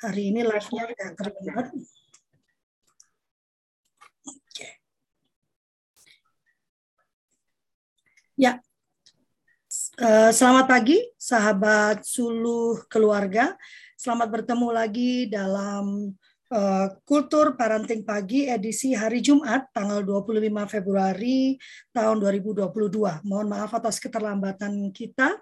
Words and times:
Hari 0.00 0.32
ini 0.32 0.40
live-nya 0.40 0.84
tidak 0.96 1.12
terlihat. 1.12 1.66
Oke. 4.24 4.68
Ya, 8.40 8.64
eh, 10.00 10.32
selamat 10.32 10.64
pagi 10.64 11.04
sahabat 11.20 12.00
suluh 12.08 12.80
keluarga. 12.88 13.52
Selamat 14.00 14.40
bertemu 14.40 14.68
lagi 14.72 15.28
dalam 15.28 16.16
uh, 16.48 16.88
Kultur 17.04 17.52
Parenting 17.60 18.00
Pagi 18.00 18.48
edisi 18.48 18.96
hari 18.96 19.20
Jumat 19.20 19.68
tanggal 19.76 20.00
25 20.00 20.40
Februari 20.64 21.60
tahun 21.92 22.24
2022. 22.24 23.20
Mohon 23.28 23.48
maaf 23.52 23.76
atas 23.76 24.00
keterlambatan 24.00 24.88
kita 24.96 25.36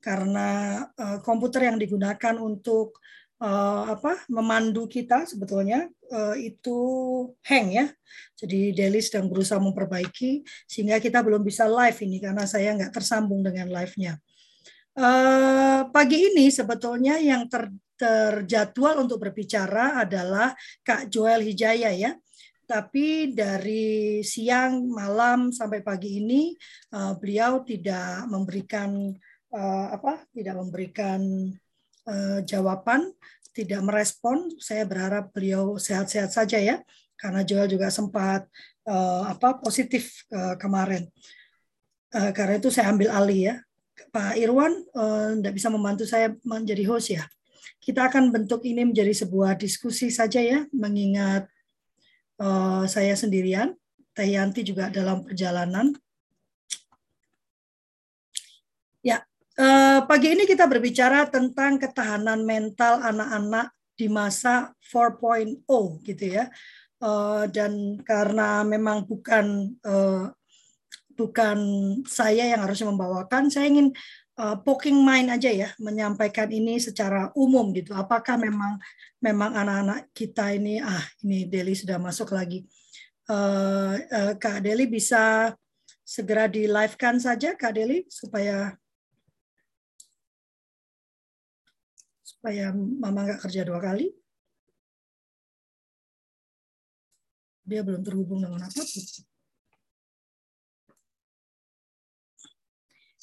karena 0.00 0.80
uh, 0.96 1.20
komputer 1.20 1.68
yang 1.68 1.76
digunakan 1.76 2.40
untuk 2.40 2.96
uh, 3.42 3.94
apa 3.94 4.22
memandu 4.30 4.86
kita 4.90 5.26
sebetulnya 5.26 5.86
uh, 6.10 6.34
itu 6.38 6.78
hang 7.46 7.74
ya. 7.74 7.86
Jadi 8.38 8.74
Deli 8.74 9.02
sedang 9.02 9.26
berusaha 9.30 9.58
memperbaiki 9.58 10.42
sehingga 10.66 10.98
kita 11.02 11.22
belum 11.22 11.42
bisa 11.42 11.66
live 11.66 11.98
ini 12.02 12.22
karena 12.22 12.46
saya 12.46 12.74
nggak 12.74 12.94
tersambung 12.94 13.42
dengan 13.42 13.70
live-nya. 13.70 14.18
Uh, 14.98 15.86
pagi 15.94 16.26
ini 16.34 16.50
sebetulnya 16.50 17.22
yang 17.22 17.46
ter, 17.46 17.70
terjadwal 17.94 19.06
untuk 19.06 19.22
berbicara 19.22 20.02
adalah 20.02 20.54
Kak 20.82 21.06
Joel 21.06 21.42
Hijaya 21.46 21.94
ya. 21.94 22.14
Tapi 22.68 23.32
dari 23.32 24.20
siang, 24.20 24.92
malam 24.92 25.48
sampai 25.56 25.80
pagi 25.80 26.20
ini 26.20 26.52
uh, 26.92 27.16
beliau 27.16 27.64
tidak 27.64 28.28
memberikan 28.28 29.08
uh, 29.56 29.86
apa? 29.88 30.28
Tidak 30.28 30.52
memberikan 30.52 31.48
uh, 32.08 32.40
jawaban, 32.48 33.12
tidak 33.52 33.84
merespon. 33.84 34.48
Saya 34.56 34.88
berharap 34.88 35.28
beliau 35.36 35.76
sehat-sehat 35.76 36.32
saja 36.32 36.56
ya, 36.56 36.80
karena 37.20 37.44
Joel 37.44 37.68
juga 37.68 37.92
sempat 37.92 38.48
uh, 38.88 39.28
apa 39.28 39.60
positif 39.60 40.24
uh, 40.32 40.56
kemarin. 40.56 41.04
Uh, 42.08 42.32
karena 42.32 42.56
itu 42.56 42.72
saya 42.72 42.88
ambil 42.88 43.12
alih 43.12 43.52
ya. 43.52 43.54
Pak 44.08 44.38
Irwan 44.38 44.72
tidak 45.42 45.52
uh, 45.52 45.56
bisa 45.58 45.68
membantu 45.68 46.06
saya 46.06 46.32
menjadi 46.46 46.86
host 46.88 47.12
ya. 47.12 47.26
Kita 47.82 48.08
akan 48.08 48.30
bentuk 48.32 48.64
ini 48.64 48.86
menjadi 48.86 49.12
sebuah 49.12 49.58
diskusi 49.58 50.08
saja 50.08 50.40
ya, 50.40 50.64
mengingat 50.70 51.50
uh, 52.40 52.86
saya 52.88 53.12
sendirian. 53.18 53.74
Teh 54.14 54.34
Yanti 54.34 54.66
juga 54.66 54.90
dalam 54.90 55.22
perjalanan. 55.22 55.94
Eh, 59.58 60.00
pagi 60.06 60.38
ini 60.38 60.46
kita 60.46 60.70
berbicara 60.70 61.26
tentang 61.26 61.82
ketahanan 61.82 62.46
mental 62.46 63.02
anak-anak 63.02 63.74
di 63.98 64.06
masa 64.06 64.70
4.0 64.78 65.66
gitu 66.06 66.24
ya. 66.30 66.46
Uh, 66.98 67.46
dan 67.50 67.98
karena 68.06 68.62
memang 68.62 69.02
bukan 69.06 69.74
uh, 69.82 70.30
bukan 71.14 71.58
saya 72.06 72.54
yang 72.54 72.62
harusnya 72.62 72.90
membawakan, 72.90 73.50
saya 73.50 73.66
ingin 73.66 73.90
uh, 74.38 74.58
poking 74.62 75.02
mind 75.02 75.34
aja 75.34 75.50
ya, 75.50 75.70
menyampaikan 75.82 76.46
ini 76.54 76.78
secara 76.78 77.34
umum 77.34 77.74
gitu. 77.74 77.98
Apakah 77.98 78.38
memang 78.38 78.78
memang 79.18 79.58
anak-anak 79.58 80.06
kita 80.14 80.54
ini 80.54 80.78
ah 80.78 81.02
ini 81.26 81.50
Deli 81.50 81.74
sudah 81.74 81.98
masuk 81.98 82.30
lagi. 82.30 82.62
Uh, 83.26 83.98
uh, 84.06 84.32
Kak 84.38 84.62
Deli 84.62 84.86
bisa 84.86 85.50
segera 86.06 86.46
di 86.46 86.70
live 86.70 86.94
kan 86.94 87.18
saja 87.18 87.58
Kak 87.58 87.74
Deli 87.74 88.06
supaya 88.06 88.74
supaya 92.38 92.70
mama 92.70 93.26
nggak 93.26 93.42
kerja 93.42 93.66
dua 93.66 93.82
kali. 93.82 94.14
Dia 97.66 97.82
belum 97.82 98.06
terhubung 98.06 98.38
dengan 98.38 98.62
apa 98.62 98.78
pun. 98.78 99.04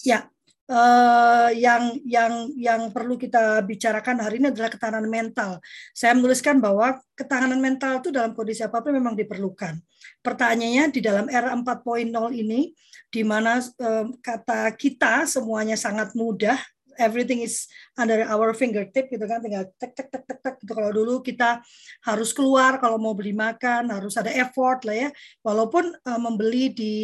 Ya, 0.04 0.28
uh, 0.70 1.50
yang 1.56 1.98
yang 2.06 2.52
yang 2.60 2.82
perlu 2.92 3.16
kita 3.16 3.64
bicarakan 3.66 4.22
hari 4.22 4.38
ini 4.38 4.52
adalah 4.52 4.70
ketahanan 4.70 5.08
mental. 5.08 5.64
Saya 5.96 6.14
menuliskan 6.14 6.60
bahwa 6.62 7.00
ketahanan 7.16 7.58
mental 7.58 8.04
itu 8.04 8.12
dalam 8.14 8.36
kondisi 8.36 8.62
apa 8.68 8.84
pun 8.84 8.94
memang 8.94 9.16
diperlukan. 9.18 9.80
Pertanyaannya 10.22 10.94
di 10.94 11.02
dalam 11.02 11.26
era 11.32 11.56
4.0 11.56 12.12
ini, 12.36 12.76
di 13.10 13.24
mana 13.26 13.64
uh, 13.64 14.06
kata 14.22 14.70
kita 14.78 15.26
semuanya 15.26 15.80
sangat 15.80 16.14
mudah, 16.14 16.60
everything 16.98 17.44
is 17.44 17.68
under 17.96 18.24
our 18.28 18.52
fingertip 18.56 19.08
gitu 19.12 19.26
kan. 19.26 19.40
Tinggal 19.44 19.72
tek 19.78 19.96
tek 19.96 20.08
tek 20.12 20.24
tek 20.26 20.40
tek 20.42 20.56
gitu. 20.64 20.72
Kalau 20.76 20.92
dulu 20.92 21.24
kita 21.24 21.62
harus 22.04 22.32
keluar 22.32 22.78
kalau 22.80 23.00
mau 23.00 23.14
beli 23.16 23.32
makan 23.36 23.92
harus 23.92 24.16
ada 24.16 24.32
effort 24.34 24.84
lah 24.88 25.08
ya. 25.08 25.10
Walaupun 25.44 25.92
uh, 25.92 26.20
membeli 26.20 26.72
di 26.72 26.96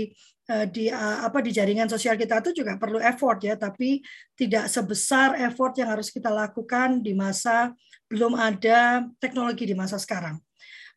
uh, 0.51 0.65
di 0.67 0.91
uh, 0.91 1.27
apa 1.27 1.39
di 1.39 1.51
jaringan 1.51 1.87
sosial 1.87 2.19
kita 2.19 2.43
itu 2.43 2.63
juga 2.63 2.75
perlu 2.75 2.99
effort 2.99 3.39
ya. 3.43 3.55
Tapi 3.59 4.01
tidak 4.35 4.67
sebesar 4.67 5.37
effort 5.43 5.77
yang 5.77 5.91
harus 5.93 6.09
kita 6.09 6.31
lakukan 6.31 6.99
di 7.03 7.15
masa 7.15 7.71
belum 8.11 8.35
ada 8.35 9.07
teknologi 9.19 9.63
di 9.69 9.75
masa 9.77 9.95
sekarang. 9.95 10.35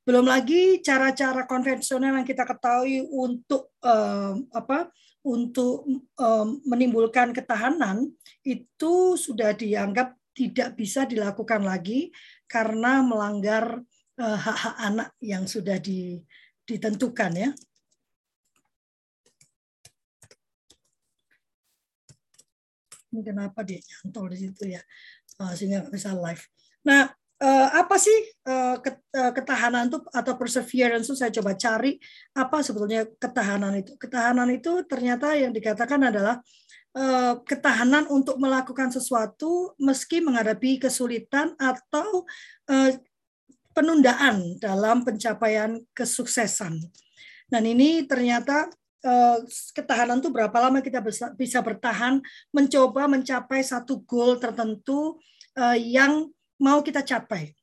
Belum 0.05 0.29
lagi 0.29 0.85
cara-cara 0.85 1.49
konvensional 1.49 2.21
yang 2.21 2.29
kita 2.29 2.45
ketahui 2.45 3.09
untuk 3.09 3.73
uh, 3.81 4.37
apa 4.53 4.93
untuk 5.25 5.89
um, 6.21 6.61
menimbulkan 6.69 7.33
ketahanan 7.33 8.13
itu 8.45 9.17
sudah 9.17 9.57
dianggap 9.57 10.13
tidak 10.37 10.77
bisa 10.77 11.09
dilakukan 11.09 11.65
lagi 11.65 12.13
karena 12.45 13.01
melanggar 13.01 13.81
uh, 14.21 14.39
hak-hak 14.39 14.77
anak 14.77 15.09
yang 15.25 15.49
sudah 15.49 15.81
ditentukan 16.69 17.33
ya. 17.33 17.51
Ini 23.15 23.23
kenapa 23.23 23.63
dia 23.63 23.79
nyantol 23.79 24.35
di 24.35 24.39
situ 24.43 24.75
ya, 24.75 24.83
uh, 25.39 25.55
sehingga 25.55 25.87
bisa 25.87 26.13
live. 26.19 26.45
Nah, 26.83 27.15
uh, 27.45 27.69
apa 27.77 28.01
sih 28.01 28.19
uh, 28.49 28.81
ketahanan 29.37 29.93
itu 29.93 30.01
atau 30.09 30.35
perseverance 30.41 31.13
itu 31.13 31.17
saya 31.21 31.29
coba 31.29 31.53
cari 31.53 32.01
apa 32.33 32.65
sebetulnya 32.65 33.05
ketahanan 33.21 33.85
itu. 33.85 33.93
Ketahanan 34.01 34.49
itu 34.57 34.81
ternyata 34.89 35.37
yang 35.37 35.53
dikatakan 35.53 36.01
adalah 36.01 36.41
ketahanan 37.43 38.07
untuk 38.07 38.39
melakukan 38.39 38.87
sesuatu 38.87 39.75
meski 39.83 40.23
menghadapi 40.23 40.79
kesulitan 40.79 41.51
atau 41.59 42.23
penundaan 43.75 44.63
dalam 44.63 45.03
pencapaian 45.03 45.83
kesuksesan. 45.91 46.79
Dan 47.51 47.67
ini 47.67 48.07
ternyata 48.07 48.71
ketahanan 49.75 50.23
itu 50.23 50.31
berapa 50.31 50.55
lama 50.55 50.79
kita 50.79 51.03
bisa 51.35 51.59
bertahan 51.67 52.23
mencoba 52.55 53.11
mencapai 53.11 53.67
satu 53.67 53.99
goal 54.07 54.39
tertentu 54.39 55.19
yang 55.75 56.31
mau 56.59 56.83
kita 56.83 57.03
capai. 57.03 57.55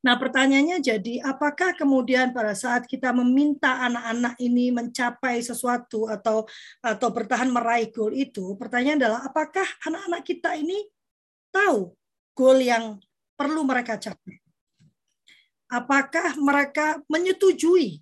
Nah, 0.00 0.16
pertanyaannya 0.16 0.80
jadi, 0.80 1.20
apakah 1.20 1.76
kemudian 1.76 2.32
pada 2.32 2.56
saat 2.56 2.88
kita 2.88 3.12
meminta 3.12 3.84
anak-anak 3.84 4.34
ini 4.40 4.72
mencapai 4.72 5.44
sesuatu 5.44 6.08
atau 6.08 6.48
atau 6.80 7.08
bertahan 7.12 7.52
meraih 7.52 7.92
goal 7.92 8.16
itu, 8.16 8.56
pertanyaan 8.56 8.96
adalah 8.96 9.20
apakah 9.28 9.68
anak-anak 9.84 10.24
kita 10.24 10.56
ini 10.56 10.88
tahu 11.52 11.92
goal 12.32 12.64
yang 12.64 12.96
perlu 13.36 13.60
mereka 13.60 14.00
capai? 14.00 14.40
Apakah 15.68 16.32
mereka 16.40 17.04
menyetujui 17.04 18.00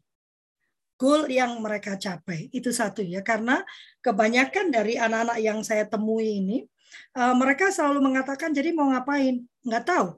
goal 0.94 1.26
yang 1.26 1.58
mereka 1.58 1.98
capai? 1.98 2.46
Itu 2.54 2.70
satu 2.70 3.02
ya, 3.02 3.26
karena 3.26 3.66
kebanyakan 4.06 4.70
dari 4.70 4.94
anak-anak 5.02 5.38
yang 5.42 5.66
saya 5.66 5.82
temui 5.82 6.46
ini 6.46 6.62
uh, 7.16 7.34
mereka 7.36 7.70
selalu 7.72 8.04
mengatakan 8.04 8.52
jadi 8.52 8.70
mau 8.74 8.92
ngapain? 8.92 9.44
Nggak 9.64 9.84
tahu. 9.88 10.08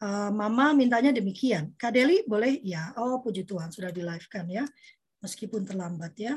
Uh, 0.00 0.32
mama 0.32 0.72
mintanya 0.72 1.12
demikian. 1.12 1.76
Kak 1.76 1.92
Deli 1.92 2.24
boleh? 2.24 2.58
Ya. 2.64 2.96
Oh 2.96 3.20
puji 3.20 3.44
Tuhan 3.44 3.68
sudah 3.68 3.92
di 3.92 4.00
live 4.00 4.26
kan 4.32 4.48
ya. 4.48 4.64
Meskipun 5.20 5.68
terlambat 5.68 6.12
ya. 6.16 6.34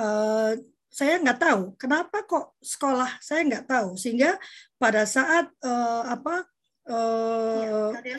Uh, 0.00 0.56
saya 0.90 1.22
nggak 1.22 1.38
tahu 1.38 1.62
kenapa 1.78 2.26
kok 2.26 2.58
sekolah 2.58 3.20
saya 3.22 3.46
nggak 3.46 3.66
tahu? 3.70 3.94
Sehingga 3.94 4.34
pada 4.74 5.06
saat 5.06 5.46
uh, 5.62 6.02
apa 6.10 6.42
uh, 6.90 7.94
ya, 8.02 8.18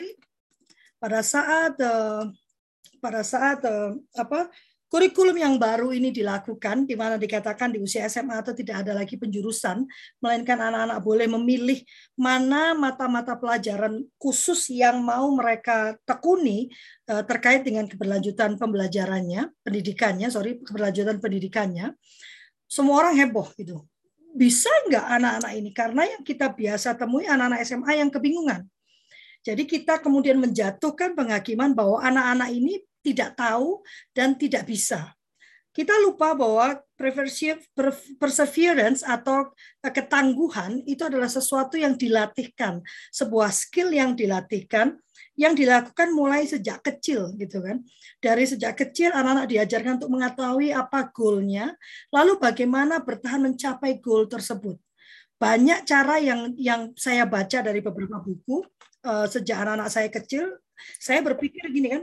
pada 0.96 1.20
saat 1.20 1.74
uh, 1.82 2.32
pada 3.02 3.20
saat 3.26 3.60
uh, 3.66 3.98
apa 4.16 4.48
Kurikulum 4.92 5.40
yang 5.40 5.56
baru 5.56 5.88
ini 5.88 6.12
dilakukan, 6.12 6.84
di 6.84 6.92
mana 6.92 7.16
dikatakan 7.16 7.72
di 7.72 7.80
usia 7.80 8.04
SMA 8.12 8.44
atau 8.44 8.52
tidak 8.52 8.84
ada 8.84 8.92
lagi 8.92 9.16
penjurusan, 9.16 9.88
melainkan 10.20 10.60
anak-anak 10.60 11.00
boleh 11.00 11.32
memilih 11.32 11.80
mana 12.12 12.76
mata-mata 12.76 13.32
pelajaran 13.40 14.04
khusus 14.20 14.68
yang 14.68 15.00
mau 15.00 15.32
mereka 15.32 15.96
tekuni 16.04 16.68
eh, 17.08 17.24
terkait 17.24 17.64
dengan 17.64 17.88
keberlanjutan 17.88 18.60
pembelajarannya, 18.60 19.64
pendidikannya, 19.64 20.28
sorry, 20.28 20.60
keberlanjutan 20.60 21.24
pendidikannya. 21.24 21.96
Semua 22.68 23.08
orang 23.08 23.16
heboh 23.16 23.48
gitu. 23.56 23.88
bisa 24.32 24.68
nggak 24.92 25.06
anak-anak 25.08 25.52
ini? 25.56 25.70
Karena 25.72 26.02
yang 26.04 26.20
kita 26.20 26.52
biasa 26.52 27.00
temui 27.00 27.24
anak-anak 27.24 27.64
SMA 27.64 27.96
yang 27.96 28.12
kebingungan. 28.12 28.68
Jadi 29.40 29.64
kita 29.64 30.04
kemudian 30.04 30.36
menjatuhkan 30.36 31.16
penghakiman 31.16 31.72
bahwa 31.72 32.00
anak-anak 32.00 32.48
ini 32.52 32.80
tidak 33.02 33.36
tahu 33.36 33.82
dan 34.14 34.38
tidak 34.38 34.64
bisa. 34.64 35.12
Kita 35.72 35.96
lupa 36.04 36.36
bahwa 36.36 36.84
perseverance 38.20 39.00
atau 39.00 39.56
ketangguhan 39.80 40.84
itu 40.84 41.00
adalah 41.00 41.32
sesuatu 41.32 41.80
yang 41.80 41.96
dilatihkan, 41.96 42.84
sebuah 43.08 43.48
skill 43.48 43.88
yang 43.88 44.12
dilatihkan 44.12 45.00
yang 45.32 45.56
dilakukan 45.56 46.12
mulai 46.12 46.44
sejak 46.44 46.84
kecil 46.84 47.32
gitu 47.40 47.64
kan. 47.64 47.80
Dari 48.20 48.44
sejak 48.44 48.76
kecil 48.76 49.16
anak-anak 49.16 49.48
diajarkan 49.48 49.96
untuk 49.96 50.12
mengetahui 50.12 50.76
apa 50.76 51.08
goalnya, 51.08 51.72
lalu 52.12 52.36
bagaimana 52.36 53.00
bertahan 53.00 53.40
mencapai 53.40 53.98
goal 53.98 54.28
tersebut. 54.28 54.76
Banyak 55.40 55.88
cara 55.88 56.20
yang 56.20 56.54
yang 56.60 56.92
saya 56.94 57.24
baca 57.26 57.64
dari 57.64 57.80
beberapa 57.82 58.20
buku 58.20 58.62
uh, 59.08 59.26
sejak 59.26 59.56
anak-anak 59.58 59.88
saya 59.90 60.08
kecil, 60.12 60.52
saya 61.00 61.24
berpikir 61.24 61.64
gini 61.72 61.98
kan, 61.98 62.02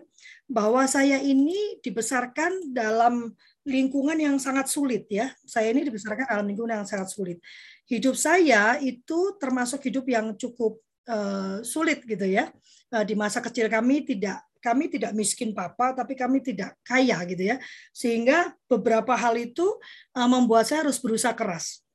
bahwa 0.50 0.81
saya 0.90 1.22
ini 1.22 1.78
dibesarkan 1.86 2.74
dalam 2.74 3.30
lingkungan 3.69 4.18
yang 4.18 4.36
sangat 4.42 4.66
sulit 4.66 5.06
ya. 5.06 5.30
Saya 5.46 5.69
ini 5.69 5.86
dibesarkan 5.86 6.25
dalam 6.25 6.50
lingkungan 6.50 6.81
yang 6.81 6.90
sangat 6.90 7.13
sulit. 7.13 7.38
Hidup 7.86 8.18
saya 8.18 8.81
itu 8.81 9.38
termasuk 9.38 9.86
hidup 9.86 10.10
yang 10.10 10.34
cukup 10.34 10.81
uh, 11.06 11.62
sulit 11.62 12.01
gitu 12.01 12.25
ya. 12.25 12.50
Uh, 12.90 13.06
di 13.06 13.13
masa 13.13 13.46
kecil 13.46 13.69
kami 13.69 14.01
tidak 14.01 14.42
kami 14.60 14.92
tidak 14.92 15.16
miskin 15.16 15.56
papa 15.56 15.96
tapi 15.96 16.18
kami 16.18 16.42
tidak 16.42 16.74
kaya 16.81 17.22
gitu 17.30 17.54
ya. 17.54 17.62
Sehingga 17.94 18.57
beberapa 18.66 19.13
hal 19.13 19.38
itu 19.38 19.69
uh, 20.18 20.28
membuat 20.28 20.66
saya 20.66 20.81
harus 20.81 20.98
berusaha 20.98 21.38
keras. 21.38 21.86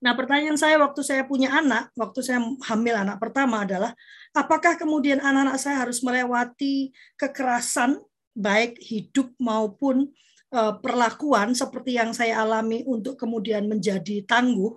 Nah, 0.00 0.16
pertanyaan 0.16 0.56
saya 0.56 0.80
waktu 0.80 1.04
saya 1.04 1.28
punya 1.28 1.52
anak, 1.52 1.92
waktu 1.92 2.24
saya 2.24 2.40
hamil 2.40 2.96
anak 2.96 3.20
pertama 3.20 3.68
adalah 3.68 3.92
apakah 4.32 4.80
kemudian 4.80 5.20
anak-anak 5.20 5.60
saya 5.60 5.84
harus 5.84 6.00
melewati 6.00 6.88
kekerasan 7.20 8.00
baik 8.32 8.80
hidup 8.80 9.28
maupun 9.36 10.08
uh, 10.56 10.80
perlakuan 10.80 11.52
seperti 11.52 12.00
yang 12.00 12.16
saya 12.16 12.40
alami 12.40 12.80
untuk 12.88 13.20
kemudian 13.20 13.68
menjadi 13.68 14.24
tangguh, 14.24 14.72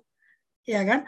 ya 0.68 0.84
kan? 0.84 1.08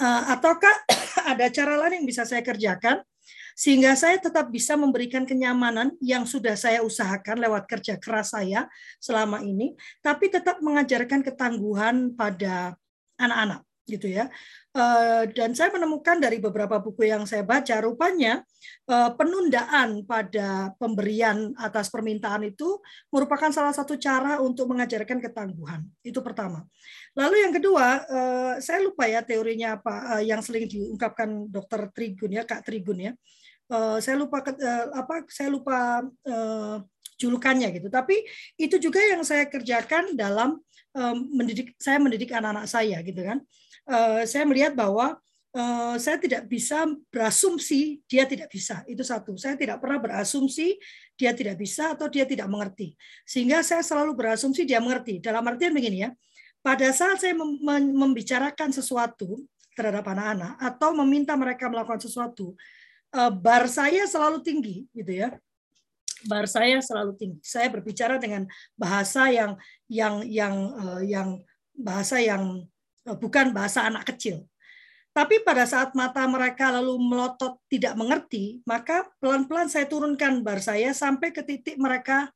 Uh, 0.00 0.32
ataukah 0.32 0.72
ada 1.36 1.52
cara 1.52 1.76
lain 1.76 2.00
yang 2.00 2.06
bisa 2.08 2.24
saya 2.24 2.40
kerjakan 2.40 3.04
sehingga 3.52 3.92
saya 3.92 4.16
tetap 4.16 4.48
bisa 4.48 4.80
memberikan 4.80 5.28
kenyamanan 5.28 5.92
yang 6.00 6.24
sudah 6.24 6.56
saya 6.56 6.80
usahakan 6.80 7.36
lewat 7.36 7.68
kerja 7.68 8.00
keras 8.00 8.32
saya 8.32 8.64
selama 8.96 9.44
ini, 9.44 9.76
tapi 10.00 10.32
tetap 10.32 10.64
mengajarkan 10.64 11.20
ketangguhan 11.20 12.16
pada 12.16 12.80
anak-anak 13.18 13.64
gitu 13.82 14.06
ya. 14.06 14.30
Eh, 14.72 15.22
dan 15.36 15.52
saya 15.52 15.68
menemukan 15.74 16.16
dari 16.16 16.40
beberapa 16.40 16.80
buku 16.80 17.04
yang 17.10 17.28
saya 17.28 17.44
baca, 17.44 17.76
rupanya 17.82 18.40
eh, 18.88 19.10
penundaan 19.18 20.06
pada 20.06 20.72
pemberian 20.78 21.52
atas 21.58 21.90
permintaan 21.92 22.46
itu 22.48 22.80
merupakan 23.12 23.50
salah 23.52 23.74
satu 23.74 23.98
cara 23.98 24.40
untuk 24.40 24.70
mengajarkan 24.70 25.18
ketangguhan. 25.20 25.82
Itu 26.00 26.24
pertama. 26.24 26.64
Lalu 27.18 27.36
yang 27.44 27.52
kedua, 27.52 27.86
eh, 28.06 28.54
saya 28.64 28.80
lupa 28.80 29.04
ya 29.10 29.20
teorinya 29.20 29.76
apa 29.76 30.22
yang 30.24 30.40
sering 30.40 30.70
diungkapkan 30.70 31.50
Dokter 31.50 31.90
Trigun 31.92 32.32
ya, 32.38 32.46
Kak 32.46 32.64
Trigun 32.64 33.12
ya. 33.12 33.12
Saya 34.04 34.20
lupa 34.20 34.44
apa? 34.92 35.24
Saya 35.32 35.48
lupa 35.48 36.04
julukannya 37.16 37.72
gitu. 37.72 37.88
Tapi 37.88 38.20
itu 38.60 38.76
juga 38.76 39.00
yang 39.00 39.24
saya 39.24 39.48
kerjakan 39.48 40.12
dalam 40.12 40.60
mendidik 41.32 41.72
saya 41.80 41.96
mendidik 41.96 42.30
anak-anak 42.32 42.68
saya 42.68 43.00
gitu 43.00 43.20
kan. 43.24 43.38
Saya 44.28 44.44
melihat 44.44 44.76
bahwa 44.76 45.16
saya 46.00 46.16
tidak 46.16 46.48
bisa 46.48 46.88
berasumsi 47.12 48.00
dia 48.08 48.24
tidak 48.24 48.48
bisa. 48.48 48.80
Itu 48.88 49.04
satu. 49.04 49.36
Saya 49.36 49.56
tidak 49.56 49.80
pernah 49.80 50.00
berasumsi 50.00 50.76
dia 51.16 51.36
tidak 51.36 51.60
bisa 51.60 51.92
atau 51.92 52.08
dia 52.08 52.24
tidak 52.24 52.48
mengerti. 52.48 52.96
Sehingga 53.28 53.60
saya 53.60 53.84
selalu 53.84 54.16
berasumsi 54.16 54.64
dia 54.64 54.80
mengerti. 54.80 55.20
Dalam 55.20 55.44
artian 55.44 55.72
begini 55.76 56.08
ya. 56.08 56.10
Pada 56.62 56.88
saat 56.94 57.18
saya 57.18 57.34
membicarakan 57.34 58.70
sesuatu 58.70 59.42
terhadap 59.74 60.06
anak-anak 60.06 60.60
atau 60.62 60.94
meminta 61.02 61.34
mereka 61.34 61.66
melakukan 61.66 61.98
sesuatu, 61.98 62.54
bar 63.42 63.66
saya 63.66 64.06
selalu 64.06 64.40
tinggi 64.46 64.86
gitu 64.94 65.26
ya 65.26 65.36
bar 66.28 66.46
saya 66.46 66.78
selalu 66.82 67.12
tinggi. 67.18 67.40
Saya 67.42 67.70
berbicara 67.72 68.18
dengan 68.18 68.46
bahasa 68.74 69.30
yang 69.30 69.58
yang 69.88 70.22
yang 70.26 70.54
uh, 70.74 71.02
yang 71.02 71.42
bahasa 71.76 72.20
yang 72.20 72.66
uh, 73.08 73.16
bukan 73.16 73.50
bahasa 73.50 73.86
anak 73.86 74.08
kecil. 74.14 74.46
Tapi 75.12 75.44
pada 75.44 75.68
saat 75.68 75.92
mata 75.92 76.24
mereka 76.24 76.72
lalu 76.72 76.96
melotot 76.96 77.60
tidak 77.68 77.92
mengerti, 78.00 78.64
maka 78.64 79.04
pelan-pelan 79.20 79.68
saya 79.68 79.84
turunkan 79.84 80.40
bar 80.40 80.56
saya 80.56 80.96
sampai 80.96 81.28
ke 81.28 81.44
titik 81.44 81.76
mereka 81.76 82.32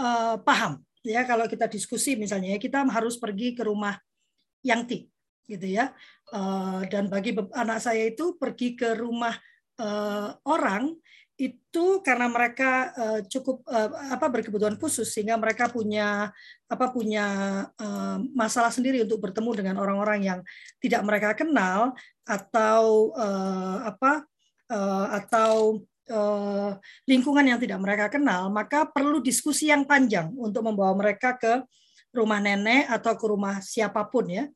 uh, 0.00 0.40
paham. 0.40 0.80
Ya, 1.04 1.28
kalau 1.28 1.44
kita 1.44 1.68
diskusi 1.68 2.16
misalnya, 2.16 2.56
ya, 2.56 2.58
kita 2.58 2.82
harus 2.88 3.20
pergi 3.20 3.52
ke 3.52 3.68
rumah 3.68 4.00
Yangti, 4.64 5.06
gitu 5.44 5.68
ya. 5.68 5.92
Uh, 6.32 6.88
dan 6.88 7.12
bagi 7.12 7.36
anak 7.52 7.84
saya 7.84 8.08
itu 8.08 8.34
pergi 8.40 8.74
ke 8.74 8.96
rumah 8.96 9.36
uh, 9.78 10.34
orang 10.48 10.96
itu 11.36 12.00
karena 12.00 12.32
mereka 12.32 12.96
uh, 12.96 13.20
cukup 13.28 13.60
uh, 13.68 13.92
apa 14.08 14.24
berkebutuhan 14.32 14.80
khusus 14.80 15.12
sehingga 15.12 15.36
mereka 15.36 15.68
punya 15.68 16.32
apa 16.64 16.86
punya 16.88 17.26
uh, 17.76 18.16
masalah 18.32 18.72
sendiri 18.72 19.04
untuk 19.04 19.20
bertemu 19.20 19.50
dengan 19.52 19.76
orang-orang 19.84 20.24
yang 20.24 20.40
tidak 20.80 21.04
mereka 21.04 21.36
kenal 21.36 21.92
atau 22.24 23.14
apa 23.86 24.26
atau 25.14 25.78
lingkungan 27.06 27.46
yang 27.46 27.60
tidak 27.62 27.78
mereka 27.78 28.10
kenal 28.10 28.50
maka 28.50 28.82
perlu 28.82 29.22
diskusi 29.22 29.70
yang 29.70 29.86
panjang 29.86 30.34
untuk 30.34 30.66
membawa 30.66 30.90
mereka 30.98 31.38
ke 31.38 31.62
rumah 32.10 32.42
nenek 32.42 32.90
atau 32.90 33.14
ke 33.14 33.26
rumah 33.30 33.62
siapa 33.62 34.02
pun 34.10 34.26
ya. 34.26 34.50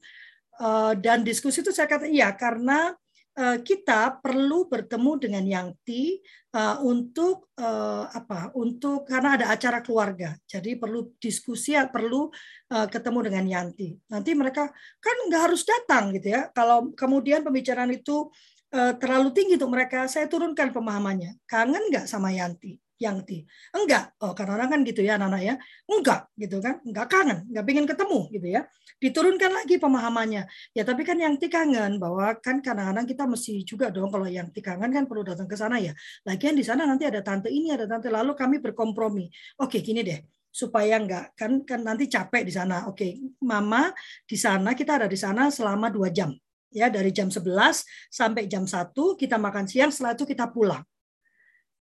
Dan 0.98 1.22
diskusi 1.22 1.62
itu 1.62 1.70
saya 1.70 1.86
kata 1.86 2.10
iya 2.10 2.34
karena 2.34 2.90
kita 3.40 4.20
perlu 4.20 4.68
bertemu 4.68 5.12
dengan 5.16 5.44
Yangti 5.46 6.20
uh, 6.52 6.82
untuk 6.84 7.48
uh, 7.56 8.04
apa? 8.10 8.52
Untuk 8.52 9.08
karena 9.08 9.40
ada 9.40 9.46
acara 9.54 9.80
keluarga, 9.80 10.36
jadi 10.44 10.76
perlu 10.76 11.16
diskusi, 11.16 11.72
perlu 11.88 12.28
ketemu 12.68 13.18
dengan 13.32 13.44
Yanti. 13.48 13.96
Nanti 14.12 14.30
mereka 14.36 14.68
kan 15.00 15.16
nggak 15.26 15.42
harus 15.48 15.62
datang 15.64 16.12
gitu 16.14 16.36
ya. 16.36 16.52
Kalau 16.52 16.92
kemudian 16.92 17.42
pembicaraan 17.42 17.90
itu 17.90 18.30
terlalu 18.70 19.34
tinggi 19.34 19.58
untuk 19.58 19.74
mereka, 19.74 20.06
saya 20.06 20.30
turunkan 20.30 20.70
pemahamannya. 20.70 21.42
Kangen 21.50 21.90
nggak 21.90 22.06
sama 22.06 22.30
Yanti? 22.30 22.78
Yang 23.00 23.24
di 23.24 23.40
enggak. 23.72 24.12
Oh 24.20 24.36
karena 24.36 24.60
orang 24.60 24.68
kan 24.76 24.80
gitu 24.84 25.00
ya 25.00 25.16
anak-anak 25.16 25.42
ya. 25.42 25.54
Enggak 25.88 26.28
gitu 26.36 26.60
kan. 26.60 26.84
Enggak 26.84 27.06
kangen 27.08 27.48
enggak 27.48 27.64
pengen 27.64 27.86
ketemu 27.88 28.20
gitu 28.28 28.46
ya. 28.52 28.62
Diturunkan 29.00 29.50
lagi 29.56 29.74
pemahamannya. 29.80 30.42
Ya 30.76 30.82
tapi 30.84 31.02
kan 31.08 31.16
yang 31.16 31.40
kangen 31.40 31.96
bahwa 31.96 32.36
kan 32.44 32.60
kadang-kadang 32.60 33.08
kita 33.08 33.24
mesti 33.24 33.64
juga 33.64 33.88
dong 33.88 34.12
kalau 34.12 34.28
yang 34.28 34.52
kangen 34.52 34.92
kan 34.92 35.04
perlu 35.08 35.24
datang 35.24 35.48
ke 35.48 35.56
sana 35.56 35.80
ya. 35.80 35.96
Lagian 36.28 36.52
di 36.52 36.62
sana 36.62 36.84
nanti 36.84 37.08
ada 37.08 37.24
tante 37.24 37.48
ini 37.48 37.72
ada 37.72 37.88
tante 37.88 38.12
lalu 38.12 38.36
kami 38.36 38.60
berkompromi. 38.60 39.32
Oke 39.64 39.80
gini 39.80 40.04
deh. 40.04 40.20
Supaya 40.52 41.00
enggak 41.00 41.32
kan 41.40 41.64
kan 41.64 41.80
nanti 41.80 42.04
capek 42.04 42.44
di 42.44 42.52
sana. 42.52 42.84
Oke 42.84 43.16
mama 43.40 43.88
di 44.28 44.36
sana 44.36 44.76
kita 44.76 45.00
ada 45.00 45.08
di 45.08 45.16
sana 45.16 45.48
selama 45.48 45.88
dua 45.88 46.12
jam. 46.12 46.36
Ya 46.70 46.86
dari 46.86 47.10
jam 47.10 47.26
11 47.26 47.50
sampai 48.14 48.46
jam 48.46 48.62
1 48.62 48.94
kita 49.18 49.42
makan 49.42 49.66
siang 49.66 49.90
setelah 49.90 50.14
itu 50.14 50.22
kita 50.22 50.54
pulang 50.54 50.86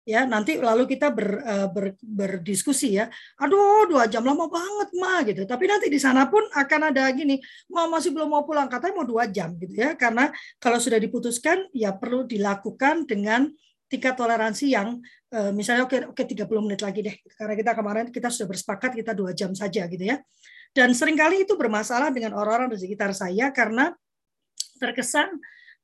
ya 0.02 0.26
nanti 0.26 0.58
lalu 0.58 0.84
kita 0.90 1.14
ber, 1.14 1.38
uh, 1.42 1.68
ber, 1.70 1.94
berdiskusi 2.02 2.98
ya. 2.98 3.06
Aduh 3.38 3.86
dua 3.86 4.10
jam 4.10 4.26
lama 4.26 4.50
banget 4.50 4.88
mah 4.98 5.18
gitu. 5.22 5.42
Tapi 5.46 5.64
nanti 5.70 5.86
di 5.86 5.98
sana 5.98 6.26
pun 6.26 6.42
akan 6.50 6.94
ada 6.94 7.06
gini 7.14 7.38
mau 7.70 7.86
masih 7.86 8.10
belum 8.10 8.28
mau 8.30 8.42
pulang. 8.42 8.66
Katanya 8.66 9.02
mau 9.02 9.06
dua 9.06 9.30
jam 9.30 9.54
gitu 9.58 9.74
ya. 9.78 9.94
Karena 9.94 10.30
kalau 10.58 10.82
sudah 10.82 10.98
diputuskan 10.98 11.70
ya 11.70 11.94
perlu 11.94 12.26
dilakukan 12.26 13.06
dengan 13.06 13.46
tingkat 13.86 14.16
toleransi 14.16 14.72
yang 14.72 14.98
uh, 15.36 15.52
misalnya 15.52 15.84
oke 15.84 16.16
oke 16.16 16.22
30 16.24 16.48
menit 16.64 16.80
lagi 16.82 17.00
deh. 17.04 17.16
Karena 17.38 17.54
kita 17.54 17.72
kemarin 17.78 18.06
kita 18.10 18.28
sudah 18.32 18.48
bersepakat 18.50 18.90
kita 18.98 19.12
dua 19.14 19.30
jam 19.36 19.54
saja 19.54 19.86
gitu 19.86 20.02
ya. 20.02 20.18
Dan 20.72 20.96
sering 20.96 21.20
kali 21.20 21.44
itu 21.44 21.52
bermasalah 21.54 22.08
dengan 22.08 22.32
orang-orang 22.32 22.72
di 22.72 22.80
sekitar 22.80 23.12
saya 23.12 23.52
karena 23.52 23.92
terkesan 24.80 25.28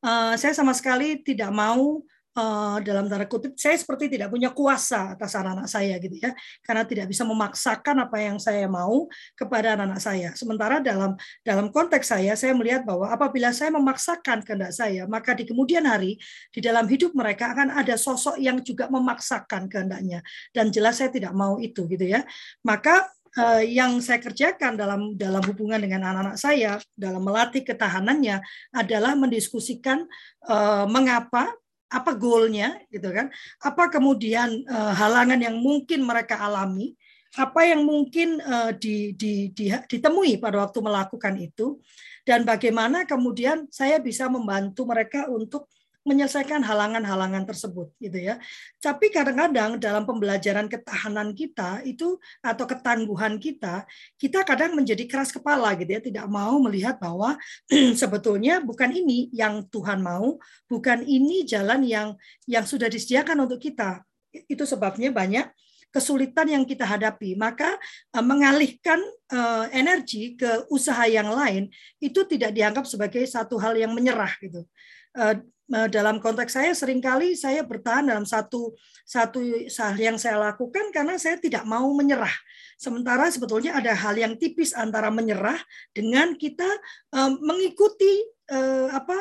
uh, 0.03 0.35
saya 0.35 0.57
sama 0.57 0.73
sekali 0.73 1.21
tidak 1.21 1.53
mau 1.53 2.01
uh, 2.39 2.79
dalam 2.81 3.11
tanda 3.11 3.27
kutip 3.27 3.59
saya 3.59 3.75
seperti 3.75 4.07
tidak 4.07 4.31
punya 4.31 4.55
kuasa 4.55 5.19
atas 5.19 5.35
anak-anak 5.35 5.67
saya 5.67 5.99
gitu 5.99 6.17
ya. 6.23 6.31
Karena 6.63 6.87
tidak 6.87 7.07
bisa 7.11 7.27
memaksakan 7.27 8.07
apa 8.07 8.17
yang 8.23 8.39
saya 8.39 8.71
mau 8.71 9.11
kepada 9.35 9.75
anak-anak 9.75 10.01
saya. 10.01 10.29
Sementara 10.39 10.79
dalam 10.79 11.19
dalam 11.43 11.75
konteks 11.75 12.15
saya 12.15 12.39
saya 12.39 12.55
melihat 12.55 12.87
bahwa 12.87 13.11
apabila 13.11 13.51
saya 13.51 13.75
memaksakan 13.75 14.47
kehendak 14.47 14.71
saya 14.71 15.05
maka 15.11 15.35
di 15.35 15.45
kemudian 15.45 15.83
hari 15.85 16.17
di 16.55 16.61
dalam 16.63 16.87
hidup 16.87 17.13
mereka 17.19 17.51
akan 17.53 17.75
ada 17.75 17.99
sosok 17.99 18.39
yang 18.39 18.63
juga 18.63 18.87
memaksakan 18.87 19.67
kehendaknya. 19.67 20.23
Dan 20.55 20.71
jelas 20.71 21.03
saya 21.03 21.11
tidak 21.11 21.35
mau 21.35 21.59
itu 21.59 21.85
gitu 21.91 22.07
ya. 22.07 22.23
Maka 22.63 23.11
uh, 23.37 23.63
yang 23.65 23.99
saya 23.99 24.23
kerjakan 24.23 24.79
dalam 24.79 25.01
dalam 25.19 25.43
hubungan 25.45 25.83
dengan 25.83 26.07
anak-anak 26.15 26.37
saya 26.39 26.79
dalam 26.95 27.21
melatih 27.21 27.67
ketahanannya 27.67 28.41
adalah 28.73 29.19
mendiskusikan 29.19 30.07
uh, 30.47 30.87
mengapa 30.87 31.51
apa 31.89 32.13
goalnya 32.15 32.77
gitu 32.93 33.09
kan? 33.09 33.33
Apa 33.65 33.89
kemudian 33.89 34.65
uh, 34.69 34.93
halangan 34.93 35.41
yang 35.41 35.57
mungkin 35.57 36.05
mereka 36.05 36.37
alami? 36.41 36.93
Apa 37.37 37.69
yang 37.69 37.85
mungkin 37.85 38.41
uh, 38.41 38.73
di, 38.73 39.13
di, 39.13 39.53
di, 39.53 39.69
ditemui 39.69 40.41
pada 40.41 40.65
waktu 40.65 40.81
melakukan 40.81 41.35
itu? 41.37 41.81
Dan 42.25 42.45
bagaimana 42.45 43.09
kemudian 43.09 43.69
saya 43.73 44.01
bisa 44.01 44.29
membantu 44.29 44.85
mereka 44.85 45.29
untuk 45.33 45.69
menyelesaikan 46.07 46.63
halangan-halangan 46.63 47.45
tersebut 47.49 47.91
gitu 47.99 48.19
ya. 48.19 48.39
Tapi 48.79 49.11
kadang-kadang 49.11 49.77
dalam 49.77 50.07
pembelajaran 50.07 50.71
ketahanan 50.71 51.35
kita 51.35 51.83
itu 51.83 52.17
atau 52.41 52.65
ketangguhan 52.65 53.37
kita, 53.37 53.85
kita 54.17 54.47
kadang 54.47 54.79
menjadi 54.79 55.05
keras 55.05 55.35
kepala 55.35 55.75
gitu 55.77 55.91
ya, 55.99 56.01
tidak 56.03 56.27
mau 56.31 56.57
melihat 56.63 56.97
bahwa 56.97 57.37
sebetulnya 58.01 58.63
bukan 58.63 58.95
ini 58.95 59.29
yang 59.35 59.67
Tuhan 59.69 60.01
mau, 60.01 60.39
bukan 60.71 61.03
ini 61.05 61.43
jalan 61.45 61.83
yang 61.85 62.09
yang 62.47 62.65
sudah 62.65 62.87
disediakan 62.87 63.45
untuk 63.49 63.59
kita. 63.59 64.03
Itu 64.49 64.69
sebabnya 64.69 65.11
banyak 65.11 65.49
kesulitan 65.89 66.53
yang 66.53 66.65
kita 66.69 66.85
hadapi, 66.85 67.33
maka 67.35 67.77
uh, 68.13 68.25
mengalihkan 68.25 69.01
uh, 69.33 69.67
energi 69.73 70.37
ke 70.37 70.69
usaha 70.69 71.09
yang 71.09 71.33
lain 71.33 71.73
itu 71.97 72.29
tidak 72.29 72.53
dianggap 72.53 72.85
sebagai 72.85 73.25
satu 73.25 73.57
hal 73.57 73.73
yang 73.77 73.97
menyerah 73.97 74.33
gitu. 74.41 74.69
Uh, 75.17 75.41
dalam 75.69 76.17
konteks 76.17 76.57
saya 76.57 76.73
sering 76.73 77.05
kali 77.05 77.37
saya 77.37 77.61
bertahan 77.61 78.09
dalam 78.09 78.25
satu 78.25 78.73
satu 79.05 79.41
hal 79.69 79.97
yang 80.01 80.17
saya 80.17 80.41
lakukan 80.41 80.89
karena 80.93 81.21
saya 81.21 81.37
tidak 81.37 81.69
mau 81.69 81.89
menyerah. 81.93 82.33
Sementara 82.81 83.27
sebetulnya 83.33 83.75
ada 83.75 83.91
hal 83.97 84.15
yang 84.15 84.37
tipis 84.37 84.77
antara 84.77 85.09
menyerah 85.09 85.59
dengan 85.91 86.37
kita 86.37 86.69
um, 87.11 87.41
mengikuti 87.43 88.23
uh, 88.53 88.93
apa 88.95 89.19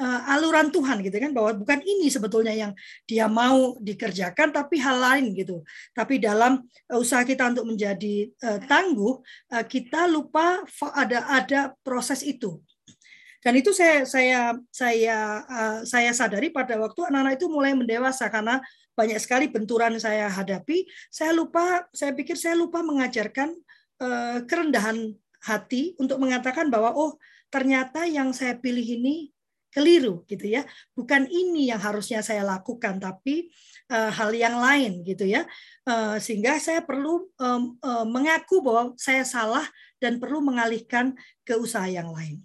uh, 0.00 0.32
aluran 0.32 0.72
Tuhan 0.72 1.04
gitu 1.04 1.16
kan 1.18 1.30
bahwa 1.30 1.52
bukan 1.52 1.84
ini 1.84 2.10
sebetulnya 2.10 2.54
yang 2.54 2.72
dia 3.04 3.28
mau 3.30 3.76
dikerjakan 3.78 4.50
tapi 4.50 4.80
hal 4.80 4.98
lain 4.98 5.34
gitu. 5.36 5.62
Tapi 5.92 6.16
dalam 6.22 6.64
usaha 6.94 7.22
kita 7.22 7.52
untuk 7.54 7.68
menjadi 7.74 8.30
uh, 8.42 8.58
tangguh 8.64 9.20
uh, 9.52 9.64
kita 9.66 10.08
lupa 10.10 10.64
ada 10.94 11.28
ada 11.28 11.60
proses 11.82 12.24
itu 12.24 12.58
dan 13.44 13.60
itu 13.60 13.76
saya 13.76 14.08
saya 14.08 14.56
saya 14.72 15.44
uh, 15.44 15.78
saya 15.84 16.16
sadari 16.16 16.48
pada 16.48 16.80
waktu 16.80 17.04
anak-anak 17.04 17.36
itu 17.36 17.46
mulai 17.52 17.76
mendewasa 17.76 18.32
karena 18.32 18.64
banyak 18.96 19.20
sekali 19.20 19.52
benturan 19.52 20.00
saya 20.00 20.32
hadapi. 20.32 20.88
Saya 21.12 21.36
lupa, 21.36 21.84
saya 21.92 22.16
pikir 22.16 22.40
saya 22.40 22.56
lupa 22.56 22.80
mengajarkan 22.80 23.52
uh, 24.00 24.38
kerendahan 24.48 25.12
hati 25.44 25.92
untuk 26.00 26.16
mengatakan 26.22 26.72
bahwa 26.72 26.96
oh 26.96 27.20
ternyata 27.52 28.08
yang 28.08 28.32
saya 28.32 28.56
pilih 28.56 28.82
ini 28.82 29.28
keliru 29.74 30.22
gitu 30.24 30.46
ya. 30.46 30.62
Bukan 30.94 31.26
ini 31.28 31.68
yang 31.68 31.82
harusnya 31.82 32.22
saya 32.22 32.46
lakukan 32.46 33.02
tapi 33.02 33.50
uh, 33.90 34.08
hal 34.08 34.32
yang 34.32 34.56
lain 34.56 35.04
gitu 35.04 35.26
ya. 35.26 35.44
Uh, 35.84 36.16
sehingga 36.22 36.56
saya 36.62 36.80
perlu 36.80 37.28
um, 37.36 37.76
uh, 37.82 38.06
mengaku 38.06 38.62
bahwa 38.62 38.96
saya 38.96 39.26
salah 39.26 39.66
dan 40.00 40.16
perlu 40.22 40.40
mengalihkan 40.40 41.12
ke 41.42 41.58
usaha 41.58 41.84
yang 41.90 42.08
lain. 42.14 42.40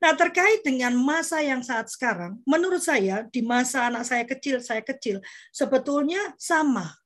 Nah, 0.00 0.16
terkait 0.16 0.64
dengan 0.64 0.96
masa 0.96 1.44
yang 1.44 1.60
saat 1.60 1.92
sekarang, 1.92 2.40
menurut 2.48 2.80
saya 2.80 3.28
di 3.28 3.44
masa 3.44 3.92
anak 3.92 4.08
saya 4.08 4.24
kecil, 4.24 4.64
saya 4.64 4.80
kecil, 4.80 5.20
sebetulnya 5.52 6.32
sama. 6.40 6.96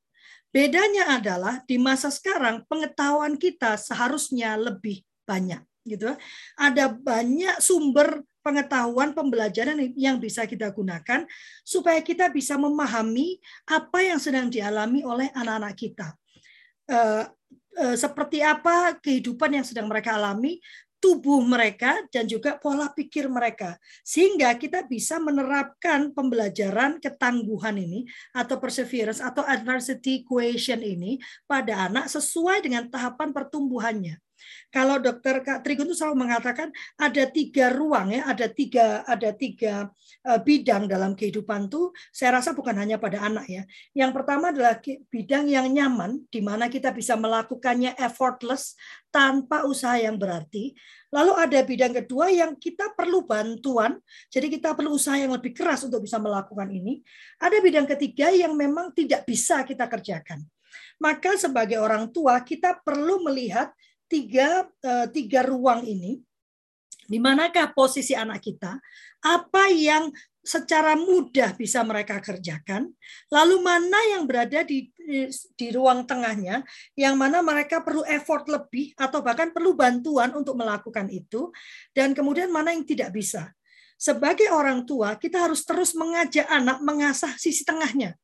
Bedanya 0.55 1.19
adalah 1.19 1.67
di 1.67 1.75
masa 1.83 2.15
sekarang 2.15 2.63
pengetahuan 2.71 3.35
kita 3.35 3.75
seharusnya 3.75 4.55
lebih 4.55 5.03
banyak 5.27 5.59
gitu. 5.83 6.15
Ada 6.55 6.95
banyak 6.95 7.59
sumber 7.59 8.23
pengetahuan 8.45 9.11
pembelajaran 9.17 9.81
yang 9.99 10.23
bisa 10.23 10.47
kita 10.47 10.71
gunakan 10.71 11.27
supaya 11.67 11.99
kita 12.05 12.31
bisa 12.31 12.55
memahami 12.55 13.43
apa 13.67 14.05
yang 14.05 14.23
sedang 14.23 14.47
dialami 14.47 15.03
oleh 15.03 15.33
anak-anak 15.35 15.75
kita. 15.75 16.09
Eh, 16.87 17.25
eh, 17.81 17.97
seperti 17.97 18.45
apa 18.45 19.01
kehidupan 19.01 19.59
yang 19.59 19.65
sedang 19.65 19.89
mereka 19.89 20.15
alami, 20.21 20.61
tubuh 21.05 21.45
mereka 21.45 22.01
dan 22.09 22.25
juga 22.25 22.57
pola 22.57 22.89
pikir 22.89 23.29
mereka 23.29 23.77
sehingga 24.01 24.57
kita 24.57 24.89
bisa 24.89 25.21
menerapkan 25.21 26.09
pembelajaran 26.17 26.97
ketangguhan 26.97 27.77
ini 27.77 28.09
atau 28.33 28.57
perseverance 28.57 29.21
atau 29.21 29.45
adversity 29.45 30.25
equation 30.25 30.81
ini 30.81 31.21
pada 31.45 31.93
anak 31.93 32.09
sesuai 32.09 32.65
dengan 32.65 32.89
tahapan 32.89 33.37
pertumbuhannya. 33.37 34.17
Kalau 34.69 34.99
dokter 34.99 35.45
Kak 35.45 35.63
Trigun 35.63 35.87
itu 35.87 35.97
selalu 35.99 36.27
mengatakan 36.27 36.75
ada 36.99 37.25
tiga 37.31 37.71
ruang 37.71 38.11
ya, 38.11 38.27
ada 38.27 38.47
tiga 38.51 39.07
ada 39.07 39.31
tiga 39.31 39.89
eh, 40.27 40.41
bidang 40.43 40.91
dalam 40.91 41.15
kehidupan 41.15 41.71
tuh. 41.71 41.95
Saya 42.11 42.41
rasa 42.41 42.53
bukan 42.53 42.75
hanya 42.75 42.99
pada 42.99 43.23
anak 43.23 43.47
ya. 43.47 43.63
Yang 43.95 44.11
pertama 44.17 44.51
adalah 44.51 44.81
bidang 45.11 45.47
yang 45.47 45.71
nyaman, 45.71 46.27
di 46.29 46.41
mana 46.43 46.67
kita 46.67 46.91
bisa 46.91 47.15
melakukannya 47.15 47.95
effortless 47.97 48.75
tanpa 49.15 49.63
usaha 49.63 49.95
yang 49.95 50.19
berarti. 50.19 50.75
Lalu 51.15 51.33
ada 51.39 51.63
bidang 51.63 51.95
kedua 51.95 52.27
yang 52.35 52.59
kita 52.59 52.91
perlu 52.99 53.23
bantuan, 53.23 53.95
jadi 54.27 54.51
kita 54.51 54.75
perlu 54.75 54.99
usaha 54.99 55.15
yang 55.15 55.31
lebih 55.31 55.55
keras 55.55 55.87
untuk 55.87 56.03
bisa 56.03 56.19
melakukan 56.19 56.67
ini. 56.75 57.07
Ada 57.39 57.63
bidang 57.63 57.87
ketiga 57.87 58.35
yang 58.35 58.59
memang 58.59 58.91
tidak 58.91 59.23
bisa 59.23 59.63
kita 59.63 59.87
kerjakan. 59.87 60.43
Maka 60.99 61.39
sebagai 61.39 61.79
orang 61.79 62.11
tua 62.11 62.43
kita 62.43 62.83
perlu 62.83 63.23
melihat 63.23 63.71
tiga 64.15 64.63
uh, 64.63 65.07
tiga 65.11 65.43
ruang 65.43 65.83
ini 65.83 66.23
di 67.11 67.19
manakah 67.19 67.75
posisi 67.75 68.15
anak 68.15 68.39
kita, 68.41 68.79
apa 69.27 69.69
yang 69.75 70.15
secara 70.45 70.93
mudah 70.93 71.57
bisa 71.57 71.81
mereka 71.85 72.21
kerjakan, 72.21 72.93
lalu 73.33 73.65
mana 73.65 73.97
yang 74.13 74.29
berada 74.29 74.61
di, 74.61 74.93
di 75.57 75.69
ruang 75.73 76.05
tengahnya, 76.05 76.65
yang 76.97 77.17
mana 77.17 77.41
mereka 77.41 77.81
perlu 77.81 78.05
effort 78.05 78.45
lebih 78.49 78.93
atau 78.97 79.25
bahkan 79.25 79.53
perlu 79.53 79.73
bantuan 79.73 80.37
untuk 80.37 80.57
melakukan 80.57 81.09
itu, 81.09 81.49
dan 81.97 82.13
kemudian 82.13 82.53
mana 82.53 82.77
yang 82.77 82.85
tidak 82.85 83.13
bisa. 83.13 83.53
Sebagai 83.97 84.53
orang 84.53 84.85
tua, 84.85 85.17
kita 85.17 85.49
harus 85.49 85.65
terus 85.65 85.97
mengajak 85.97 86.45
anak 86.49 86.81
mengasah 86.85 87.33
sisi 87.41 87.65
tengahnya. 87.65 88.17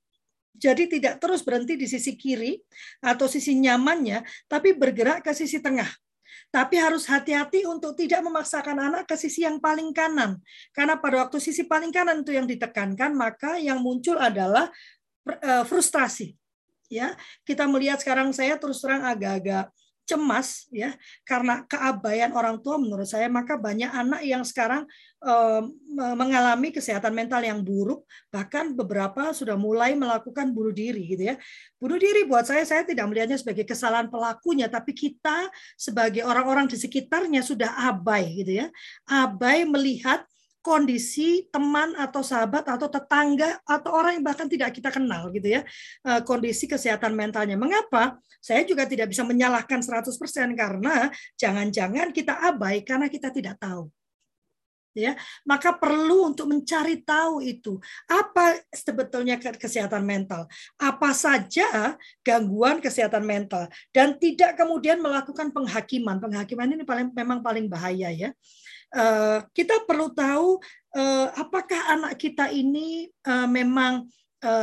Jadi 0.55 0.91
tidak 0.91 1.23
terus 1.23 1.41
berhenti 1.41 1.79
di 1.79 1.87
sisi 1.89 2.19
kiri 2.19 2.59
atau 3.01 3.31
sisi 3.31 3.57
nyamannya, 3.57 4.23
tapi 4.51 4.77
bergerak 4.77 5.25
ke 5.25 5.33
sisi 5.33 5.63
tengah. 5.63 5.89
Tapi 6.51 6.75
harus 6.83 7.07
hati-hati 7.07 7.63
untuk 7.67 7.95
tidak 7.95 8.27
memaksakan 8.27 8.79
anak 8.79 9.05
ke 9.07 9.15
sisi 9.15 9.47
yang 9.47 9.63
paling 9.63 9.95
kanan. 9.95 10.43
Karena 10.75 10.99
pada 10.99 11.27
waktu 11.27 11.39
sisi 11.39 11.63
paling 11.67 11.95
kanan 11.95 12.27
itu 12.27 12.35
yang 12.35 12.47
ditekankan, 12.47 13.15
maka 13.15 13.57
yang 13.63 13.79
muncul 13.79 14.19
adalah 14.19 14.67
eh, 15.31 15.63
frustrasi. 15.63 16.35
Ya, 16.91 17.15
kita 17.47 17.71
melihat 17.71 18.03
sekarang 18.03 18.35
saya 18.35 18.59
terus 18.59 18.83
terang 18.83 19.07
agak-agak 19.07 19.71
cemas 20.11 20.67
ya 20.75 20.99
karena 21.23 21.63
keabaian 21.71 22.35
orang 22.35 22.59
tua 22.59 22.83
menurut 22.83 23.07
saya 23.07 23.31
maka 23.31 23.55
banyak 23.55 23.91
anak 23.95 24.27
yang 24.27 24.43
sekarang 24.43 24.91
mengalami 25.93 26.73
kesehatan 26.73 27.13
mental 27.13 27.45
yang 27.45 27.61
buruk 27.61 28.09
bahkan 28.33 28.73
beberapa 28.73 29.37
sudah 29.37 29.53
mulai 29.53 29.93
melakukan 29.93 30.49
bunuh 30.49 30.73
diri 30.73 31.05
gitu 31.13 31.29
ya. 31.29 31.37
Bunuh 31.77 32.01
diri 32.01 32.25
buat 32.25 32.49
saya 32.49 32.65
saya 32.65 32.89
tidak 32.89 33.05
melihatnya 33.05 33.37
sebagai 33.37 33.69
kesalahan 33.69 34.09
pelakunya 34.09 34.73
tapi 34.73 34.97
kita 34.97 35.53
sebagai 35.77 36.25
orang-orang 36.25 36.73
di 36.73 36.81
sekitarnya 36.81 37.45
sudah 37.45 37.69
abai 37.93 38.33
gitu 38.41 38.65
ya. 38.65 38.67
Abai 39.05 39.69
melihat 39.69 40.25
kondisi 40.61 41.49
teman 41.49 41.97
atau 41.97 42.21
sahabat 42.21 42.69
atau 42.69 42.89
tetangga 42.89 43.61
atau 43.65 43.91
orang 43.97 44.21
yang 44.21 44.25
bahkan 44.25 44.49
tidak 44.49 44.77
kita 44.77 44.93
kenal 44.93 45.33
gitu 45.33 45.61
ya 45.61 45.65
eh, 46.05 46.21
kondisi 46.25 46.69
kesehatan 46.69 47.17
mentalnya. 47.17 47.57
Mengapa? 47.57 48.21
Saya 48.41 48.65
juga 48.65 48.85
tidak 48.85 49.13
bisa 49.13 49.25
menyalahkan 49.25 49.81
100% 49.81 50.13
karena 50.57 51.09
jangan-jangan 51.37 52.09
kita 52.13 52.37
abai 52.41 52.85
karena 52.85 53.09
kita 53.09 53.33
tidak 53.33 53.57
tahu. 53.61 53.89
Ya, 54.91 55.15
maka 55.47 55.71
perlu 55.71 56.35
untuk 56.35 56.51
mencari 56.51 56.99
tahu 57.07 57.39
itu 57.47 57.79
apa 58.11 58.59
sebetulnya 58.75 59.39
kesehatan 59.39 60.03
mental, 60.03 60.51
apa 60.83 61.15
saja 61.15 61.95
gangguan 62.27 62.83
kesehatan 62.83 63.23
mental 63.23 63.71
dan 63.95 64.19
tidak 64.19 64.59
kemudian 64.59 64.99
melakukan 64.99 65.55
penghakiman. 65.55 66.19
Penghakiman 66.19 66.75
ini 66.75 66.83
paling 66.83 67.07
memang 67.15 67.39
paling 67.39 67.71
bahaya 67.71 68.11
ya 68.11 68.35
Eh, 68.91 69.39
kita 69.55 69.87
perlu 69.87 70.11
tahu 70.11 70.59
eh, 70.99 71.29
apakah 71.39 71.95
anak 71.95 72.19
kita 72.19 72.51
ini 72.51 73.07
eh, 73.07 73.49
memang 73.49 74.07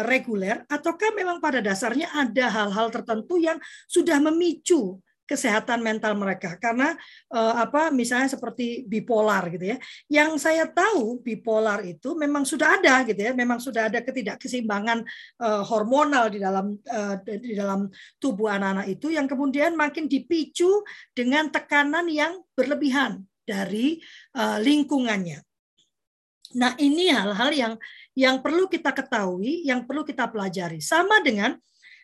reguler 0.10 0.66
ataukah 0.66 1.14
memang 1.14 1.38
pada 1.38 1.62
dasarnya 1.62 2.10
ada 2.10 2.50
hal-hal 2.50 2.90
tertentu 2.90 3.38
yang 3.38 3.62
sudah 3.86 4.18
memicu 4.18 4.98
kesehatan 5.30 5.86
mental 5.86 6.18
mereka? 6.18 6.58
Karena 6.58 6.98
uh, 7.30 7.54
apa 7.62 7.94
misalnya 7.94 8.26
seperti 8.26 8.90
bipolar 8.90 9.46
gitu 9.54 9.76
ya. 9.76 9.78
Yang 10.10 10.50
saya 10.50 10.66
tahu 10.66 11.22
bipolar 11.22 11.86
itu 11.86 12.18
memang 12.18 12.42
sudah 12.42 12.82
ada 12.82 13.06
gitu 13.06 13.22
ya, 13.22 13.38
memang 13.38 13.62
sudah 13.62 13.86
ada 13.86 14.02
ketidakkeseimbangan 14.02 15.06
uh, 15.46 15.62
hormonal 15.62 16.34
di 16.34 16.42
dalam 16.42 16.74
uh, 16.74 17.16
di 17.22 17.54
dalam 17.54 17.86
tubuh 18.18 18.50
anak-anak 18.50 18.90
itu 18.90 19.14
yang 19.14 19.30
kemudian 19.30 19.78
makin 19.78 20.10
dipicu 20.10 20.82
dengan 21.14 21.54
tekanan 21.54 22.10
yang 22.10 22.42
berlebihan 22.58 23.22
dari 23.48 24.04
uh, 24.36 24.60
lingkungannya. 24.60 25.40
Nah, 26.60 26.76
ini 26.80 27.12
hal-hal 27.12 27.52
yang 27.56 27.74
yang 28.16 28.44
perlu 28.44 28.68
kita 28.68 28.92
ketahui, 28.92 29.64
yang 29.64 29.88
perlu 29.88 30.04
kita 30.04 30.28
pelajari. 30.28 30.84
Sama 30.84 31.24
dengan 31.24 31.56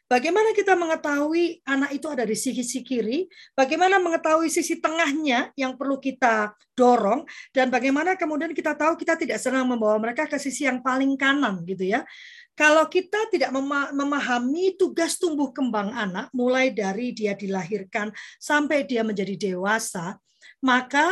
Bagaimana 0.03 0.53
kita 0.53 0.77
mengetahui 0.77 1.63
anak 1.65 1.95
itu 1.95 2.05
ada 2.05 2.21
di 2.21 2.37
sisi 2.37 2.85
kiri? 2.85 3.25
Bagaimana 3.57 3.97
mengetahui 3.97 4.45
sisi 4.45 4.77
tengahnya 4.77 5.49
yang 5.57 5.73
perlu 5.73 5.97
kita 5.97 6.53
dorong? 6.77 7.25
Dan 7.49 7.73
bagaimana 7.73 8.13
kemudian 8.13 8.53
kita 8.53 8.77
tahu 8.77 8.93
kita 8.93 9.17
tidak 9.17 9.41
sedang 9.41 9.65
membawa 9.65 9.97
mereka 9.97 10.29
ke 10.29 10.37
sisi 10.37 10.69
yang 10.69 10.85
paling 10.85 11.17
kanan 11.17 11.65
gitu 11.65 11.97
ya? 11.97 12.05
Kalau 12.53 12.85
kita 12.85 13.25
tidak 13.33 13.49
memahami 13.95 14.77
tugas 14.77 15.17
tumbuh 15.17 15.49
kembang 15.49 15.89
anak, 15.89 16.29
mulai 16.29 16.69
dari 16.69 17.09
dia 17.15 17.33
dilahirkan 17.33 18.13
sampai 18.37 18.85
dia 18.85 19.01
menjadi 19.01 19.33
dewasa, 19.33 20.21
maka 20.63 21.03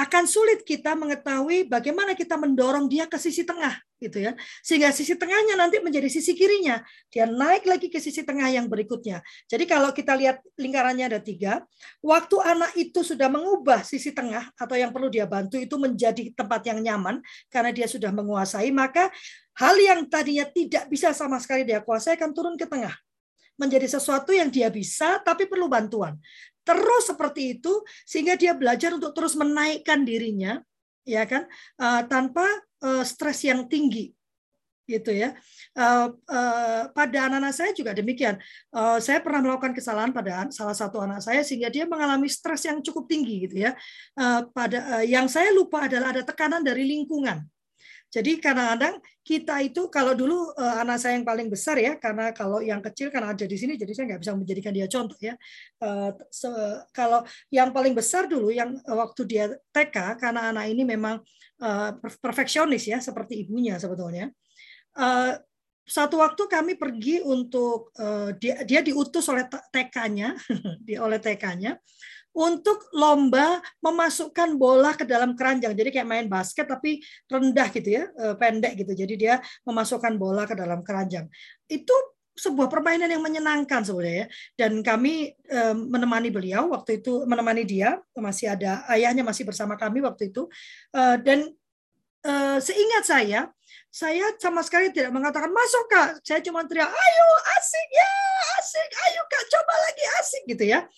akan 0.00 0.24
sulit 0.24 0.64
kita 0.64 0.96
mengetahui 0.96 1.68
bagaimana 1.68 2.16
kita 2.16 2.40
mendorong 2.40 2.88
dia 2.88 3.04
ke 3.04 3.20
sisi 3.20 3.44
tengah 3.44 3.76
gitu 4.00 4.16
ya. 4.20 4.32
Sehingga 4.64 4.88
sisi 4.96 5.12
tengahnya 5.12 5.60
nanti 5.60 5.76
menjadi 5.84 6.08
sisi 6.08 6.32
kirinya. 6.32 6.80
Dia 7.12 7.28
naik 7.28 7.68
lagi 7.68 7.92
ke 7.92 8.00
sisi 8.00 8.24
tengah 8.24 8.48
yang 8.48 8.64
berikutnya. 8.64 9.20
Jadi 9.44 9.64
kalau 9.68 9.92
kita 9.92 10.16
lihat 10.16 10.40
lingkarannya 10.56 11.04
ada 11.12 11.20
tiga 11.20 11.60
waktu 12.00 12.36
anak 12.40 12.72
itu 12.80 13.04
sudah 13.04 13.28
mengubah 13.28 13.84
sisi 13.84 14.16
tengah 14.16 14.48
atau 14.56 14.76
yang 14.76 14.88
perlu 14.88 15.12
dia 15.12 15.28
bantu 15.28 15.60
itu 15.60 15.76
menjadi 15.76 16.32
tempat 16.32 16.64
yang 16.64 16.80
nyaman 16.80 17.20
karena 17.52 17.76
dia 17.76 17.84
sudah 17.84 18.08
menguasai 18.08 18.72
maka 18.72 19.12
hal 19.60 19.76
yang 19.76 20.08
tadinya 20.08 20.48
tidak 20.48 20.88
bisa 20.88 21.12
sama 21.12 21.36
sekali 21.36 21.68
dia 21.68 21.84
kuasai 21.84 22.16
akan 22.16 22.32
turun 22.32 22.56
ke 22.56 22.64
tengah. 22.64 22.96
Menjadi 23.54 23.86
sesuatu 23.86 24.34
yang 24.34 24.50
dia 24.50 24.66
bisa 24.66 25.22
tapi 25.22 25.46
perlu 25.46 25.70
bantuan 25.70 26.18
terus 26.64 27.12
seperti 27.12 27.60
itu 27.60 27.84
sehingga 28.08 28.34
dia 28.34 28.56
belajar 28.56 28.96
untuk 28.96 29.12
terus 29.12 29.36
menaikkan 29.36 30.02
dirinya 30.02 30.58
ya 31.04 31.28
kan 31.28 31.44
uh, 31.78 32.02
tanpa 32.08 32.48
uh, 32.82 33.04
stres 33.04 33.44
yang 33.44 33.68
tinggi 33.68 34.16
gitu 34.84 35.16
ya. 35.16 35.32
Uh, 35.72 36.12
uh, 36.28 36.92
pada 36.92 37.28
anak-anak 37.28 37.56
saya 37.56 37.70
juga 37.72 37.96
demikian. 37.96 38.36
Uh, 38.68 39.00
saya 39.00 39.24
pernah 39.24 39.40
melakukan 39.40 39.72
kesalahan 39.72 40.12
pada 40.12 40.48
salah 40.52 40.76
satu 40.76 41.00
anak 41.00 41.24
saya 41.24 41.40
sehingga 41.40 41.72
dia 41.72 41.88
mengalami 41.88 42.28
stres 42.28 42.68
yang 42.68 42.84
cukup 42.84 43.08
tinggi 43.08 43.48
gitu 43.48 43.64
ya. 43.64 43.72
Uh, 44.12 44.44
pada 44.52 45.00
uh, 45.00 45.04
yang 45.04 45.24
saya 45.24 45.50
lupa 45.56 45.88
adalah 45.88 46.12
ada 46.12 46.22
tekanan 46.22 46.60
dari 46.60 46.84
lingkungan 46.84 47.48
jadi 48.14 48.38
kadang-kadang 48.38 49.02
kita 49.26 49.58
itu 49.66 49.90
kalau 49.90 50.14
dulu 50.14 50.54
uh, 50.54 50.86
anak 50.86 51.02
saya 51.02 51.18
yang 51.18 51.26
paling 51.26 51.50
besar 51.50 51.74
ya, 51.82 51.98
karena 51.98 52.30
kalau 52.30 52.62
yang 52.62 52.78
kecil 52.78 53.10
karena 53.10 53.34
ada 53.34 53.42
di 53.42 53.58
sini, 53.58 53.74
jadi 53.74 53.90
saya 53.90 54.14
nggak 54.14 54.22
bisa 54.22 54.32
menjadikan 54.38 54.70
dia 54.70 54.86
contoh 54.86 55.18
ya. 55.18 55.34
So, 56.30 56.54
kalau 56.94 57.26
yang 57.50 57.74
paling 57.74 57.90
besar 57.90 58.30
dulu, 58.30 58.54
yang 58.54 58.78
waktu 58.86 59.22
dia 59.26 59.44
TK, 59.74 60.22
karena 60.22 60.54
anak 60.54 60.70
ini 60.70 60.86
memang 60.86 61.18
perfeksionis 62.22 62.86
ya, 62.86 63.02
seperti 63.02 63.42
ibunya 63.42 63.82
sebetulnya. 63.82 64.30
Satu 65.84 66.22
waktu 66.22 66.42
kami 66.46 66.78
pergi 66.78 67.24
untuk 67.24 67.90
dia, 68.38 68.62
dia 68.62 68.80
diutus 68.84 69.26
oleh 69.26 69.48
TK-nya, 69.48 70.38
oleh 71.06 71.18
TK-nya 71.18 71.80
untuk 72.34 72.90
lomba 72.90 73.62
memasukkan 73.78 74.58
bola 74.58 74.92
ke 74.98 75.06
dalam 75.06 75.38
keranjang. 75.38 75.70
Jadi 75.70 75.94
kayak 75.94 76.08
main 76.08 76.26
basket 76.26 76.66
tapi 76.66 76.98
rendah 77.30 77.70
gitu 77.70 78.02
ya, 78.02 78.04
eh, 78.10 78.34
pendek 78.34 78.74
gitu. 78.82 78.92
Jadi 78.92 79.14
dia 79.14 79.34
memasukkan 79.62 80.18
bola 80.18 80.42
ke 80.44 80.58
dalam 80.58 80.82
keranjang. 80.82 81.30
Itu 81.70 81.94
sebuah 82.34 82.66
permainan 82.66 83.06
yang 83.06 83.22
menyenangkan 83.22 83.86
sebenarnya 83.86 84.26
ya. 84.26 84.28
Dan 84.58 84.82
kami 84.82 85.30
eh, 85.30 85.74
menemani 85.78 86.34
beliau 86.34 86.74
waktu 86.74 86.98
itu 86.98 87.22
menemani 87.22 87.62
dia 87.62 88.02
masih 88.18 88.50
ada 88.50 88.82
ayahnya 88.90 89.22
masih 89.22 89.46
bersama 89.46 89.78
kami 89.78 90.02
waktu 90.02 90.34
itu 90.34 90.50
eh, 90.92 91.16
dan 91.22 91.54
seingat 92.56 93.04
saya 93.04 93.52
saya 93.92 94.32
sama 94.40 94.64
sekali 94.64 94.88
tidak 94.88 95.12
mengatakan 95.12 95.52
masuk 95.52 95.84
kak 95.92 96.24
saya 96.24 96.40
cuma 96.40 96.64
teriak 96.64 96.88
ayo 96.88 97.28
asik 97.60 97.88
ya 97.92 98.12
asik 98.56 98.90
ayo 98.96 99.22
kak 99.28 99.44
coba 99.52 99.74
lagi 99.76 100.04
asik 100.24 100.42
gitu 100.48 100.64
ya 100.64 100.88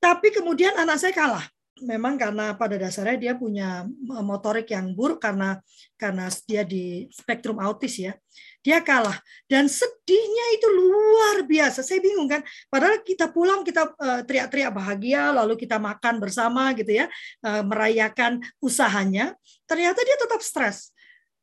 tapi 0.00 0.32
kemudian 0.32 0.72
anak 0.80 0.96
saya 0.96 1.12
kalah. 1.12 1.44
Memang 1.80 2.20
karena 2.20 2.52
pada 2.60 2.76
dasarnya 2.76 3.16
dia 3.16 3.32
punya 3.32 3.88
e, 3.88 4.18
motorik 4.20 4.68
yang 4.68 4.92
buruk 4.92 5.16
karena 5.16 5.56
karena 5.96 6.28
dia 6.44 6.60
di 6.60 7.08
spektrum 7.08 7.56
autis 7.56 7.96
ya. 7.96 8.12
Dia 8.60 8.84
kalah 8.84 9.16
dan 9.48 9.64
sedihnya 9.64 10.46
itu 10.60 10.68
luar 10.68 11.48
biasa. 11.48 11.80
Saya 11.80 12.04
bingung 12.04 12.28
kan. 12.28 12.44
Padahal 12.68 13.00
kita 13.00 13.32
pulang 13.32 13.64
kita 13.64 13.96
e, 13.96 14.08
teriak-teriak 14.28 14.72
bahagia 14.76 15.32
lalu 15.32 15.56
kita 15.56 15.80
makan 15.80 16.20
bersama 16.20 16.72
gitu 16.76 17.00
ya, 17.00 17.08
e, 17.40 17.50
merayakan 17.64 18.44
usahanya. 18.60 19.32
Ternyata 19.64 20.04
dia 20.04 20.16
tetap 20.20 20.40
stres 20.44 20.92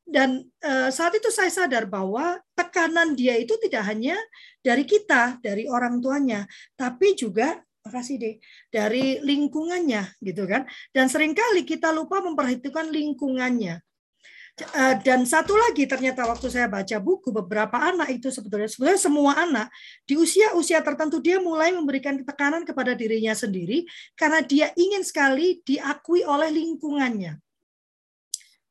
dan 0.07 0.47
saat 0.87 1.19
itu 1.19 1.27
saya 1.35 1.51
sadar 1.51 1.83
bahwa 1.83 2.39
tekanan 2.55 3.11
dia 3.11 3.35
itu 3.35 3.59
tidak 3.59 3.91
hanya 3.91 4.15
dari 4.63 4.87
kita, 4.87 5.35
dari 5.43 5.67
orang 5.67 5.99
tuanya, 5.99 6.47
tapi 6.79 7.11
juga 7.11 7.59
makasih 7.87 8.15
deh 8.19 8.35
dari 8.67 9.23
lingkungannya 9.23 10.19
gitu 10.19 10.43
kan 10.43 10.67
dan 10.91 11.07
sering 11.07 11.31
kali 11.31 11.63
kita 11.63 11.95
lupa 11.95 12.19
memperhitungkan 12.19 12.91
lingkungannya 12.91 13.79
eh, 14.59 14.95
dan 14.99 15.23
satu 15.23 15.55
lagi 15.55 15.87
ternyata 15.87 16.27
waktu 16.27 16.51
saya 16.51 16.67
baca 16.67 16.99
buku 16.99 17.31
beberapa 17.31 17.79
anak 17.79 18.11
itu 18.11 18.27
sebetulnya 18.27 18.67
sebetulnya 18.67 18.99
semua 18.99 19.31
anak 19.39 19.67
di 20.03 20.19
usia-usia 20.19 20.83
tertentu 20.83 21.23
dia 21.23 21.39
mulai 21.39 21.71
memberikan 21.71 22.19
tekanan 22.19 22.67
kepada 22.67 22.91
dirinya 22.91 23.31
sendiri 23.31 23.87
karena 24.19 24.43
dia 24.43 24.67
ingin 24.75 25.07
sekali 25.07 25.63
diakui 25.63 26.27
oleh 26.27 26.51
lingkungannya. 26.51 27.46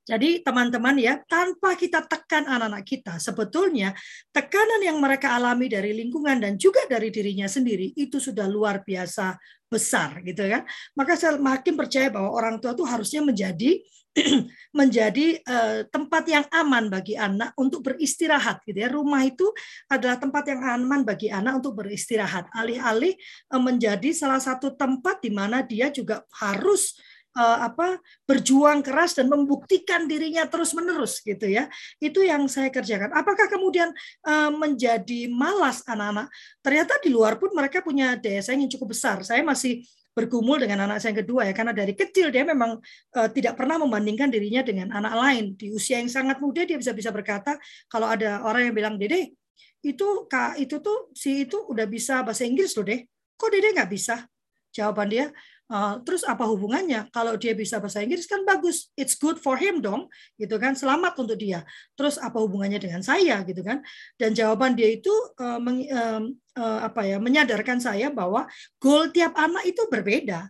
Jadi 0.07 0.39
teman-teman 0.39 0.95
ya, 1.03 1.19
tanpa 1.27 1.75
kita 1.75 2.07
tekan 2.07 2.47
anak-anak 2.47 2.87
kita, 2.87 3.19
sebetulnya 3.19 3.91
tekanan 4.31 4.79
yang 4.79 5.03
mereka 5.03 5.35
alami 5.35 5.67
dari 5.67 5.99
lingkungan 5.99 6.39
dan 6.39 6.55
juga 6.55 6.87
dari 6.87 7.11
dirinya 7.11 7.51
sendiri 7.51 7.91
itu 7.99 8.23
sudah 8.23 8.47
luar 8.47 8.87
biasa 8.87 9.35
besar 9.67 10.23
gitu 10.23 10.47
kan. 10.47 10.63
Maka 10.95 11.19
saya 11.19 11.35
makin 11.43 11.75
percaya 11.75 12.07
bahwa 12.07 12.31
orang 12.31 12.63
tua 12.63 12.79
itu 12.79 12.87
harusnya 12.87 13.19
menjadi 13.27 13.83
menjadi 14.79 15.43
uh, 15.45 15.85
tempat 15.93 16.25
yang 16.31 16.47
aman 16.49 16.89
bagi 16.89 17.19
anak 17.19 17.53
untuk 17.59 17.85
beristirahat 17.85 18.65
gitu 18.65 18.79
ya. 18.79 18.89
Rumah 18.89 19.23
itu 19.27 19.51
adalah 19.91 20.17
tempat 20.17 20.45
yang 20.49 20.63
aman 20.63 21.03
bagi 21.03 21.29
anak 21.29 21.61
untuk 21.61 21.83
beristirahat. 21.83 22.49
Alih-alih 22.55 23.13
uh, 23.53 23.61
menjadi 23.61 24.15
salah 24.15 24.41
satu 24.41 24.73
tempat 24.79 25.21
di 25.21 25.35
mana 25.35 25.61
dia 25.67 25.91
juga 25.93 26.25
harus 26.39 26.97
apa 27.37 28.01
berjuang 28.25 28.81
keras 28.81 29.13
dan 29.13 29.29
membuktikan 29.29 30.09
dirinya 30.09 30.49
terus 30.49 30.73
menerus 30.73 31.21
gitu 31.21 31.45
ya. 31.45 31.69
Itu 32.01 32.25
yang 32.25 32.49
saya 32.49 32.73
kerjakan. 32.73 33.13
Apakah 33.13 33.53
kemudian 33.53 33.93
uh, 34.25 34.51
menjadi 34.51 35.29
malas 35.29 35.85
anak-anak? 35.85 36.33
Ternyata 36.65 36.97
di 37.05 37.13
luar 37.13 37.37
pun 37.37 37.53
mereka 37.53 37.85
punya 37.85 38.17
daya 38.17 38.41
saing 38.41 38.65
yang 38.65 38.73
cukup 38.73 38.97
besar. 38.97 39.21
Saya 39.21 39.45
masih 39.45 39.85
bergumul 40.17 40.57
dengan 40.57 40.89
anak 40.89 41.05
saya 41.05 41.13
yang 41.13 41.21
kedua 41.29 41.45
ya 41.45 41.53
karena 41.53 41.77
dari 41.77 41.93
kecil 41.93 42.33
dia 42.33 42.41
memang 42.41 42.81
uh, 43.13 43.29
tidak 43.29 43.53
pernah 43.53 43.77
membandingkan 43.77 44.33
dirinya 44.33 44.65
dengan 44.65 44.89
anak 44.97 45.13
lain. 45.13 45.45
Di 45.61 45.69
usia 45.69 46.01
yang 46.01 46.09
sangat 46.09 46.41
muda 46.41 46.65
dia 46.65 46.81
bisa 46.81 46.97
bisa 46.97 47.13
berkata 47.13 47.61
kalau 47.93 48.09
ada 48.09 48.41
orang 48.49 48.73
yang 48.73 48.75
bilang 48.75 48.95
dede 48.97 49.37
itu 49.85 50.25
kak 50.27 50.57
itu 50.57 50.81
tuh 50.81 51.13
si 51.13 51.45
itu 51.45 51.69
udah 51.69 51.85
bisa 51.85 52.25
bahasa 52.25 52.49
Inggris 52.49 52.73
loh 52.81 52.89
deh. 52.89 53.05
Kok 53.37 53.49
dede 53.53 53.77
nggak 53.77 53.91
bisa 53.93 54.25
jawaban 54.73 55.09
dia 55.13 55.29
Uh, 55.67 55.99
terus 56.07 56.23
apa 56.23 56.47
hubungannya? 56.47 57.11
Kalau 57.11 57.35
dia 57.35 57.51
bisa 57.51 57.83
bahasa 57.83 57.99
Inggris 57.99 58.31
kan 58.31 58.47
bagus, 58.47 58.95
it's 58.95 59.19
good 59.19 59.37
for 59.43 59.59
him 59.59 59.83
dong, 59.83 60.07
gitu 60.39 60.57
kan? 60.63 60.79
Selamat 60.79 61.19
untuk 61.19 61.35
dia. 61.35 61.67
Terus 61.99 62.23
apa 62.23 62.39
hubungannya 62.39 62.79
dengan 62.79 63.03
saya, 63.03 63.43
gitu 63.43 63.67
kan? 63.67 63.83
Dan 64.15 64.31
jawaban 64.33 64.79
dia 64.79 64.95
itu 64.95 65.11
uh, 65.43 65.59
meng, 65.59 65.83
uh, 65.91 66.23
uh, 66.59 66.79
apa 66.87 67.03
ya, 67.03 67.19
menyadarkan 67.19 67.83
saya 67.83 68.15
bahwa 68.15 68.47
goal 68.79 69.11
tiap 69.11 69.35
anak 69.35 69.67
itu 69.67 69.83
berbeda 69.91 70.47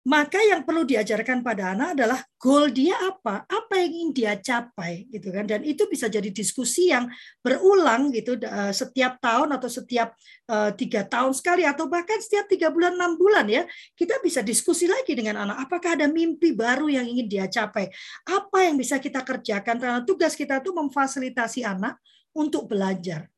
maka 0.00 0.40
yang 0.40 0.64
perlu 0.64 0.88
diajarkan 0.88 1.44
pada 1.44 1.76
anak 1.76 1.92
adalah 1.92 2.24
goal 2.40 2.72
dia 2.72 2.96
apa, 3.04 3.44
apa 3.44 3.74
yang 3.84 3.90
ingin 3.92 4.10
dia 4.16 4.32
capai, 4.40 5.04
gitu 5.12 5.28
kan? 5.28 5.44
Dan 5.44 5.60
itu 5.60 5.84
bisa 5.92 6.08
jadi 6.08 6.32
diskusi 6.32 6.88
yang 6.88 7.04
berulang 7.44 8.08
gitu 8.08 8.40
eh, 8.40 8.72
setiap 8.72 9.20
tahun 9.20 9.52
atau 9.60 9.68
setiap 9.68 10.16
eh, 10.48 10.72
tiga 10.72 11.04
tahun 11.04 11.36
sekali 11.36 11.68
atau 11.68 11.84
bahkan 11.84 12.16
setiap 12.16 12.48
tiga 12.48 12.72
bulan 12.72 12.96
enam 12.96 13.20
bulan 13.20 13.44
ya 13.44 13.68
kita 13.92 14.24
bisa 14.24 14.40
diskusi 14.40 14.88
lagi 14.88 15.12
dengan 15.12 15.44
anak. 15.44 15.68
Apakah 15.68 16.00
ada 16.00 16.08
mimpi 16.08 16.56
baru 16.56 16.88
yang 16.88 17.04
ingin 17.04 17.28
dia 17.28 17.44
capai? 17.52 17.92
Apa 18.24 18.72
yang 18.72 18.80
bisa 18.80 18.96
kita 18.96 19.20
kerjakan? 19.20 19.76
Karena 19.76 20.00
tugas 20.00 20.32
kita 20.32 20.64
itu 20.64 20.72
memfasilitasi 20.72 21.60
anak 21.68 22.00
untuk 22.32 22.72
belajar. 22.72 23.28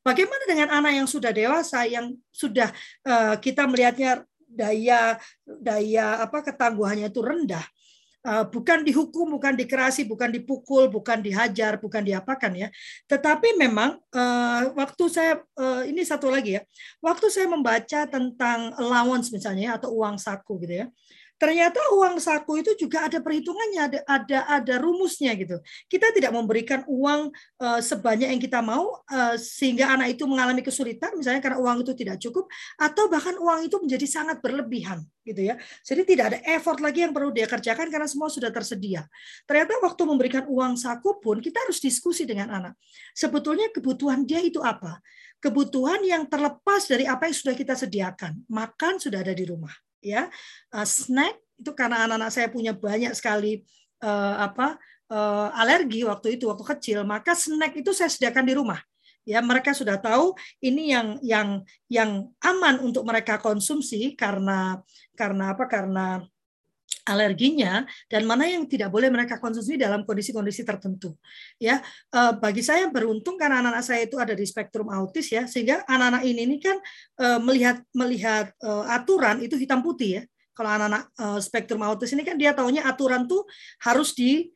Bagaimana 0.00 0.44
dengan 0.48 0.68
anak 0.80 0.92
yang 0.96 1.08
sudah 1.08 1.28
dewasa 1.28 1.84
yang 1.84 2.16
sudah 2.32 2.72
uh, 3.04 3.36
kita 3.36 3.68
melihatnya 3.68 4.24
daya 4.50 5.16
daya 5.46 6.26
apa 6.26 6.42
ketangguhannya 6.42 7.08
itu 7.08 7.22
rendah. 7.22 7.62
Uh, 8.20 8.44
bukan 8.44 8.84
dihukum, 8.84 9.32
bukan 9.32 9.56
dikerasi, 9.56 10.04
bukan 10.04 10.28
dipukul, 10.28 10.92
bukan 10.92 11.24
dihajar, 11.24 11.80
bukan 11.80 12.04
diapakan 12.04 12.52
ya. 12.52 12.68
Tetapi 13.08 13.56
memang 13.56 13.96
uh, 14.12 14.76
waktu 14.76 15.04
saya 15.08 15.40
uh, 15.56 15.88
ini 15.88 16.04
satu 16.04 16.28
lagi 16.28 16.60
ya, 16.60 16.62
waktu 17.00 17.32
saya 17.32 17.48
membaca 17.48 18.04
tentang 18.04 18.76
allowance 18.76 19.32
misalnya 19.32 19.80
atau 19.80 19.96
uang 19.96 20.20
saku 20.20 20.60
gitu 20.60 20.84
ya, 20.84 20.86
ternyata 21.40 21.80
uang 21.96 22.20
saku 22.20 22.60
itu 22.60 22.76
juga 22.76 23.08
ada 23.08 23.16
perhitungannya, 23.24 23.80
ada 23.80 23.98
ada 24.04 24.38
ada 24.60 24.74
rumusnya 24.76 25.32
gitu. 25.40 25.56
Kita 25.88 26.12
tidak 26.12 26.36
memberikan 26.36 26.84
uang 26.84 27.32
uh, 27.64 27.80
sebanyak 27.80 28.28
yang 28.28 28.42
kita 28.44 28.60
mau 28.60 29.00
uh, 29.08 29.34
sehingga 29.40 29.88
anak 29.88 30.20
itu 30.20 30.28
mengalami 30.28 30.60
kesulitan 30.60 31.16
misalnya 31.16 31.40
karena 31.40 31.56
uang 31.56 31.80
itu 31.80 31.96
tidak 31.96 32.20
cukup 32.20 32.44
atau 32.76 33.08
bahkan 33.08 33.40
uang 33.40 33.64
itu 33.64 33.80
menjadi 33.80 34.04
sangat 34.04 34.44
berlebihan 34.44 35.00
gitu 35.24 35.48
ya. 35.48 35.56
Jadi 35.80 36.04
tidak 36.04 36.24
ada 36.36 36.38
effort 36.52 36.84
lagi 36.84 37.08
yang 37.08 37.16
perlu 37.16 37.32
dia 37.32 37.48
kerjakan 37.48 37.88
karena 37.88 38.04
semua 38.04 38.28
sudah 38.28 38.52
tersedia. 38.52 39.08
Ternyata 39.48 39.80
waktu 39.80 40.02
memberikan 40.04 40.44
uang 40.44 40.76
saku 40.76 41.24
pun 41.24 41.40
kita 41.40 41.56
harus 41.64 41.80
diskusi 41.80 42.28
dengan 42.28 42.52
anak. 42.52 42.76
Sebetulnya 43.16 43.72
kebutuhan 43.72 44.28
dia 44.28 44.44
itu 44.44 44.60
apa? 44.60 45.00
Kebutuhan 45.40 46.04
yang 46.04 46.28
terlepas 46.28 46.84
dari 46.84 47.08
apa 47.08 47.24
yang 47.24 47.32
sudah 47.32 47.56
kita 47.56 47.72
sediakan. 47.72 48.44
Makan 48.44 49.00
sudah 49.00 49.24
ada 49.24 49.32
di 49.32 49.48
rumah 49.48 49.72
ya. 50.02 50.28
Uh, 50.72 50.84
snack 50.84 51.36
itu 51.60 51.70
karena 51.76 52.08
anak-anak 52.08 52.32
saya 52.32 52.48
punya 52.48 52.72
banyak 52.72 53.12
sekali 53.12 53.64
uh, 54.00 54.48
apa 54.48 54.80
uh, 55.12 55.48
alergi 55.54 56.04
waktu 56.08 56.40
itu 56.40 56.48
waktu 56.48 56.64
kecil 56.76 57.04
maka 57.04 57.36
snack 57.36 57.76
itu 57.76 57.92
saya 57.92 58.08
sediakan 58.08 58.44
di 58.44 58.54
rumah. 58.56 58.80
Ya 59.28 59.44
mereka 59.44 59.76
sudah 59.76 60.00
tahu 60.00 60.32
ini 60.64 60.96
yang 60.96 61.20
yang 61.20 61.48
yang 61.92 62.32
aman 62.40 62.80
untuk 62.80 63.04
mereka 63.04 63.36
konsumsi 63.36 64.16
karena 64.16 64.80
karena 65.12 65.52
apa 65.52 65.68
karena 65.68 66.24
alerginya 67.10 67.82
dan 68.06 68.22
mana 68.22 68.46
yang 68.46 68.62
tidak 68.70 68.94
boleh 68.94 69.10
mereka 69.10 69.42
konsumsi 69.42 69.74
dalam 69.74 70.06
kondisi-kondisi 70.06 70.62
tertentu. 70.62 71.18
Ya, 71.58 71.82
eh, 72.14 72.32
bagi 72.38 72.62
saya 72.62 72.86
beruntung 72.86 73.34
karena 73.34 73.58
anak-anak 73.58 73.84
saya 73.84 74.00
itu 74.06 74.16
ada 74.22 74.32
di 74.32 74.46
spektrum 74.46 74.86
autis 74.94 75.34
ya, 75.34 75.50
sehingga 75.50 75.82
anak-anak 75.90 76.22
ini, 76.22 76.40
ini 76.46 76.56
kan 76.62 76.78
eh, 77.18 77.40
melihat 77.42 77.82
melihat 77.90 78.54
eh, 78.62 78.84
aturan 78.94 79.42
itu 79.42 79.58
hitam 79.58 79.82
putih 79.82 80.22
ya. 80.22 80.24
Kalau 80.54 80.76
anak-anak 80.76 81.08
spektrum 81.40 81.80
autis 81.80 82.12
ini 82.12 82.20
kan 82.20 82.36
dia 82.36 82.52
taunya 82.52 82.84
aturan 82.84 83.24
tuh 83.24 83.48
harus 83.80 84.12
di 84.12 84.52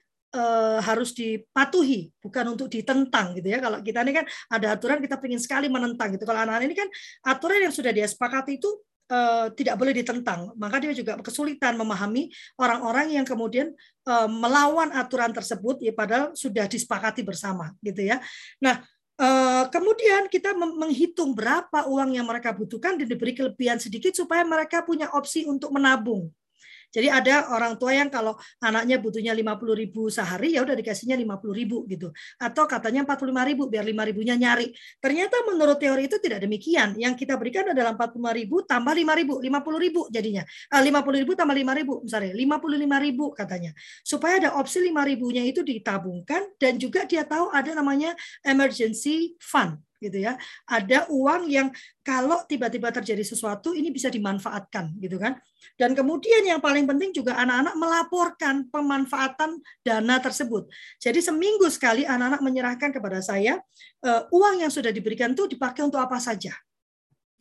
harus 0.84 1.14
dipatuhi, 1.14 2.10
bukan 2.18 2.58
untuk 2.58 2.66
ditentang 2.66 3.38
gitu 3.38 3.54
ya. 3.54 3.62
Kalau 3.62 3.78
kita 3.80 4.02
ini 4.02 4.12
kan 4.12 4.26
ada 4.50 4.74
aturan 4.74 4.98
kita 4.98 5.16
ingin 5.22 5.38
sekali 5.38 5.70
menentang 5.70 6.12
gitu. 6.12 6.26
Kalau 6.26 6.42
anak-anak 6.42 6.66
ini 6.66 6.76
kan 6.76 6.88
aturan 7.24 7.62
yang 7.62 7.72
sudah 7.72 7.94
dia 7.94 8.04
sepakati 8.04 8.58
itu 8.58 8.66
uh, 9.10 9.50
tidak 9.52 9.74
boleh 9.76 9.92
ditentang. 9.96 10.52
Maka 10.54 10.80
dia 10.80 10.92
juga 10.94 11.18
kesulitan 11.20 11.76
memahami 11.76 12.30
orang-orang 12.60 13.16
yang 13.16 13.26
kemudian 13.26 13.72
uh, 14.06 14.28
melawan 14.28 14.92
aturan 14.94 15.32
tersebut, 15.34 15.80
ya 15.82 15.92
padahal 15.92 16.32
sudah 16.36 16.68
disepakati 16.68 17.24
bersama, 17.24 17.72
gitu 17.82 18.04
ya. 18.04 18.20
Nah, 18.62 18.84
uh, 19.18 19.64
kemudian 19.68 20.28
kita 20.30 20.54
menghitung 20.54 21.34
berapa 21.34 21.88
uang 21.90 22.14
yang 22.14 22.26
mereka 22.28 22.54
butuhkan 22.54 23.00
dan 23.00 23.06
diberi 23.08 23.34
kelebihan 23.34 23.80
sedikit 23.80 24.14
supaya 24.14 24.46
mereka 24.46 24.84
punya 24.84 25.10
opsi 25.12 25.44
untuk 25.48 25.74
menabung. 25.74 26.30
Jadi 26.94 27.10
ada 27.10 27.50
orang 27.50 27.74
tua 27.74 27.90
yang 27.90 28.06
kalau 28.06 28.38
anaknya 28.62 29.02
butuhnya 29.02 29.34
50 29.34 29.74
ribu 29.74 30.06
sehari, 30.06 30.54
ya 30.54 30.62
udah 30.62 30.78
dikasihnya 30.78 31.18
50 31.18 31.50
ribu 31.50 31.82
gitu. 31.90 32.14
Atau 32.38 32.70
katanya 32.70 33.02
45 33.02 33.50
ribu, 33.50 33.66
biar 33.66 33.82
5 33.82 34.06
ribunya 34.06 34.38
nyari. 34.38 34.70
Ternyata 35.02 35.42
menurut 35.50 35.82
teori 35.82 36.06
itu 36.06 36.22
tidak 36.22 36.46
demikian. 36.46 36.94
Yang 36.94 37.26
kita 37.26 37.34
berikan 37.34 37.66
adalah 37.74 37.98
45 37.98 38.30
ribu 38.30 38.62
tambah 38.62 38.94
5 38.94 39.18
ribu, 39.18 39.34
50 39.42 39.82
ribu 39.82 40.00
jadinya. 40.14 40.46
Eh, 40.46 40.82
50 40.86 41.18
ribu 41.18 41.32
tambah 41.34 41.56
5 41.58 41.74
ribu, 41.74 41.94
misalnya 42.06 42.30
55 42.30 42.98
ribu 43.02 43.24
katanya. 43.34 43.70
Supaya 44.06 44.38
ada 44.38 44.50
opsi 44.54 44.78
5 44.78 45.02
ribunya 45.02 45.42
itu 45.42 45.66
ditabungkan 45.66 46.54
dan 46.62 46.78
juga 46.78 47.02
dia 47.10 47.26
tahu 47.26 47.50
ada 47.50 47.74
namanya 47.74 48.14
emergency 48.46 49.34
fund 49.42 49.82
gitu 50.04 50.20
ya. 50.20 50.36
Ada 50.68 51.08
uang 51.08 51.48
yang 51.48 51.72
kalau 52.04 52.44
tiba-tiba 52.44 52.92
terjadi 52.92 53.24
sesuatu 53.24 53.72
ini 53.72 53.88
bisa 53.88 54.12
dimanfaatkan 54.12 55.00
gitu 55.00 55.16
kan. 55.16 55.40
Dan 55.80 55.96
kemudian 55.96 56.44
yang 56.44 56.60
paling 56.60 56.84
penting 56.84 57.16
juga 57.16 57.40
anak-anak 57.40 57.74
melaporkan 57.80 58.54
pemanfaatan 58.68 59.64
dana 59.80 60.20
tersebut. 60.20 60.68
Jadi 61.00 61.24
seminggu 61.24 61.64
sekali 61.72 62.04
anak-anak 62.04 62.44
menyerahkan 62.44 62.92
kepada 62.92 63.24
saya 63.24 63.56
uh, 64.04 64.28
uang 64.28 64.60
yang 64.60 64.72
sudah 64.72 64.92
diberikan 64.92 65.32
itu 65.32 65.48
dipakai 65.48 65.88
untuk 65.88 66.04
apa 66.04 66.20
saja 66.20 66.52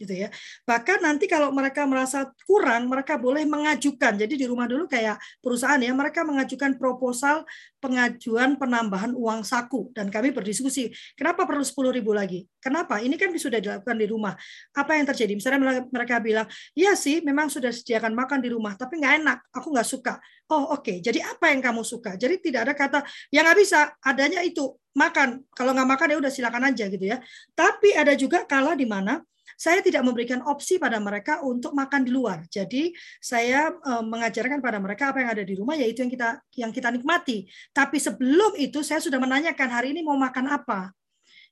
gitu 0.04 0.28
ya. 0.28 0.30
Bahkan 0.68 1.00
nanti 1.02 1.26
kalau 1.26 1.50
mereka 1.56 1.88
merasa 1.88 2.28
kurang, 2.44 2.92
mereka 2.92 3.16
boleh 3.16 3.48
mengajukan. 3.48 4.20
Jadi 4.20 4.36
di 4.36 4.46
rumah 4.46 4.68
dulu 4.68 4.86
kayak 4.86 5.18
perusahaan 5.40 5.80
ya, 5.80 5.96
mereka 5.96 6.28
mengajukan 6.28 6.76
proposal 6.76 7.48
pengajuan 7.84 8.56
penambahan 8.56 9.12
uang 9.12 9.44
saku 9.44 9.92
dan 9.92 10.08
kami 10.08 10.32
berdiskusi, 10.32 10.88
kenapa 11.20 11.44
perlu 11.44 11.68
10 11.68 11.92
ribu 11.92 12.16
lagi? 12.16 12.48
Kenapa? 12.64 13.04
Ini 13.04 13.20
kan 13.20 13.28
sudah 13.36 13.60
dilakukan 13.60 14.00
di 14.00 14.08
rumah. 14.08 14.32
Apa 14.72 14.96
yang 14.96 15.04
terjadi? 15.04 15.36
Misalnya 15.36 15.84
mereka 15.92 16.24
bilang, 16.24 16.48
iya 16.72 16.96
sih, 16.96 17.20
memang 17.20 17.52
sudah 17.52 17.76
sediakan 17.76 18.16
makan 18.16 18.40
di 18.40 18.56
rumah, 18.56 18.80
tapi 18.80 19.04
nggak 19.04 19.14
enak, 19.20 19.38
aku 19.52 19.76
nggak 19.76 19.88
suka. 19.88 20.16
Oh 20.48 20.76
oke, 20.76 20.84
okay. 20.84 20.98
jadi 21.04 21.24
apa 21.28 21.52
yang 21.52 21.60
kamu 21.60 21.84
suka? 21.84 22.16
Jadi 22.16 22.40
tidak 22.40 22.72
ada 22.72 22.74
kata, 22.76 23.00
ya 23.32 23.44
nggak 23.44 23.58
bisa, 23.60 23.92
adanya 24.00 24.40
itu 24.48 24.80
makan. 24.96 25.44
Kalau 25.52 25.76
nggak 25.76 25.90
makan 25.90 26.08
ya 26.14 26.18
udah 26.24 26.32
silakan 26.32 26.72
aja 26.72 26.86
gitu 26.88 27.04
ya. 27.04 27.20
Tapi 27.52 27.98
ada 27.98 28.14
juga 28.16 28.48
kala 28.48 28.78
di 28.78 28.88
mana 28.88 29.20
saya 29.60 29.80
tidak 29.86 30.04
memberikan 30.06 30.42
opsi 30.46 30.78
pada 30.82 30.98
mereka 30.98 31.42
untuk 31.46 31.76
makan 31.76 32.02
di 32.06 32.12
luar. 32.14 32.46
Jadi 32.48 32.94
saya 33.22 33.70
eh, 33.72 34.04
mengajarkan 34.04 34.60
pada 34.60 34.78
mereka 34.80 35.14
apa 35.14 35.22
yang 35.22 35.32
ada 35.34 35.44
di 35.46 35.54
rumah 35.58 35.76
yaitu 35.78 36.06
yang 36.06 36.12
kita 36.12 36.30
yang 36.58 36.72
kita 36.72 36.90
nikmati. 36.90 37.46
Tapi 37.72 37.98
sebelum 37.98 38.56
itu 38.58 38.82
saya 38.82 39.00
sudah 39.04 39.20
menanyakan 39.22 39.70
hari 39.70 39.92
ini 39.94 40.02
mau 40.02 40.16
makan 40.16 40.50
apa 40.50 40.94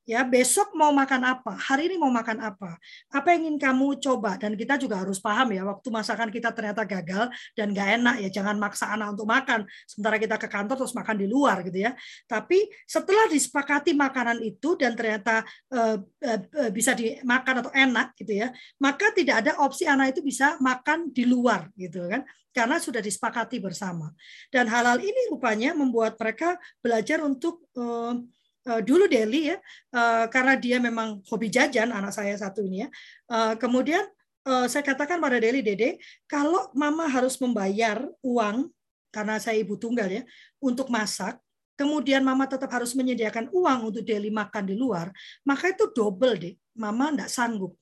ya 0.06 0.22
besok 0.28 0.74
mau 0.78 0.94
makan 0.94 1.22
apa? 1.24 1.54
Hari 1.58 1.92
ini 1.92 1.96
mau 1.98 2.12
makan 2.12 2.42
apa? 2.42 2.78
Apa 3.10 3.34
yang 3.34 3.50
ingin 3.50 3.58
kamu 3.58 3.98
coba? 4.02 4.38
Dan 4.38 4.54
kita 4.54 4.78
juga 4.78 5.02
harus 5.02 5.18
paham 5.18 5.54
ya 5.56 5.66
waktu 5.66 5.88
masakan 5.88 6.30
kita 6.30 6.52
ternyata 6.52 6.86
gagal 6.86 7.32
dan 7.58 7.72
gak 7.74 7.90
enak 8.02 8.16
ya 8.24 8.30
jangan 8.42 8.58
maksa 8.62 8.92
anak 8.94 9.14
untuk 9.18 9.28
makan. 9.28 9.66
Sementara 9.88 10.18
kita 10.22 10.36
ke 10.38 10.48
kantor 10.52 10.76
terus 10.86 10.94
makan 10.94 11.16
di 11.18 11.28
luar 11.28 11.64
gitu 11.66 11.80
ya. 11.82 11.92
Tapi 12.30 12.70
setelah 12.86 13.26
disepakati 13.32 13.94
makanan 13.96 14.42
itu 14.44 14.76
dan 14.78 14.94
ternyata 14.94 15.46
uh, 15.74 15.98
uh, 16.00 16.72
bisa 16.74 16.94
dimakan 16.94 17.66
atau 17.66 17.72
enak 17.72 18.14
gitu 18.20 18.38
ya 18.38 18.52
maka 18.82 19.14
tidak 19.14 19.46
ada 19.46 19.52
opsi 19.62 19.86
anak 19.86 20.18
itu 20.18 20.22
bisa 20.26 20.58
makan 20.58 21.14
di 21.14 21.24
luar 21.28 21.70
gitu 21.78 22.06
kan 22.10 22.26
karena 22.52 22.84
sudah 22.84 23.00
disepakati 23.00 23.64
bersama. 23.64 24.12
Dan 24.52 24.68
hal-hal 24.68 25.00
ini 25.00 25.32
rupanya 25.32 25.72
membuat 25.72 26.20
mereka 26.20 26.60
belajar 26.84 27.24
untuk 27.24 27.64
uh, 27.80 28.20
uh, 28.67 28.82
dulu 28.82 29.10
Deli 29.10 29.50
ya 29.50 29.58
uh, 29.95 30.26
karena 30.30 30.54
dia 30.58 30.78
memang 30.78 31.21
hobi 31.26 31.50
jajan 31.50 31.89
anak 31.89 32.13
saya 32.13 32.38
satu 32.38 32.62
ini 32.65 32.86
ya. 32.86 32.89
Uh, 33.30 33.54
kemudian 33.58 34.04
uh, 34.45 34.65
saya 34.69 34.86
katakan 34.86 35.17
pada 35.17 35.41
Deli 35.41 35.65
Dede 35.65 35.97
kalau 36.30 36.69
Mama 36.78 37.10
harus 37.10 37.39
membayar 37.41 38.06
uang 38.21 38.69
karena 39.12 39.41
saya 39.41 39.60
ibu 39.60 39.76
tunggal 39.76 40.08
ya 40.08 40.24
untuk 40.62 40.88
masak 40.88 41.36
kemudian 41.76 42.21
Mama 42.21 42.45
tetap 42.45 42.69
harus 42.69 42.93
menyediakan 42.93 43.50
uang 43.50 43.91
untuk 43.91 44.04
Deli 44.06 44.30
makan 44.30 44.69
di 44.69 44.76
luar 44.78 45.10
maka 45.41 45.74
itu 45.74 45.89
double 45.89 46.36
deh. 46.38 46.54
Mama 46.71 47.12
tidak 47.12 47.30
sanggup 47.34 47.76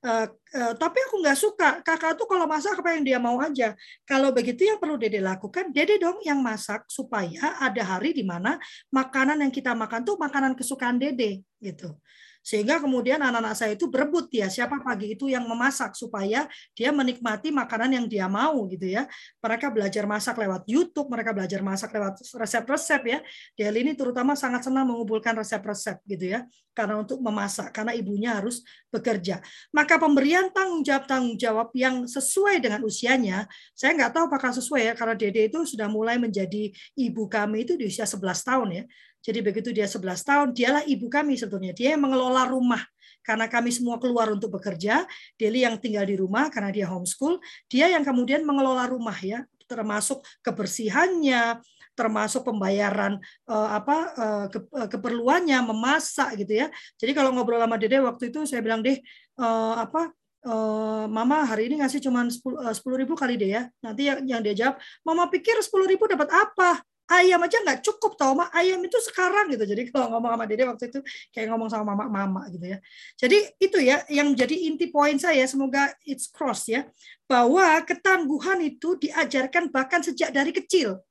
Uh, 0.00 0.24
uh, 0.56 0.72
tapi 0.80 0.96
aku 1.08 1.20
nggak 1.20 1.36
suka. 1.36 1.68
Kakak 1.84 2.16
tuh 2.16 2.24
kalau 2.24 2.48
masak 2.48 2.72
apa 2.80 2.96
yang 2.96 3.04
dia 3.04 3.18
mau 3.20 3.36
aja. 3.36 3.76
Kalau 4.08 4.32
begitu 4.32 4.64
yang 4.64 4.80
perlu 4.80 4.96
dede 4.96 5.20
lakukan 5.20 5.68
dede 5.68 6.00
dong 6.00 6.24
yang 6.24 6.40
masak 6.40 6.88
supaya 6.88 7.60
ada 7.60 7.84
hari 7.84 8.16
di 8.16 8.24
mana 8.24 8.56
makanan 8.88 9.44
yang 9.44 9.52
kita 9.52 9.76
makan 9.76 10.00
tuh 10.00 10.16
makanan 10.16 10.56
kesukaan 10.56 10.96
dede 10.96 11.44
gitu 11.60 12.00
sehingga 12.40 12.80
kemudian 12.80 13.20
anak-anak 13.20 13.52
saya 13.52 13.76
itu 13.76 13.86
berebut 13.86 14.32
ya 14.32 14.48
siapa 14.48 14.80
pagi 14.80 15.12
itu 15.12 15.28
yang 15.28 15.44
memasak 15.44 15.92
supaya 15.92 16.48
dia 16.72 16.90
menikmati 16.90 17.52
makanan 17.52 18.00
yang 18.00 18.06
dia 18.08 18.26
mau 18.26 18.64
gitu 18.66 18.88
ya. 18.88 19.04
Mereka 19.44 19.68
belajar 19.68 20.04
masak 20.08 20.40
lewat 20.40 20.64
YouTube, 20.64 21.12
mereka 21.12 21.36
belajar 21.36 21.60
masak 21.60 21.92
lewat 21.92 22.16
resep-resep 22.20 23.02
ya. 23.04 23.18
Dia 23.54 23.68
ini 23.72 23.92
terutama 23.92 24.32
sangat 24.32 24.64
senang 24.64 24.88
mengumpulkan 24.88 25.36
resep-resep 25.36 26.00
gitu 26.08 26.36
ya. 26.36 26.48
Karena 26.72 27.02
untuk 27.02 27.20
memasak, 27.20 27.74
karena 27.76 27.92
ibunya 27.92 28.40
harus 28.40 28.64
bekerja. 28.88 29.42
Maka 29.74 30.00
pemberian 30.00 30.48
tanggung 30.54 30.80
jawab 30.80 31.04
tanggung 31.04 31.36
jawab 31.36 31.68
yang 31.76 32.08
sesuai 32.08 32.62
dengan 32.62 32.80
usianya, 32.86 33.44
saya 33.76 33.92
nggak 33.92 34.16
tahu 34.16 34.24
apakah 34.30 34.54
sesuai 34.54 34.82
ya 34.88 34.92
karena 34.96 35.14
Dede 35.18 35.50
itu 35.50 35.60
sudah 35.66 35.90
mulai 35.90 36.16
menjadi 36.16 36.72
ibu 36.96 37.26
kami 37.26 37.68
itu 37.68 37.76
di 37.76 37.90
usia 37.90 38.06
11 38.08 38.48
tahun 38.48 38.68
ya. 38.72 38.84
Jadi 39.20 39.38
begitu 39.44 39.68
dia 39.70 39.84
11 39.84 40.24
tahun, 40.24 40.48
dialah 40.56 40.82
ibu 40.88 41.06
kami 41.12 41.36
sebetulnya. 41.36 41.76
Dia 41.76 41.96
yang 41.96 42.02
mengelola 42.04 42.48
rumah. 42.48 42.80
Karena 43.20 43.46
kami 43.52 43.68
semua 43.68 44.00
keluar 44.00 44.32
untuk 44.32 44.56
bekerja, 44.56 45.04
Deli 45.36 45.62
yang 45.62 45.76
tinggal 45.76 46.08
di 46.08 46.16
rumah 46.16 46.48
karena 46.48 46.72
dia 46.72 46.88
homeschool, 46.88 47.36
dia 47.68 47.92
yang 47.92 48.00
kemudian 48.00 48.48
mengelola 48.48 48.88
rumah 48.88 49.14
ya 49.20 49.44
termasuk 49.70 50.26
kebersihannya, 50.42 51.62
termasuk 51.94 52.42
pembayaran 52.42 53.22
uh, 53.46 53.68
apa 53.78 53.96
uh, 54.18 54.46
ke, 54.50 54.58
uh, 54.74 54.88
keperluannya 54.90 55.62
memasak 55.62 56.34
gitu 56.42 56.66
ya. 56.66 56.66
Jadi 56.98 57.14
kalau 57.14 57.30
ngobrol 57.30 57.62
sama 57.62 57.78
Dede 57.78 58.02
waktu 58.02 58.34
itu 58.34 58.42
saya 58.50 58.64
bilang 58.66 58.82
deh 58.82 58.98
uh, 59.38 59.78
apa 59.78 60.10
uh, 60.48 61.06
Mama 61.06 61.46
hari 61.46 61.70
ini 61.70 61.84
ngasih 61.84 62.02
cuma 62.02 62.26
sepuluh 62.74 62.98
ribu 62.98 63.14
kali 63.14 63.38
deh 63.38 63.54
ya. 63.54 63.62
Nanti 63.78 64.10
yang, 64.10 64.18
yang 64.26 64.40
dia 64.42 64.54
jawab, 64.58 64.82
Mama 65.06 65.30
pikir 65.30 65.54
sepuluh 65.62 65.86
ribu 65.86 66.10
dapat 66.10 66.26
apa? 66.34 66.82
Ayam 67.10 67.42
aja 67.42 67.58
nggak 67.60 67.82
cukup 67.82 68.14
tau 68.14 68.38
mak 68.38 68.54
ayam 68.54 68.78
itu 68.80 68.96
sekarang 69.10 69.50
gitu. 69.50 69.66
Jadi 69.66 69.90
kalau 69.90 70.14
ngomong 70.14 70.30
sama 70.38 70.44
dede 70.46 70.64
waktu 70.70 70.84
itu 70.88 71.00
kayak 71.34 71.46
ngomong 71.50 71.68
sama 71.68 71.84
mama 71.92 72.06
mama 72.06 72.42
gitu 72.54 72.66
ya. 72.70 72.78
Jadi 73.18 73.38
itu 73.58 73.78
ya 73.82 74.06
yang 74.06 74.30
jadi 74.32 74.70
inti 74.70 74.86
poin 74.88 75.18
saya 75.18 75.42
semoga 75.50 75.90
it's 76.06 76.30
cross 76.30 76.70
ya 76.70 76.86
bahwa 77.26 77.82
ketangguhan 77.82 78.62
itu 78.62 78.94
diajarkan 79.02 79.74
bahkan 79.74 80.00
sejak 80.00 80.30
dari 80.30 80.54
kecil. 80.54 81.02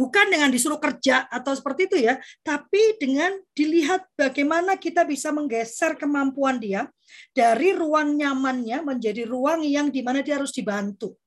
Bukan 0.00 0.32
dengan 0.32 0.48
disuruh 0.48 0.80
kerja 0.80 1.28
atau 1.28 1.52
seperti 1.52 1.84
itu 1.84 1.96
ya, 2.08 2.16
tapi 2.40 2.96
dengan 2.96 3.36
dilihat 3.52 4.08
bagaimana 4.16 4.80
kita 4.80 5.04
bisa 5.04 5.28
menggeser 5.28 5.92
kemampuan 6.00 6.56
dia 6.56 6.88
dari 7.36 7.76
ruang 7.76 8.16
nyamannya 8.16 8.80
menjadi 8.80 9.28
ruang 9.28 9.60
yang 9.60 9.92
di 9.92 10.00
mana 10.00 10.24
dia 10.24 10.40
harus 10.40 10.56
dibantu. 10.56 11.20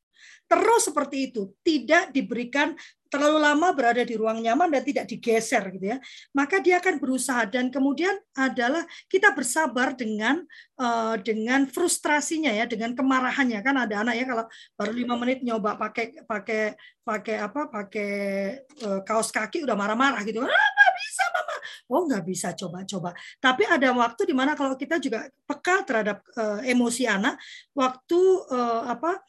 Terus 0.50 0.90
seperti 0.90 1.30
itu, 1.30 1.54
tidak 1.62 2.10
diberikan 2.10 2.74
terlalu 3.14 3.38
lama 3.38 3.70
berada 3.78 4.02
di 4.02 4.18
ruang 4.18 4.42
nyaman 4.42 4.74
dan 4.74 4.82
tidak 4.82 5.06
digeser 5.06 5.62
gitu 5.70 5.94
ya 5.94 5.98
maka 6.34 6.60
dia 6.60 6.80
akan 6.82 6.98
berusaha. 6.98 7.46
Dan 7.48 7.70
kemudian 7.70 8.16
adalah 8.34 8.84
kita 9.12 9.32
bersabar 9.36 9.94
dengan 9.94 10.42
uh, 10.80 11.16
dengan 11.20 11.70
frustrasinya 11.70 12.50
ya 12.50 12.66
dengan 12.66 12.96
kemarahannya. 12.98 13.60
Kan 13.62 13.76
ada 13.78 14.02
anak 14.02 14.16
ya 14.18 14.26
kalau 14.26 14.46
baru 14.76 14.92
lima 14.94 15.16
menit 15.20 15.46
nyoba 15.46 15.78
pakai 15.78 16.26
pakai 16.26 16.62
pakai 17.04 17.36
apa 17.40 17.62
pakai 17.68 18.12
uh, 18.88 19.00
kaos 19.04 19.30
kaki 19.30 19.64
udah 19.68 19.76
marah-marah 19.76 20.24
gitu. 20.24 20.42
Ah, 20.42 20.50
nggak 20.50 20.94
bisa 20.98 21.24
mama. 21.32 21.56
Oh 21.92 22.02
nggak 22.08 22.24
bisa 22.26 22.48
coba-coba. 22.56 23.12
Tapi 23.38 23.64
ada 23.68 23.90
waktu 23.94 24.22
di 24.30 24.36
mana 24.36 24.56
kalau 24.58 24.74
kita 24.80 24.98
juga 24.98 25.28
peka 25.46 25.84
terhadap 25.86 26.24
uh, 26.36 26.60
emosi 26.64 27.06
anak 27.06 27.38
waktu 27.76 28.20
uh, 28.50 28.90
apa 28.90 29.22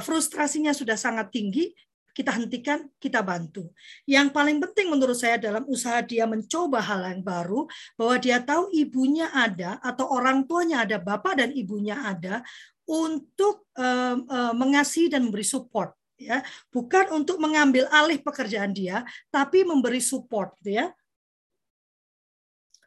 frustrasinya 0.00 0.70
sudah 0.70 0.94
sangat 0.94 1.34
tinggi 1.34 1.74
kita 2.18 2.34
hentikan, 2.34 2.90
kita 2.98 3.22
bantu. 3.22 3.70
Yang 4.02 4.34
paling 4.34 4.58
penting 4.58 4.90
menurut 4.90 5.14
saya 5.14 5.38
dalam 5.38 5.62
usaha 5.70 6.02
dia 6.02 6.26
mencoba 6.26 6.82
hal 6.82 7.14
yang 7.14 7.22
baru, 7.22 7.70
bahwa 7.94 8.18
dia 8.18 8.42
tahu 8.42 8.74
ibunya 8.74 9.30
ada 9.30 9.78
atau 9.78 10.10
orang 10.10 10.42
tuanya 10.50 10.82
ada, 10.82 10.98
bapak 10.98 11.38
dan 11.38 11.54
ibunya 11.54 11.94
ada 11.94 12.42
untuk 12.90 13.70
uh, 13.78 14.18
uh, 14.18 14.52
mengasihi 14.58 15.06
dan 15.06 15.30
memberi 15.30 15.46
support 15.46 15.94
ya 16.18 16.42
bukan 16.74 17.14
untuk 17.14 17.38
mengambil 17.38 17.86
alih 17.94 18.18
pekerjaan 18.18 18.74
dia 18.74 19.06
tapi 19.30 19.62
memberi 19.62 20.02
support 20.02 20.50
gitu 20.58 20.82
ya 20.82 20.90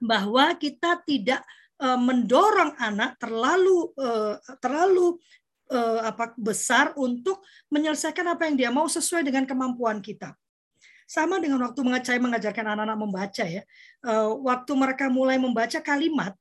bahwa 0.03 0.51
kita 0.59 0.99
tidak 1.07 1.39
mendorong 1.81 2.77
anak 2.77 3.17
terlalu 3.17 3.89
terlalu 4.61 5.17
uh, 5.71 5.99
apa 6.03 6.35
besar 6.35 6.91
untuk 6.99 7.39
menyelesaikan 7.71 8.27
apa 8.27 8.45
yang 8.51 8.55
dia 8.59 8.69
mau 8.69 8.85
sesuai 8.85 9.23
dengan 9.23 9.47
kemampuan 9.47 10.03
kita. 10.03 10.35
Sama 11.07 11.39
dengan 11.39 11.59
waktu 11.67 11.83
saya 12.07 12.19
mengajarkan 12.23 12.75
anak-anak 12.75 12.99
membaca 12.99 13.43
ya. 13.47 13.63
Uh, 14.03 14.35
waktu 14.43 14.71
mereka 14.75 15.11
mulai 15.11 15.35
membaca 15.35 15.79
kalimat, 15.83 16.35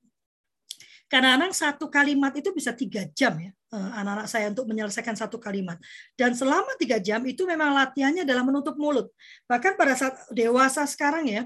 kadang-kadang 1.10 1.50
satu 1.50 1.90
kalimat 1.90 2.30
itu 2.38 2.54
bisa 2.54 2.70
tiga 2.70 3.02
jam 3.10 3.34
ya 3.34 3.50
eh, 3.50 3.90
anak-anak 3.98 4.30
saya 4.30 4.46
untuk 4.46 4.70
menyelesaikan 4.70 5.18
satu 5.18 5.42
kalimat. 5.42 5.74
Dan 6.14 6.38
selama 6.38 6.78
tiga 6.78 7.02
jam 7.02 7.18
itu 7.26 7.42
memang 7.42 7.74
latihannya 7.74 8.22
dalam 8.22 8.46
menutup 8.46 8.78
mulut. 8.78 9.10
Bahkan 9.50 9.74
pada 9.74 9.98
saat 9.98 10.14
dewasa 10.30 10.86
sekarang 10.86 11.26
ya, 11.26 11.42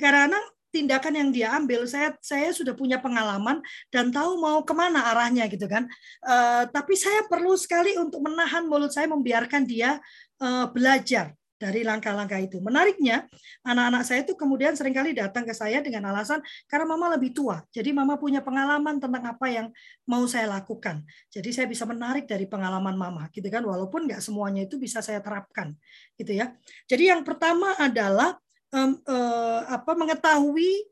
kadang-kadang 0.00 0.40
tindakan 0.72 1.14
yang 1.20 1.28
dia 1.28 1.48
ambil 1.54 1.84
saya 1.84 2.16
saya 2.24 2.50
sudah 2.50 2.72
punya 2.72 2.96
pengalaman 2.98 3.60
dan 3.92 4.08
tahu 4.08 4.40
mau 4.40 4.64
ke 4.64 4.72
mana 4.72 5.12
arahnya 5.12 5.46
gitu 5.52 5.68
kan 5.68 5.84
uh, 6.24 6.64
tapi 6.72 6.96
saya 6.96 7.28
perlu 7.28 7.52
sekali 7.54 7.94
untuk 8.00 8.24
menahan 8.24 8.64
mulut 8.64 8.90
saya 8.90 9.06
membiarkan 9.06 9.68
dia 9.68 10.00
uh, 10.40 10.66
belajar 10.72 11.36
dari 11.62 11.86
langkah-langkah 11.86 12.42
itu. 12.42 12.58
Menariknya, 12.58 13.30
anak-anak 13.62 14.02
saya 14.02 14.26
itu 14.26 14.34
kemudian 14.34 14.74
sering 14.74 14.90
kali 14.90 15.14
datang 15.14 15.46
ke 15.46 15.54
saya 15.54 15.78
dengan 15.78 16.10
alasan 16.10 16.42
karena 16.66 16.90
mama 16.90 17.14
lebih 17.14 17.30
tua. 17.30 17.62
Jadi 17.70 17.94
mama 17.94 18.18
punya 18.18 18.42
pengalaman 18.42 18.98
tentang 18.98 19.22
apa 19.22 19.46
yang 19.46 19.70
mau 20.10 20.26
saya 20.26 20.50
lakukan. 20.50 21.06
Jadi 21.30 21.54
saya 21.54 21.70
bisa 21.70 21.86
menarik 21.86 22.26
dari 22.26 22.50
pengalaman 22.50 22.98
mama, 22.98 23.30
gitu 23.30 23.46
kan. 23.46 23.62
Walaupun 23.62 24.10
nggak 24.10 24.18
semuanya 24.18 24.66
itu 24.66 24.74
bisa 24.82 24.98
saya 24.98 25.22
terapkan, 25.22 25.70
gitu 26.18 26.34
ya. 26.34 26.50
Jadi 26.90 27.14
yang 27.14 27.22
pertama 27.22 27.78
adalah 27.78 28.34
um, 28.72 28.98
uh, 29.06 29.60
apa 29.68 29.92
mengetahui 29.94 30.88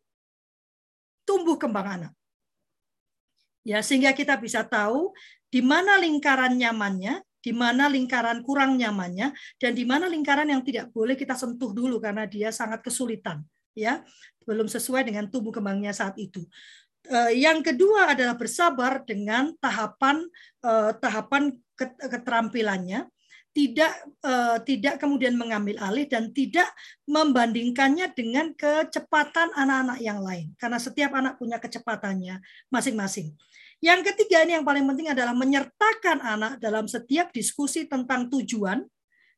tumbuh 1.26 1.56
kembang 1.56 1.88
anak. 2.00 2.12
Ya, 3.66 3.84
sehingga 3.84 4.16
kita 4.16 4.40
bisa 4.40 4.64
tahu 4.64 5.12
di 5.52 5.60
mana 5.60 6.00
lingkaran 6.00 6.56
nyamannya, 6.56 7.20
di 7.40 7.52
mana 7.52 7.88
lingkaran 7.88 8.40
kurang 8.40 8.76
nyamannya, 8.80 9.32
dan 9.60 9.72
di 9.76 9.84
mana 9.84 10.08
lingkaran 10.08 10.48
yang 10.48 10.64
tidak 10.64 10.88
boleh 10.92 11.16
kita 11.16 11.36
sentuh 11.36 11.72
dulu 11.72 12.00
karena 12.00 12.24
dia 12.24 12.48
sangat 12.52 12.80
kesulitan, 12.80 13.44
ya, 13.76 14.00
belum 14.48 14.64
sesuai 14.64 15.04
dengan 15.04 15.28
tumbuh 15.28 15.52
kembangnya 15.52 15.92
saat 15.92 16.16
itu. 16.16 16.44
Yang 17.32 17.72
kedua 17.72 18.12
adalah 18.12 18.36
bersabar 18.36 19.00
dengan 19.04 19.56
tahapan 19.56 20.20
tahapan 21.00 21.56
keterampilannya 21.80 23.08
tidak 23.50 23.90
uh, 24.22 24.62
tidak 24.62 25.02
kemudian 25.02 25.34
mengambil 25.34 25.74
alih 25.82 26.06
dan 26.06 26.30
tidak 26.30 26.70
membandingkannya 27.10 28.06
dengan 28.14 28.54
kecepatan 28.54 29.50
anak-anak 29.58 29.98
yang 29.98 30.22
lain 30.22 30.54
karena 30.54 30.78
setiap 30.78 31.10
anak 31.18 31.34
punya 31.34 31.58
kecepatannya 31.58 32.38
masing-masing. 32.70 33.34
Yang 33.80 34.12
ketiga 34.12 34.44
ini 34.44 34.60
yang 34.60 34.66
paling 34.66 34.84
penting 34.84 35.08
adalah 35.10 35.32
menyertakan 35.32 36.20
anak 36.20 36.52
dalam 36.60 36.86
setiap 36.86 37.32
diskusi 37.32 37.88
tentang 37.88 38.28
tujuan 38.28 38.84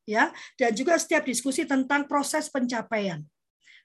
ya 0.05 0.35
dan 0.59 0.75
juga 0.75 0.99
setiap 0.99 1.25
diskusi 1.25 1.65
tentang 1.65 2.05
proses 2.05 2.51
pencapaian. 2.51 3.23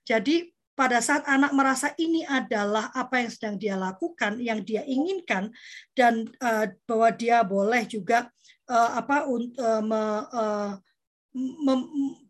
Jadi 0.04 0.50
pada 0.78 1.02
saat 1.02 1.26
anak 1.26 1.58
merasa 1.58 1.90
ini 1.98 2.22
adalah 2.22 2.94
apa 2.94 3.18
yang 3.18 3.32
sedang 3.34 3.56
dia 3.58 3.74
lakukan, 3.74 4.38
yang 4.38 4.62
dia 4.62 4.86
inginkan, 4.86 5.50
dan 5.98 6.30
uh, 6.38 6.70
bahwa 6.86 7.10
dia 7.18 7.42
boleh 7.42 7.82
juga 7.90 8.30
uh, 8.70 8.92
apa 9.00 9.28
uh, 9.28 9.82
me, 9.84 10.02
uh, 10.32 10.72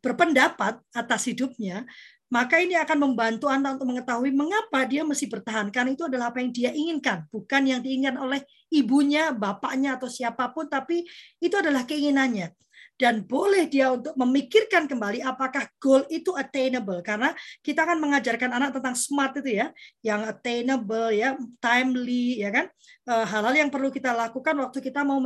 berpendapat 0.01 0.79
atas 0.93 1.21
hidupnya, 1.27 1.83
maka 2.27 2.59
ini 2.59 2.75
akan 2.75 3.07
membantu 3.07 3.47
Anda 3.47 3.75
untuk 3.75 3.87
mengetahui 3.87 4.31
mengapa 4.35 4.83
dia 4.83 5.07
mesti 5.07 5.31
bertahan. 5.31 5.71
Karena 5.71 5.95
itu 5.95 6.03
adalah 6.05 6.31
apa 6.31 6.43
yang 6.43 6.51
dia 6.51 6.71
inginkan, 6.75 7.23
bukan 7.31 7.63
yang 7.63 7.79
diinginkan 7.79 8.19
oleh 8.19 8.43
ibunya, 8.67 9.31
bapaknya, 9.31 9.95
atau 9.95 10.11
siapa 10.11 10.51
pun, 10.51 10.67
tapi 10.67 11.07
itu 11.39 11.55
adalah 11.55 11.87
keinginannya 11.87 12.51
dan 12.97 13.21
boleh 13.21 13.69
dia 13.69 13.93
untuk 13.93 14.17
memikirkan 14.17 14.89
kembali 14.89 15.21
apakah 15.21 15.69
goal 15.77 16.01
itu 16.09 16.33
attainable. 16.33 16.99
Karena 17.05 17.31
kita 17.61 17.85
akan 17.85 18.01
mengajarkan 18.01 18.49
anak 18.49 18.73
tentang 18.73 18.97
smart 18.97 19.37
itu 19.37 19.61
ya 19.61 19.69
yang 20.01 20.25
attainable 20.25 21.13
ya 21.13 21.37
timely 21.61 22.41
ya 22.41 22.49
kan. 22.49 22.65
Eh, 23.07 23.25
hal-hal 23.29 23.55
yang 23.55 23.69
perlu 23.69 23.93
kita 23.93 24.11
lakukan 24.11 24.57
waktu 24.57 24.81
kita 24.81 25.05
mau 25.05 25.21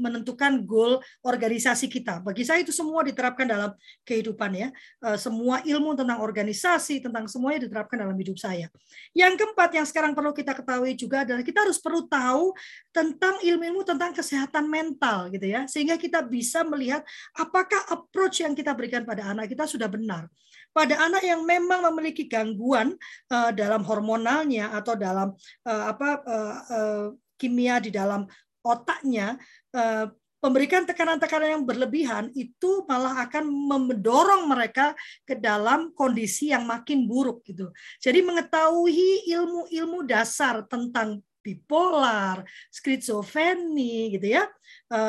menentukan 0.00 0.62
goal 0.62 1.02
organisasi 1.20 1.90
kita. 1.90 2.22
Bagi 2.22 2.46
saya 2.46 2.62
itu 2.62 2.70
semua 2.70 3.02
diterapkan 3.02 3.44
dalam 3.44 3.74
kehidupan 4.06 4.54
ya. 4.54 4.68
Eh, 5.02 5.18
semua 5.18 5.60
ilmu 5.66 5.98
tentang 5.98 6.22
organisasi 6.22 7.02
tentang 7.02 7.26
semuanya 7.26 7.66
diterapkan 7.66 8.06
dalam 8.06 8.14
hidup 8.14 8.38
saya. 8.38 8.70
Yang 9.10 9.42
keempat 9.42 9.70
yang 9.74 9.86
sekarang 9.90 10.12
perlu 10.14 10.30
kita 10.30 10.54
ketahui 10.54 10.94
juga 10.94 11.26
adalah 11.26 11.42
kita 11.42 11.66
harus 11.66 11.82
perlu 11.82 12.06
tahu 12.06 12.54
tentang 12.94 13.42
ilmu-ilmu 13.42 13.82
tentang 13.82 14.14
kesehatan 14.14 14.70
mental 14.70 15.26
gitu 15.34 15.50
ya. 15.50 15.66
Sehingga 15.66 15.98
kita 15.98 16.22
bisa 16.22 16.62
melihat 16.62 16.83
melihat 16.84 17.00
apakah 17.40 17.80
approach 17.88 18.44
yang 18.44 18.52
kita 18.52 18.76
berikan 18.76 19.08
pada 19.08 19.32
anak 19.32 19.48
kita 19.48 19.64
sudah 19.64 19.88
benar. 19.88 20.28
Pada 20.76 21.00
anak 21.00 21.24
yang 21.24 21.40
memang 21.48 21.88
memiliki 21.88 22.28
gangguan 22.28 22.92
uh, 23.32 23.48
dalam 23.56 23.80
hormonalnya 23.88 24.68
atau 24.76 24.92
dalam 24.92 25.32
uh, 25.64 25.84
apa 25.88 26.08
uh, 26.28 26.54
uh, 26.68 27.04
kimia 27.40 27.80
di 27.80 27.88
dalam 27.88 28.28
otaknya, 28.60 29.40
uh, 29.72 30.12
memberikan 30.44 30.84
tekanan-tekanan 30.84 31.56
yang 31.56 31.64
berlebihan 31.64 32.28
itu 32.36 32.84
malah 32.84 33.24
akan 33.24 33.48
mendorong 33.48 34.44
mereka 34.44 34.92
ke 35.24 35.40
dalam 35.40 35.88
kondisi 35.96 36.52
yang 36.52 36.68
makin 36.68 37.08
buruk 37.08 37.40
gitu. 37.48 37.72
Jadi 37.96 38.20
mengetahui 38.20 39.24
ilmu-ilmu 39.32 40.04
dasar 40.04 40.68
tentang 40.68 41.24
bipolar, 41.44 42.44
skizofreni 42.72 44.16
gitu 44.16 44.36
ya, 44.36 44.44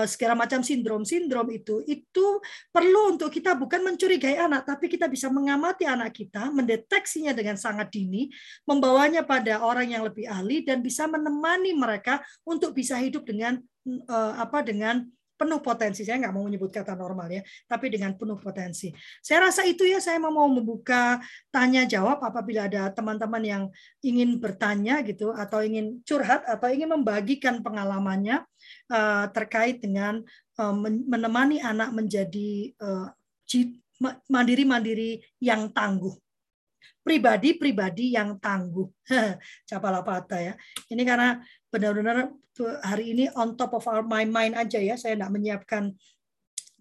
segala 0.09 0.33
macam 0.33 0.65
sindrom-sindrom 0.65 1.47
itu 1.53 1.83
itu 1.85 2.25
perlu 2.73 3.15
untuk 3.15 3.29
kita 3.29 3.53
bukan 3.53 3.85
mencurigai 3.85 4.39
anak, 4.39 4.65
tapi 4.65 4.89
kita 4.89 5.05
bisa 5.05 5.29
mengamati 5.29 5.85
anak 5.85 6.15
kita, 6.15 6.49
mendeteksinya 6.49 7.35
dengan 7.35 7.55
sangat 7.59 7.93
dini, 7.93 8.31
membawanya 8.65 9.21
pada 9.21 9.61
orang 9.61 9.93
yang 9.93 10.03
lebih 10.05 10.25
ahli 10.25 10.65
dan 10.65 10.81
bisa 10.81 11.05
menemani 11.05 11.71
mereka 11.77 12.23
untuk 12.43 12.73
bisa 12.73 12.97
hidup 12.97 13.23
dengan 13.23 13.61
eh, 13.85 14.33
apa 14.35 14.65
dengan 14.65 15.05
penuh 15.35 15.59
potensi. 15.59 16.07
Saya 16.07 16.17
nggak 16.23 16.33
mau 16.33 16.47
menyebut 16.47 16.71
kata 16.71 16.95
normal 16.95 17.27
ya, 17.27 17.41
tapi 17.67 17.91
dengan 17.91 18.15
penuh 18.15 18.39
potensi. 18.39 18.91
Saya 19.19 19.51
rasa 19.51 19.67
itu 19.67 19.83
ya 19.83 19.99
saya 19.99 20.17
mau 20.17 20.47
membuka 20.47 21.19
tanya 21.51 21.83
jawab 21.83 22.23
apabila 22.23 22.71
ada 22.71 22.89
teman-teman 22.95 23.43
yang 23.43 23.63
ingin 24.01 24.39
bertanya 24.39 25.03
gitu 25.03 25.35
atau 25.35 25.61
ingin 25.61 25.99
curhat 26.07 26.47
atau 26.47 26.71
ingin 26.71 26.89
membagikan 26.95 27.59
pengalamannya 27.59 28.41
uh, 28.91 29.25
terkait 29.31 29.81
dengan 29.81 30.21
uh, 30.59 30.75
menemani 31.05 31.61
anak 31.61 31.93
menjadi 31.93 32.73
uh, 32.81 33.09
mandiri-mandiri 34.27 35.23
yang 35.39 35.71
tangguh 35.71 36.13
pribadi-pribadi 37.05 38.17
yang 38.17 38.41
tangguh. 38.41 38.89
Capalapata 39.69 40.41
ya. 40.41 40.53
Ini 40.89 41.05
karena 41.05 41.37
benar-benar 41.69 42.33
hari 42.81 43.13
ini 43.13 43.29
on 43.37 43.53
top 43.53 43.77
of 43.77 43.85
our 43.85 44.01
my 44.01 44.25
mind 44.25 44.57
aja 44.57 44.81
ya. 44.81 44.97
Saya 44.97 45.13
tidak 45.13 45.29
menyiapkan 45.29 45.93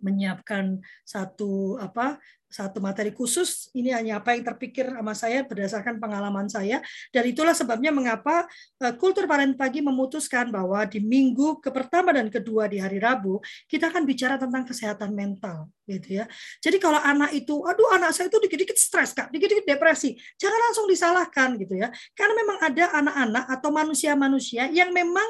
menyiapkan 0.04 0.84
satu 1.08 1.80
apa 1.80 2.20
satu 2.54 2.78
materi 2.78 3.10
khusus. 3.10 3.66
Ini 3.74 3.98
hanya 3.98 4.22
apa 4.22 4.38
yang 4.38 4.46
terpikir 4.46 4.86
sama 4.86 5.10
saya 5.18 5.42
berdasarkan 5.42 5.98
pengalaman 5.98 6.46
saya. 6.46 6.78
Dan 7.10 7.26
itulah 7.26 7.50
sebabnya 7.50 7.90
mengapa 7.90 8.46
eh, 8.78 8.94
Kultur 8.94 9.26
Parent 9.26 9.58
Pagi 9.58 9.82
memutuskan 9.82 10.54
bahwa 10.54 10.86
di 10.86 11.02
minggu 11.02 11.58
ke 11.58 11.74
pertama 11.74 12.14
dan 12.14 12.30
kedua 12.30 12.70
di 12.70 12.78
hari 12.78 13.02
Rabu, 13.02 13.42
kita 13.66 13.90
akan 13.90 14.06
bicara 14.06 14.38
tentang 14.38 14.62
kesehatan 14.62 15.10
mental. 15.10 15.66
gitu 15.84 16.16
ya. 16.16 16.24
Jadi 16.64 16.80
kalau 16.80 16.96
anak 16.96 17.36
itu, 17.36 17.60
aduh 17.60 17.92
anak 17.92 18.16
saya 18.16 18.32
itu 18.32 18.40
dikit-dikit 18.40 18.78
stres, 18.80 19.12
Kak, 19.12 19.28
dikit-dikit 19.28 19.68
depresi, 19.68 20.16
jangan 20.40 20.56
langsung 20.70 20.88
disalahkan 20.88 21.60
gitu 21.60 21.76
ya. 21.76 21.92
Karena 22.16 22.32
memang 22.40 22.56
ada 22.64 22.84
anak-anak 23.04 23.44
atau 23.52 23.68
manusia-manusia 23.68 24.72
yang 24.72 24.96
memang 24.96 25.28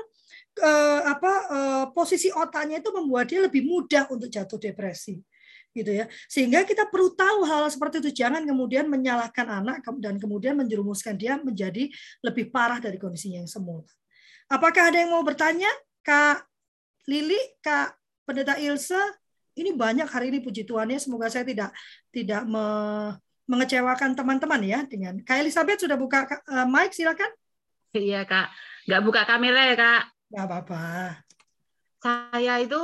eh, 0.61 1.01
apa 1.09 1.33
eh, 1.51 1.85
posisi 1.91 2.31
otaknya 2.31 2.79
itu 2.79 2.91
membuat 2.95 3.31
dia 3.31 3.43
lebih 3.43 3.67
mudah 3.67 4.07
untuk 4.11 4.31
jatuh 4.31 4.59
depresi 4.59 5.19
gitu 5.75 5.91
ya. 5.91 6.07
Sehingga 6.31 6.63
kita 6.63 6.87
perlu 6.87 7.13
tahu 7.13 7.43
hal, 7.43 7.67
hal 7.67 7.71
seperti 7.71 7.99
itu. 7.99 8.23
Jangan 8.25 8.47
kemudian 8.47 8.87
menyalahkan 8.87 9.45
anak 9.51 9.83
dan 9.99 10.23
kemudian 10.23 10.55
menjerumuskan 10.55 11.19
dia 11.19 11.35
menjadi 11.43 11.91
lebih 12.23 12.55
parah 12.55 12.79
dari 12.79 12.97
kondisinya 12.97 13.43
yang 13.43 13.51
semula. 13.51 13.85
Apakah 14.47 14.95
ada 14.95 15.03
yang 15.03 15.11
mau 15.11 15.27
bertanya? 15.27 15.69
Kak 16.07 16.47
Lili, 17.11 17.41
Kak 17.59 17.97
Pendeta 18.23 18.55
Ilse, 18.61 19.01
ini 19.59 19.75
banyak 19.75 20.07
hari 20.07 20.31
ini 20.31 20.39
puji 20.39 20.63
Tuhan 20.63 20.95
ya. 20.95 20.99
Semoga 21.03 21.27
saya 21.27 21.43
tidak 21.43 21.75
tidak 22.15 22.47
me, 22.47 22.65
mengecewakan 23.51 24.15
teman-teman 24.15 24.63
ya 24.63 24.81
dengan 24.87 25.19
Kak 25.27 25.43
Elizabeth 25.43 25.83
sudah 25.83 25.99
buka 25.99 26.25
uh, 26.49 26.67
mic 26.71 26.95
silakan. 26.95 27.29
Iya 27.95 28.27
Kak, 28.27 28.51
nggak 28.87 29.03
buka 29.03 29.23
kamera 29.27 29.61
ya 29.71 29.77
Kak. 29.79 30.14
Nggak 30.31 30.45
apa-apa. 30.49 30.83
Saya 32.05 32.61
itu 32.61 32.83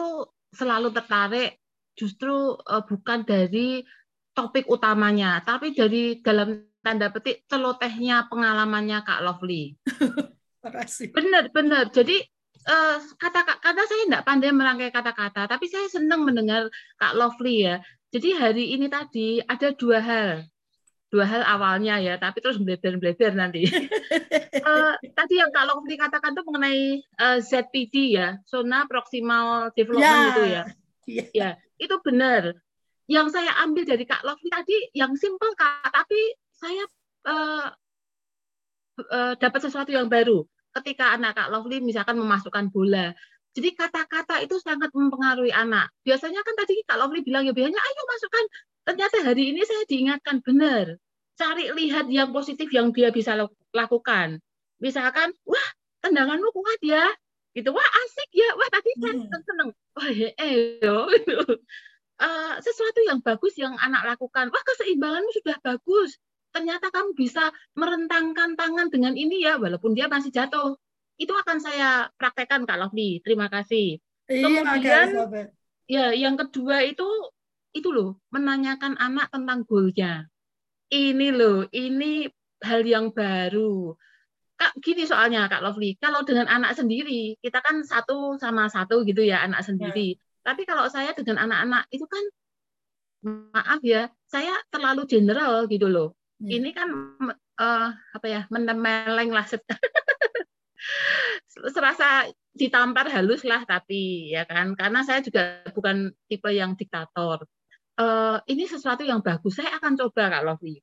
selalu 0.50 0.88
tertarik 0.90 1.60
justru 1.94 2.56
uh, 2.56 2.82
bukan 2.84 3.22
dari 3.28 3.84
topik 4.32 4.66
utamanya, 4.70 5.42
tapi 5.44 5.76
dari 5.76 6.18
dalam 6.24 6.64
tanda 6.80 7.12
petik 7.12 7.44
celotehnya 7.44 8.26
pengalamannya 8.32 9.04
Kak 9.04 9.20
Lovely. 9.20 9.76
Benar, 11.16 11.48
benar. 11.56 11.88
Jadi 11.88 12.20
uh, 12.68 13.00
kata 13.16 13.40
kata 13.64 13.82
saya 13.88 14.04
tidak 14.04 14.24
pandai 14.28 14.52
merangkai 14.52 14.92
kata-kata, 14.92 15.48
tapi 15.48 15.72
saya 15.72 15.88
senang 15.88 16.24
mendengar 16.24 16.68
Kak 17.00 17.16
Lovely 17.16 17.64
ya. 17.64 17.80
Jadi 18.12 18.36
hari 18.36 18.76
ini 18.76 18.90
tadi 18.92 19.40
ada 19.40 19.72
dua 19.72 20.02
hal, 20.02 20.44
dua 21.10 21.26
hal 21.26 21.42
awalnya 21.42 21.98
ya, 21.98 22.14
tapi 22.16 22.38
terus 22.38 22.62
bleber-bleber 22.62 23.34
nanti. 23.34 23.66
uh, 23.66 24.94
tadi 25.18 25.42
yang 25.42 25.50
Kak 25.50 25.66
Lovely 25.66 25.98
katakan 25.98 26.38
itu 26.38 26.42
mengenai 26.46 26.82
uh, 27.18 27.38
ZPD 27.42 28.14
ya, 28.14 28.38
zona 28.46 28.86
proximal 28.86 29.74
development 29.74 30.06
ya. 30.06 30.30
itu 30.30 30.42
ya. 30.46 30.62
Ya, 31.10 31.24
ya 31.34 31.50
itu 31.82 31.98
benar. 32.06 32.54
Yang 33.10 33.34
saya 33.34 33.58
ambil 33.66 33.82
dari 33.82 34.06
Kak 34.06 34.22
Lovely 34.22 34.50
tadi 34.54 34.76
yang 34.94 35.18
simpel 35.18 35.50
Kak, 35.58 35.90
tapi 35.90 36.38
saya 36.54 36.86
uh, 37.26 37.66
uh, 39.10 39.34
dapat 39.34 39.60
sesuatu 39.66 39.90
yang 39.90 40.06
baru 40.06 40.46
ketika 40.78 41.18
anak 41.18 41.34
Kak 41.34 41.50
Lovely 41.50 41.82
misalkan 41.82 42.14
memasukkan 42.14 42.70
bola. 42.70 43.10
Jadi 43.50 43.74
kata-kata 43.74 44.38
itu 44.46 44.62
sangat 44.62 44.94
mempengaruhi 44.94 45.50
anak. 45.50 45.90
Biasanya 46.06 46.46
kan 46.46 46.54
tadi 46.54 46.86
Kak 46.86 47.02
Lovely 47.02 47.26
bilang 47.26 47.42
ya 47.42 47.50
biasanya 47.50 47.82
ayo 47.82 48.02
masukkan. 48.06 48.44
Ternyata 48.84 49.16
hari 49.22 49.54
ini 49.54 49.62
saya 49.64 49.84
diingatkan 49.86 50.40
benar. 50.44 50.96
Cari 51.36 51.72
lihat 51.72 52.08
yang 52.12 52.34
positif 52.34 52.68
yang 52.72 52.92
dia 52.92 53.08
bisa 53.12 53.36
lakukan. 53.72 54.40
Misalkan, 54.80 55.32
wah 55.44 55.68
tendanganmu 56.00 56.48
kuat 56.52 56.80
ya, 56.80 57.04
gitu 57.50 57.74
wah 57.74 57.88
asik 58.06 58.30
ya 58.30 58.50
wah 58.54 58.68
tadi 58.70 58.90
saya 59.02 59.14
hmm. 59.18 59.42
seneng 59.42 59.68
wah 59.74 60.10
ya 60.10 60.30
eh 60.38 60.78
gitu. 60.78 61.38
uh, 62.22 62.54
sesuatu 62.62 63.00
yang 63.02 63.18
bagus 63.18 63.58
yang 63.58 63.74
anak 63.82 64.06
lakukan 64.14 64.54
wah 64.54 64.62
keseimbanganmu 64.62 65.30
sudah 65.42 65.58
bagus 65.58 66.14
ternyata 66.54 66.90
kamu 66.94 67.14
bisa 67.14 67.50
merentangkan 67.74 68.54
tangan 68.54 68.86
dengan 68.90 69.14
ini 69.18 69.42
ya 69.42 69.58
walaupun 69.58 69.98
dia 69.98 70.06
masih 70.06 70.30
jatuh 70.30 70.78
itu 71.18 71.30
akan 71.34 71.58
saya 71.58 72.06
praktekkan 72.14 72.66
Kak 72.66 72.78
Lovely 72.78 73.18
terima 73.22 73.50
kasih 73.50 73.98
iya, 74.30 74.46
kemudian 74.46 75.06
ya 75.90 76.14
yang 76.14 76.38
kedua 76.38 76.86
itu 76.86 77.06
itu 77.76 77.88
loh 77.90 78.18
menanyakan 78.34 78.98
anak 78.98 79.30
tentang 79.30 79.62
goalnya 79.66 80.26
ini 80.90 81.30
loh 81.30 81.66
ini 81.70 82.26
hal 82.60 82.82
yang 82.84 83.14
baru 83.14 83.94
Kak, 84.60 84.76
gini 84.84 85.08
soalnya 85.08 85.48
Kak 85.48 85.64
Lovely, 85.64 85.96
kalau 85.96 86.20
dengan 86.20 86.44
anak 86.44 86.76
sendiri, 86.76 87.32
kita 87.40 87.64
kan 87.64 87.80
satu 87.80 88.36
sama 88.36 88.68
satu 88.68 89.08
gitu 89.08 89.24
ya, 89.24 89.40
anak 89.40 89.64
sendiri. 89.64 90.12
Ya. 90.12 90.52
Tapi 90.52 90.68
kalau 90.68 90.84
saya 90.92 91.16
dengan 91.16 91.48
anak-anak 91.48 91.88
itu 91.88 92.04
kan, 92.04 92.20
maaf 93.56 93.80
ya, 93.80 94.12
saya 94.28 94.52
terlalu 94.68 95.08
general 95.08 95.64
gitu 95.64 95.88
loh. 95.88 96.12
Ya. 96.44 96.60
Ini 96.60 96.76
kan 96.76 96.92
uh, 97.56 97.88
apa 98.12 98.26
ya, 98.28 98.44
menemeleng 98.52 99.32
lah. 99.32 99.48
Serasa 101.72 102.28
ditampar 102.52 103.08
halus 103.08 103.48
lah, 103.48 103.64
tapi 103.64 104.28
ya 104.28 104.44
kan, 104.44 104.76
karena 104.76 105.00
saya 105.08 105.24
juga 105.24 105.64
bukan 105.72 106.12
tipe 106.28 106.52
yang 106.52 106.76
diktator. 106.76 107.48
Uh, 107.98 108.38
ini 108.46 108.64
sesuatu 108.68 109.02
yang 109.04 109.20
bagus, 109.20 109.58
saya 109.58 109.76
akan 109.76 109.98
coba 109.98 110.30
Kak 110.30 110.42
Lovely. 110.46 110.80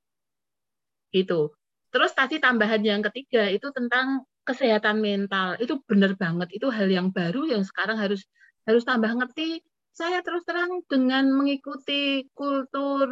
Gitu 1.11 1.55
Terus 1.91 2.11
tadi 2.11 2.37
tambahan 2.37 2.83
yang 2.83 3.01
ketiga 3.09 3.47
itu 3.47 3.71
tentang 3.71 4.27
kesehatan 4.43 4.99
mental. 4.99 5.55
Itu 5.59 5.79
benar 5.87 6.15
banget. 6.19 6.51
Itu 6.53 6.67
hal 6.71 6.87
yang 6.91 7.09
baru 7.15 7.47
yang 7.47 7.63
sekarang 7.63 7.97
harus 7.99 8.27
harus 8.67 8.83
tambah 8.83 9.11
ngerti. 9.15 9.63
Saya 9.95 10.21
terus 10.21 10.45
terang 10.45 10.85
dengan 10.85 11.25
mengikuti 11.33 12.27
kultur 12.37 13.07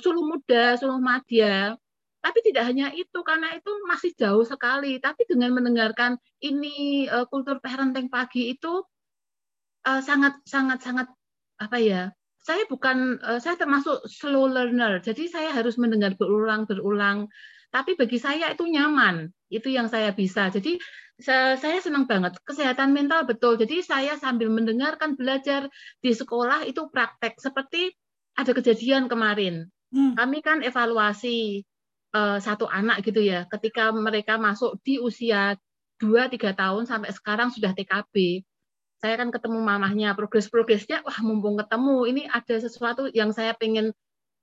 suluh 0.00 0.24
muda, 0.24 0.80
suluh 0.80 0.96
madya, 0.96 1.76
tapi 2.24 2.38
tidak 2.40 2.64
hanya 2.64 2.96
itu 2.96 3.20
karena 3.20 3.52
itu 3.60 3.70
masih 3.84 4.16
jauh 4.16 4.40
sekali. 4.46 4.96
Tapi 4.96 5.28
dengan 5.28 5.52
mendengarkan 5.52 6.16
ini 6.40 7.04
uh, 7.12 7.28
kultur 7.28 7.60
parenting 7.60 8.08
pagi 8.08 8.56
itu 8.56 8.82
sangat 9.86 10.42
sangat 10.48 10.82
sangat 10.82 11.06
apa 11.60 11.76
ya? 11.78 12.02
Saya 12.46 12.62
bukan 12.70 13.18
uh, 13.26 13.42
saya 13.42 13.58
termasuk 13.58 14.06
slow 14.06 14.46
learner. 14.46 15.02
Jadi 15.02 15.26
saya 15.26 15.50
harus 15.50 15.74
mendengar 15.74 16.14
berulang 16.14 16.62
berulang. 16.70 17.26
Tapi 17.74 17.98
bagi 17.98 18.22
saya 18.22 18.54
itu 18.54 18.62
nyaman. 18.70 19.34
Itu 19.50 19.66
yang 19.66 19.90
saya 19.90 20.14
bisa. 20.14 20.46
Jadi 20.54 20.78
saya 21.18 21.82
senang 21.82 22.06
banget. 22.06 22.38
Kesehatan 22.46 22.94
mental 22.94 23.26
betul. 23.26 23.58
Jadi 23.58 23.82
saya 23.82 24.14
sambil 24.14 24.46
mendengarkan 24.46 25.18
belajar 25.18 25.66
di 25.98 26.14
sekolah 26.14 26.62
itu 26.70 26.86
praktek. 26.86 27.42
Seperti 27.42 27.90
ada 28.38 28.54
kejadian 28.54 29.10
kemarin. 29.10 29.66
Hmm. 29.86 30.18
kami 30.18 30.42
kan 30.42 30.66
evaluasi 30.66 31.62
uh, 32.10 32.38
satu 32.42 32.66
anak 32.70 33.02
gitu 33.06 33.22
ya. 33.22 33.46
Ketika 33.50 33.94
mereka 33.94 34.38
masuk 34.38 34.78
di 34.82 34.98
usia 34.98 35.54
2-3 36.02 36.52
tahun 36.52 36.84
sampai 36.84 37.10
sekarang 37.14 37.48
sudah 37.54 37.72
TKB 37.72 38.44
saya 38.96 39.20
kan 39.20 39.28
ketemu 39.28 39.60
mamahnya 39.60 40.16
progres-progresnya 40.16 41.04
wah 41.04 41.18
mumpung 41.20 41.60
ketemu 41.60 41.96
ini 42.08 42.22
ada 42.26 42.56
sesuatu 42.56 43.12
yang 43.12 43.30
saya 43.30 43.52
pengen 43.52 43.92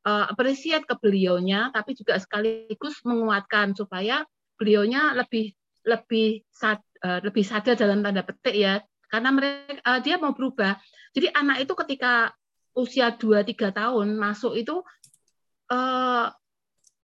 uh, 0.08 0.26
appreciate 0.30 0.86
ke 0.86 0.96
beliaunya, 1.00 1.72
tapi 1.72 1.96
juga 1.98 2.20
sekaligus 2.20 3.02
menguatkan 3.08 3.74
supaya 3.74 4.28
beliaunya 4.60 5.16
lebih 5.18 5.56
lebih 5.84 6.48
sad, 6.48 6.80
uh, 7.04 7.20
lebih 7.24 7.44
sadar 7.44 7.76
dalam 7.76 8.04
tanda 8.04 8.24
petik 8.24 8.56
ya, 8.56 8.80
karena 9.12 9.30
mereka 9.36 9.80
uh, 9.84 10.00
dia 10.00 10.16
mau 10.20 10.32
berubah. 10.32 10.80
Jadi 11.12 11.28
anak 11.32 11.68
itu 11.68 11.74
ketika 11.86 12.32
usia 12.74 13.14
2-3 13.14 13.74
tahun 13.74 14.08
masuk 14.18 14.58
itu 14.58 14.82
uh, 15.72 16.28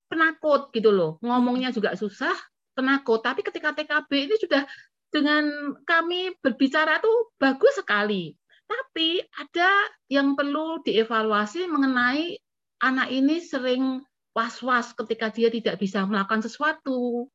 penakut 0.08 0.72
gitu 0.72 0.88
loh, 0.94 1.20
ngomongnya 1.20 1.74
juga 1.74 1.92
susah, 1.98 2.34
penakut. 2.72 3.20
Tapi 3.20 3.44
ketika 3.44 3.74
TKB 3.74 4.10
ini 4.30 4.36
sudah 4.40 4.62
dengan 5.08 5.74
kami 5.88 6.36
berbicara 6.40 7.00
tuh 7.00 7.32
bagus 7.40 7.78
sekali. 7.78 8.36
Tapi 8.68 9.24
ada 9.40 9.70
yang 10.12 10.36
perlu 10.36 10.84
dievaluasi 10.84 11.64
mengenai 11.68 12.36
anak 12.84 13.08
ini 13.08 13.40
sering 13.40 14.04
was-was 14.36 14.92
ketika 14.92 15.32
dia 15.32 15.48
tidak 15.48 15.80
bisa 15.80 16.04
melakukan 16.04 16.44
sesuatu 16.44 17.26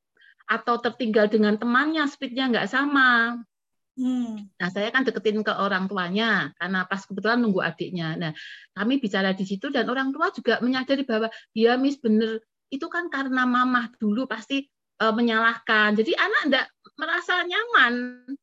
atau 0.46 0.76
tertinggal 0.78 1.32
dengan 1.32 1.58
temannya 1.58 2.06
speednya 2.06 2.52
nggak 2.52 2.70
sama 2.70 3.42
Hmm. 3.94 4.50
Nah, 4.58 4.70
saya 4.74 4.90
kan 4.90 5.06
deketin 5.06 5.46
ke 5.46 5.54
orang 5.54 5.86
tuanya 5.86 6.50
karena 6.58 6.82
pas 6.90 7.06
kebetulan 7.06 7.46
nunggu 7.46 7.62
adiknya. 7.62 8.18
Nah, 8.18 8.32
kami 8.74 8.98
bicara 8.98 9.38
di 9.38 9.46
situ 9.46 9.70
dan 9.70 9.86
orang 9.86 10.10
tua 10.10 10.34
juga 10.34 10.58
menyadari 10.66 11.06
bahwa 11.06 11.30
ya 11.54 11.78
Miss 11.78 12.02
bener 12.02 12.42
itu 12.74 12.90
kan 12.90 13.14
karena 13.14 13.46
mamah 13.46 13.94
dulu 14.02 14.26
pasti 14.26 14.66
uh, 15.04 15.14
menyalahkan. 15.14 16.00
Jadi 16.00 16.16
anak 16.16 16.42
enggak 16.48 16.68
merasa 16.96 17.44
nyaman. 17.44 17.94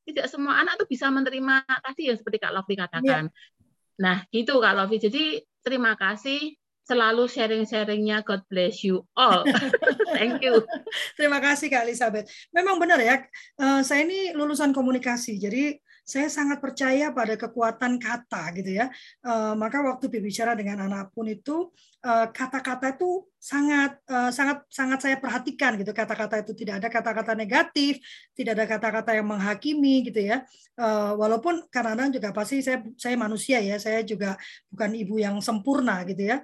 Tidak 0.04 0.26
semua 0.28 0.60
anak 0.60 0.76
tuh 0.76 0.88
bisa 0.90 1.08
menerima 1.08 1.64
tadi 1.64 2.12
yang 2.12 2.18
seperti 2.20 2.38
Kak 2.42 2.52
Lofi 2.52 2.74
katakan. 2.76 3.32
Ya. 3.32 4.00
Nah, 4.00 4.16
gitu 4.28 4.60
Kak 4.60 4.76
Lofi. 4.76 5.00
Jadi 5.00 5.24
terima 5.64 5.96
kasih 5.96 6.60
selalu 6.84 7.30
sharing-sharingnya. 7.30 8.26
God 8.26 8.42
bless 8.50 8.82
you 8.82 9.06
all. 9.14 9.46
Thank 10.18 10.42
you. 10.42 10.66
Terima 11.14 11.38
kasih 11.38 11.70
Kak 11.70 11.86
Elizabeth. 11.86 12.26
Memang 12.50 12.82
benar 12.82 12.98
ya, 12.98 13.22
uh, 13.62 13.80
saya 13.86 14.02
ini 14.04 14.34
lulusan 14.34 14.74
komunikasi. 14.74 15.38
Jadi 15.38 15.78
saya 16.10 16.26
sangat 16.26 16.58
percaya 16.58 17.14
pada 17.14 17.38
kekuatan 17.38 18.02
kata 18.02 18.50
gitu 18.58 18.82
ya. 18.82 18.90
Uh, 19.22 19.54
maka 19.54 19.78
waktu 19.78 20.10
berbicara 20.10 20.58
dengan 20.58 20.90
anak 20.90 21.14
pun 21.14 21.30
itu 21.30 21.70
eh, 21.99 21.99
kata-kata 22.00 22.86
uh, 22.88 22.94
itu 22.96 23.10
sangat 23.36 24.00
uh, 24.08 24.32
sangat 24.32 24.64
sangat 24.72 24.98
saya 25.04 25.16
perhatikan 25.20 25.76
gitu. 25.76 25.92
Kata-kata 25.92 26.40
itu 26.40 26.56
tidak 26.56 26.80
ada 26.80 26.88
kata-kata 26.88 27.32
negatif, 27.36 28.00
tidak 28.32 28.56
ada 28.56 28.66
kata-kata 28.68 29.20
yang 29.20 29.28
menghakimi 29.28 30.08
gitu 30.08 30.24
ya. 30.24 30.40
Uh, 30.80 31.12
walaupun 31.20 31.68
kadang-kadang 31.68 32.08
juga 32.16 32.32
pasti 32.32 32.64
saya 32.64 32.80
saya 32.96 33.16
manusia 33.20 33.60
ya, 33.60 33.76
saya 33.76 34.00
juga 34.00 34.40
bukan 34.72 34.96
ibu 34.96 35.20
yang 35.20 35.36
sempurna 35.44 36.00
gitu 36.08 36.24
ya. 36.24 36.40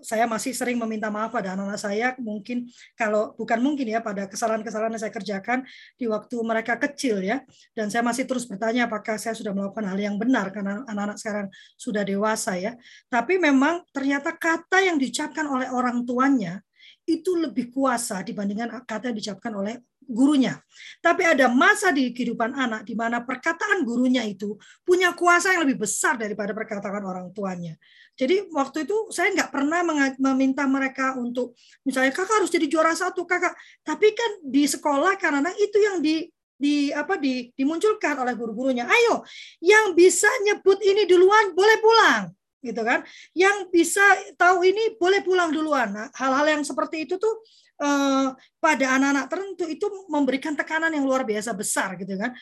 Saya 0.00 0.24
masih 0.24 0.56
sering 0.56 0.80
meminta 0.80 1.12
maaf 1.12 1.28
pada 1.30 1.52
anak-anak 1.52 1.80
saya 1.80 2.08
mungkin 2.16 2.68
kalau 2.96 3.36
bukan 3.36 3.60
mungkin 3.60 3.84
ya 3.84 4.00
pada 4.00 4.24
kesalahan-kesalahan 4.26 4.96
yang 4.96 5.02
saya 5.02 5.12
kerjakan 5.12 5.58
di 6.00 6.08
waktu 6.08 6.36
mereka 6.40 6.80
kecil 6.80 7.20
ya 7.20 7.44
dan 7.76 7.92
saya 7.92 8.00
masih 8.00 8.24
terus 8.24 8.48
bertanya 8.48 8.88
apakah 8.88 9.20
saya 9.20 9.36
sudah 9.36 9.52
melakukan 9.52 9.84
hal 9.84 9.98
yang 10.00 10.16
benar 10.16 10.48
karena 10.50 10.82
anak-anak 10.88 11.18
sekarang 11.20 11.46
sudah 11.76 12.02
dewasa 12.02 12.56
ya 12.56 12.72
tapi 13.12 13.36
memang 13.36 13.84
ternyata 13.92 14.32
kata 14.32 14.80
yang 14.80 14.96
diucapkan 14.96 15.44
oleh 15.44 15.68
orang 15.68 16.02
tuanya 16.08 16.64
itu 17.04 17.36
lebih 17.36 17.68
kuasa 17.68 18.24
dibandingkan 18.24 18.86
kata 18.86 19.10
yang 19.12 19.16
diucapkan 19.18 19.52
oleh 19.52 19.74
gurunya. 20.10 20.58
Tapi 20.98 21.22
ada 21.22 21.46
masa 21.46 21.94
di 21.94 22.10
kehidupan 22.10 22.50
anak 22.50 22.82
di 22.82 22.98
mana 22.98 23.22
perkataan 23.22 23.86
gurunya 23.86 24.26
itu 24.26 24.58
punya 24.82 25.14
kuasa 25.14 25.54
yang 25.54 25.62
lebih 25.62 25.86
besar 25.86 26.18
daripada 26.18 26.50
perkataan 26.50 27.06
orang 27.06 27.30
tuanya. 27.30 27.78
Jadi 28.20 28.52
waktu 28.52 28.84
itu 28.84 29.08
saya 29.08 29.32
nggak 29.32 29.48
pernah 29.48 29.80
meminta 30.20 30.68
mereka 30.68 31.16
untuk 31.16 31.56
misalnya 31.88 32.12
kakak 32.12 32.44
harus 32.44 32.52
jadi 32.52 32.68
juara 32.68 32.92
satu 32.92 33.24
kakak. 33.24 33.56
Tapi 33.80 34.12
kan 34.12 34.44
di 34.44 34.68
sekolah 34.68 35.16
karena 35.16 35.48
itu 35.56 35.78
yang 35.80 36.04
di 36.04 36.28
di 36.60 36.92
apa 36.92 37.16
di 37.16 37.48
dimunculkan 37.56 38.20
oleh 38.20 38.36
guru-gurunya. 38.36 38.84
Ayo, 38.84 39.24
yang 39.64 39.96
bisa 39.96 40.28
nyebut 40.44 40.76
ini 40.84 41.08
duluan 41.08 41.56
boleh 41.56 41.80
pulang 41.80 42.28
gitu 42.60 42.84
kan. 42.84 43.00
Yang 43.32 43.72
bisa 43.72 44.04
tahu 44.36 44.68
ini 44.68 45.00
boleh 45.00 45.24
pulang 45.24 45.48
duluan. 45.48 45.88
Nah, 45.88 46.06
hal-hal 46.12 46.60
yang 46.60 46.62
seperti 46.62 47.08
itu 47.08 47.16
tuh 47.16 47.40
eh, 47.80 48.28
pada 48.60 48.86
anak-anak 49.00 49.26
tertentu 49.32 49.64
itu 49.64 49.86
memberikan 50.12 50.52
tekanan 50.52 50.92
yang 50.92 51.08
luar 51.08 51.24
biasa 51.24 51.56
besar 51.56 51.96
gitu 51.96 52.20
kan. 52.20 52.36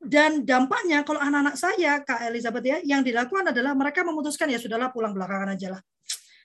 Dan 0.00 0.48
dampaknya 0.48 1.04
kalau 1.04 1.20
anak-anak 1.20 1.60
saya, 1.60 2.00
Kak 2.00 2.24
Elizabeth 2.24 2.64
ya, 2.64 2.78
yang 2.80 3.04
dilakukan 3.04 3.52
adalah 3.52 3.76
mereka 3.76 4.00
memutuskan 4.00 4.48
ya 4.48 4.56
sudahlah 4.56 4.88
pulang 4.88 5.12
belakangan 5.12 5.52
aja 5.52 5.76
lah 5.76 5.80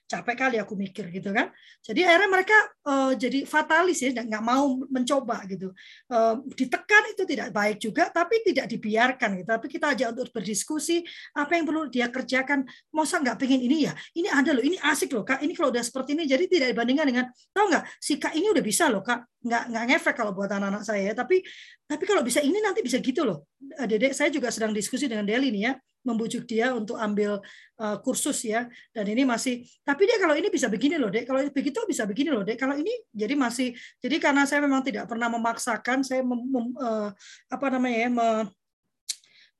capek 0.06 0.36
kali 0.38 0.56
aku 0.62 0.78
mikir 0.78 1.10
gitu 1.10 1.34
kan. 1.34 1.50
Jadi 1.82 2.06
akhirnya 2.06 2.30
mereka 2.30 2.56
uh, 2.86 3.12
jadi 3.18 3.42
fatalis 3.42 4.06
ya, 4.06 4.14
nggak 4.14 4.42
mau 4.42 4.78
mencoba 4.86 5.42
gitu. 5.50 5.74
Uh, 6.06 6.38
ditekan 6.54 7.10
itu 7.10 7.26
tidak 7.26 7.50
baik 7.50 7.82
juga, 7.82 8.08
tapi 8.14 8.38
tidak 8.46 8.70
dibiarkan 8.70 9.42
gitu. 9.42 9.48
Tapi 9.50 9.66
kita 9.66 9.86
ajak 9.98 10.08
untuk 10.14 10.30
berdiskusi 10.30 11.02
apa 11.34 11.58
yang 11.58 11.66
perlu 11.66 11.90
dia 11.90 12.06
kerjakan. 12.06 12.62
Masa 12.94 13.18
nggak 13.18 13.36
pengen 13.36 13.60
ini 13.66 13.90
ya? 13.90 13.92
Ini 14.14 14.30
ada 14.30 14.54
loh, 14.54 14.62
ini 14.62 14.78
asik 14.78 15.10
loh 15.10 15.26
kak. 15.26 15.42
Ini 15.42 15.52
kalau 15.58 15.74
udah 15.74 15.82
seperti 15.82 16.14
ini, 16.14 16.24
jadi 16.30 16.44
tidak 16.46 16.68
dibandingkan 16.70 17.06
dengan 17.10 17.24
tahu 17.50 17.66
nggak 17.74 17.84
si 17.98 18.14
kak 18.22 18.32
ini 18.38 18.46
udah 18.54 18.62
bisa 18.62 18.86
loh 18.86 19.02
kak. 19.02 19.26
Nggak 19.46 19.62
nggak 19.70 19.84
ngefek 19.94 20.14
kalau 20.18 20.34
buat 20.34 20.50
anak-anak 20.50 20.82
saya. 20.82 21.14
Tapi 21.14 21.40
tapi 21.86 22.04
kalau 22.04 22.26
bisa 22.26 22.42
ini 22.42 22.58
nanti 22.58 22.82
bisa 22.82 22.98
gitu 22.98 23.22
loh. 23.22 23.46
Dedek 23.62 24.12
saya 24.12 24.28
juga 24.34 24.50
sedang 24.50 24.74
diskusi 24.74 25.06
dengan 25.06 25.22
Deli 25.22 25.54
nih 25.54 25.62
ya 25.70 25.74
membujuk 26.06 26.46
dia 26.46 26.70
untuk 26.70 26.94
ambil 26.94 27.42
uh, 27.82 27.98
kursus 27.98 28.46
ya 28.46 28.70
dan 28.94 29.04
ini 29.10 29.26
masih 29.26 29.66
tapi 29.82 30.06
dia 30.06 30.22
kalau 30.22 30.38
ini 30.38 30.46
bisa 30.46 30.70
begini 30.70 31.02
loh 31.02 31.10
dek 31.10 31.26
kalau 31.26 31.42
begitu 31.50 31.82
bisa 31.82 32.06
begini 32.06 32.30
loh 32.30 32.46
dek 32.46 32.54
kalau 32.54 32.78
ini 32.78 32.94
jadi 33.10 33.34
masih 33.34 33.74
jadi 33.98 34.22
karena 34.22 34.46
saya 34.46 34.62
memang 34.62 34.86
tidak 34.86 35.10
pernah 35.10 35.26
memaksakan 35.26 36.06
saya 36.06 36.22
mem, 36.22 36.38
mem, 36.46 36.66
uh, 36.78 37.10
apa 37.50 37.66
namanya 37.74 37.98
ya 38.06 38.08
me, 38.14 38.28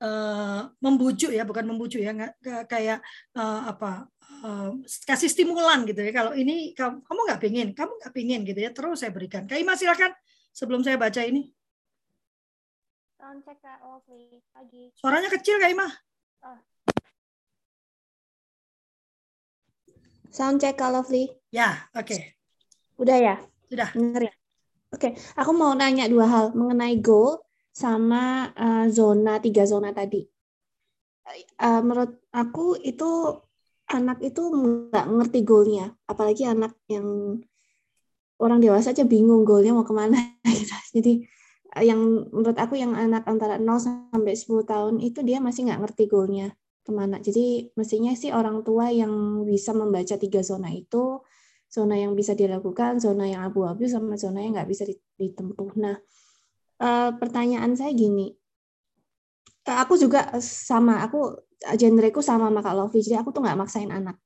uh, 0.02 0.68
membujuk 0.82 1.32
ya 1.32 1.46
bukan 1.46 1.64
membujuk 1.64 2.00
ya 2.02 2.12
nggak 2.12 2.32
kayak 2.68 3.00
uh, 3.36 3.70
apa 3.70 4.10
uh, 4.44 4.70
kasih 5.08 5.30
stimulan 5.30 5.84
gitu 5.88 6.00
ya 6.04 6.12
kalau 6.12 6.32
ini 6.36 6.76
kamu 6.76 7.00
kamu 7.04 7.20
nggak 7.30 7.40
pingin 7.40 7.68
kamu 7.72 7.92
nggak 8.02 8.14
pingin 8.14 8.40
gitu 8.44 8.60
ya 8.60 8.70
terus 8.72 9.00
saya 9.00 9.12
berikan 9.12 9.48
Kak 9.48 9.56
Ima 9.60 9.78
silakan 9.78 10.12
sebelum 10.52 10.84
saya 10.84 11.00
baca 11.00 11.22
ini 11.24 11.56
Sound 13.26 13.42
check 13.42 13.58
pagi. 14.54 14.94
Suaranya 14.94 15.26
kecil 15.26 15.58
Kak 15.58 15.72
Ima. 15.74 15.88
Sound 20.30 20.62
check 20.62 20.78
Kak 20.78 20.94
Lovely. 20.94 21.34
Ya, 21.50 21.90
oke. 21.90 22.06
Okay. 22.06 22.38
Udah 23.00 23.18
ya? 23.18 23.34
Sudah. 23.66 23.90
Dengar 23.98 24.30
ya? 24.30 24.34
Oke, 24.94 25.10
okay. 25.10 25.12
aku 25.34 25.50
mau 25.50 25.74
nanya 25.74 26.06
dua 26.06 26.30
hal 26.30 26.44
mengenai 26.54 27.02
goal 27.02 27.42
sama 27.76 28.48
uh, 28.56 28.88
zona 28.88 29.36
tiga 29.44 29.68
zona 29.68 29.92
tadi. 29.92 30.24
Uh, 31.60 31.84
menurut 31.84 32.24
aku 32.32 32.80
itu 32.80 33.36
anak 33.92 34.24
itu 34.24 34.40
nggak 34.48 35.06
ngerti 35.12 35.44
goalnya, 35.44 35.92
apalagi 36.08 36.48
anak 36.48 36.72
yang 36.88 37.36
orang 38.40 38.58
dewasa 38.64 38.96
aja 38.96 39.04
bingung 39.04 39.44
goalnya 39.44 39.76
mau 39.76 39.84
ke 39.84 39.92
mana. 39.92 40.16
Gitu. 40.56 40.76
Jadi 40.96 41.12
yang 41.84 42.00
menurut 42.32 42.56
aku 42.56 42.80
yang 42.80 42.96
anak 42.96 43.28
antara 43.28 43.60
0 43.60 43.68
sampai 43.76 44.32
10 44.32 44.64
tahun 44.64 44.94
itu 45.04 45.20
dia 45.20 45.44
masih 45.44 45.68
nggak 45.68 45.80
ngerti 45.84 46.08
goalnya 46.08 46.56
ke 46.80 46.90
mana. 46.96 47.20
Jadi 47.20 47.76
mestinya 47.76 48.16
sih 48.16 48.32
orang 48.32 48.64
tua 48.64 48.88
yang 48.88 49.44
bisa 49.44 49.76
membaca 49.76 50.16
tiga 50.16 50.40
zona 50.40 50.72
itu, 50.72 51.20
zona 51.68 52.00
yang 52.00 52.16
bisa 52.16 52.32
dilakukan, 52.32 53.04
zona 53.04 53.28
yang 53.28 53.44
abu-abu, 53.44 53.84
sama 53.84 54.16
zona 54.16 54.40
yang 54.40 54.56
nggak 54.56 54.70
bisa 54.70 54.88
ditempuh. 55.20 55.76
Nah, 55.76 56.00
eh, 56.80 57.10
pertanyaan 57.16 57.72
saya 57.76 57.92
gini, 57.92 58.32
eh, 59.66 59.76
aku 59.76 59.94
juga 60.00 60.36
sama, 60.40 61.04
aku 61.04 61.36
genreku 61.76 62.20
sama 62.20 62.48
sama 62.48 62.60
Kak 62.64 62.74
Lovi, 62.76 63.00
jadi 63.02 63.20
aku 63.22 63.32
tuh 63.32 63.42
nggak 63.44 63.58
maksain 63.58 63.90
anak. 63.90 64.16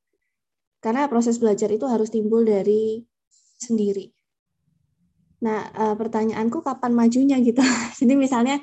Karena 0.81 1.07
proses 1.13 1.37
belajar 1.37 1.69
itu 1.69 1.85
harus 1.85 2.09
timbul 2.09 2.43
dari 2.43 3.05
sendiri. 3.61 4.09
Nah, 5.45 5.73
pertanyaanku 5.97 6.65
kapan 6.65 6.93
majunya 6.93 7.37
gitu. 7.41 7.61
Jadi 8.01 8.13
misalnya 8.17 8.61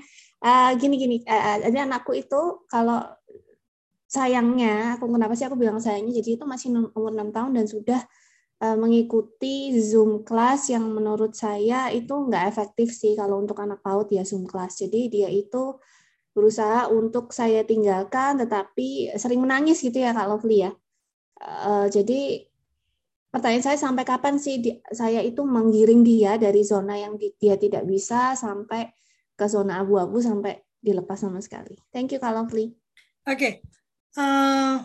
gini 0.78 0.96
gini, 1.02 1.18
uh, 1.26 1.58
jadi 1.66 1.90
anakku 1.90 2.14
itu 2.14 2.66
kalau 2.70 3.02
sayangnya, 4.08 4.96
aku 4.96 5.10
kenapa 5.12 5.36
sih 5.36 5.46
aku 5.46 5.60
bilang 5.60 5.78
sayangnya? 5.84 6.24
Jadi 6.24 6.40
itu 6.40 6.46
masih 6.48 6.72
umur 6.96 7.12
6 7.12 7.36
tahun 7.36 7.52
dan 7.58 7.66
sudah 7.68 8.02
uh, 8.64 8.78
mengikuti 8.78 9.78
Zoom 9.82 10.26
kelas 10.26 10.74
yang 10.74 10.86
menurut 10.90 11.38
saya 11.38 11.90
itu 11.94 12.14
nggak 12.14 12.46
efektif 12.50 12.94
sih 12.94 13.14
kalau 13.14 13.42
untuk 13.42 13.58
anak 13.62 13.82
PAUD 13.86 14.14
ya 14.14 14.24
Zoom 14.26 14.50
kelas. 14.50 14.82
Jadi 14.82 15.10
dia 15.10 15.30
itu 15.30 15.78
berusaha 16.34 16.86
untuk 16.94 17.34
saya 17.34 17.66
tinggalkan, 17.66 18.38
tetapi 18.38 19.18
sering 19.18 19.42
menangis 19.42 19.82
gitu 19.82 19.98
ya 19.98 20.14
Kak 20.14 20.30
Lovely 20.30 20.70
ya. 20.70 20.72
Uh, 21.38 21.86
jadi 21.90 22.46
pertanyaan 23.30 23.66
saya 23.66 23.78
sampai 23.78 24.02
kapan 24.06 24.42
sih 24.42 24.58
saya 24.90 25.22
itu 25.22 25.46
menggiring 25.46 26.02
dia 26.02 26.42
dari 26.42 26.66
zona 26.66 26.98
yang 26.98 27.14
di, 27.18 27.34
dia 27.38 27.54
tidak 27.54 27.86
bisa 27.86 28.34
sampai 28.34 28.90
ke 29.38 29.46
zona 29.46 29.86
abu-abu 29.86 30.18
sampai 30.18 30.58
dilepas 30.82 31.22
sama 31.22 31.42
sekali. 31.42 31.78
Thank 31.94 32.18
you 32.18 32.20
Kak 32.22 32.34
Lovely. 32.34 32.74
Oke. 33.30 33.38
Okay. 33.38 33.54
Uh, 34.18 34.22
eh, 34.22 34.76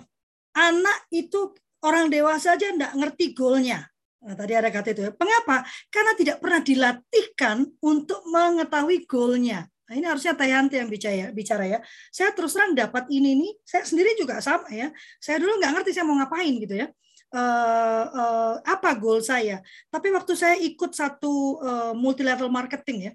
anak 0.60 1.08
itu 1.08 1.56
orang 1.82 2.08
dewasa 2.08 2.54
aja 2.58 2.70
enggak 2.70 2.92
ngerti 2.94 3.36
goalnya. 3.36 3.86
Nah, 4.22 4.38
tadi 4.38 4.54
ada 4.54 4.70
kata 4.70 4.94
itu. 4.94 5.02
Mengapa? 5.18 5.66
Karena 5.90 6.12
tidak 6.14 6.36
pernah 6.38 6.60
dilatihkan 6.62 7.66
untuk 7.82 8.22
mengetahui 8.30 9.02
goalnya. 9.10 9.66
Nah, 9.90 9.94
ini 9.98 10.06
harusnya 10.06 10.38
Tayanti 10.38 10.78
yang 10.78 10.86
bicara, 10.86 11.34
bicara 11.34 11.64
ya. 11.66 11.78
Saya 12.14 12.30
terus 12.30 12.54
terang 12.54 12.72
dapat 12.72 13.10
ini 13.10 13.34
nih, 13.34 13.52
saya 13.66 13.82
sendiri 13.82 14.14
juga 14.14 14.38
sama 14.38 14.70
ya. 14.70 14.94
Saya 15.18 15.42
dulu 15.42 15.58
nggak 15.58 15.72
ngerti 15.74 15.90
saya 15.90 16.06
mau 16.06 16.16
ngapain 16.22 16.54
gitu 16.54 16.74
ya 16.78 16.86
uh, 17.32 18.04
uh, 18.12 18.54
apa 18.62 18.94
goal 18.96 19.24
saya. 19.24 19.64
Tapi 19.88 20.12
waktu 20.12 20.32
saya 20.36 20.56
ikut 20.60 20.92
satu 20.92 21.58
uh, 21.58 21.92
multi 21.96 22.22
level 22.22 22.52
marketing 22.52 23.10
ya, 23.10 23.12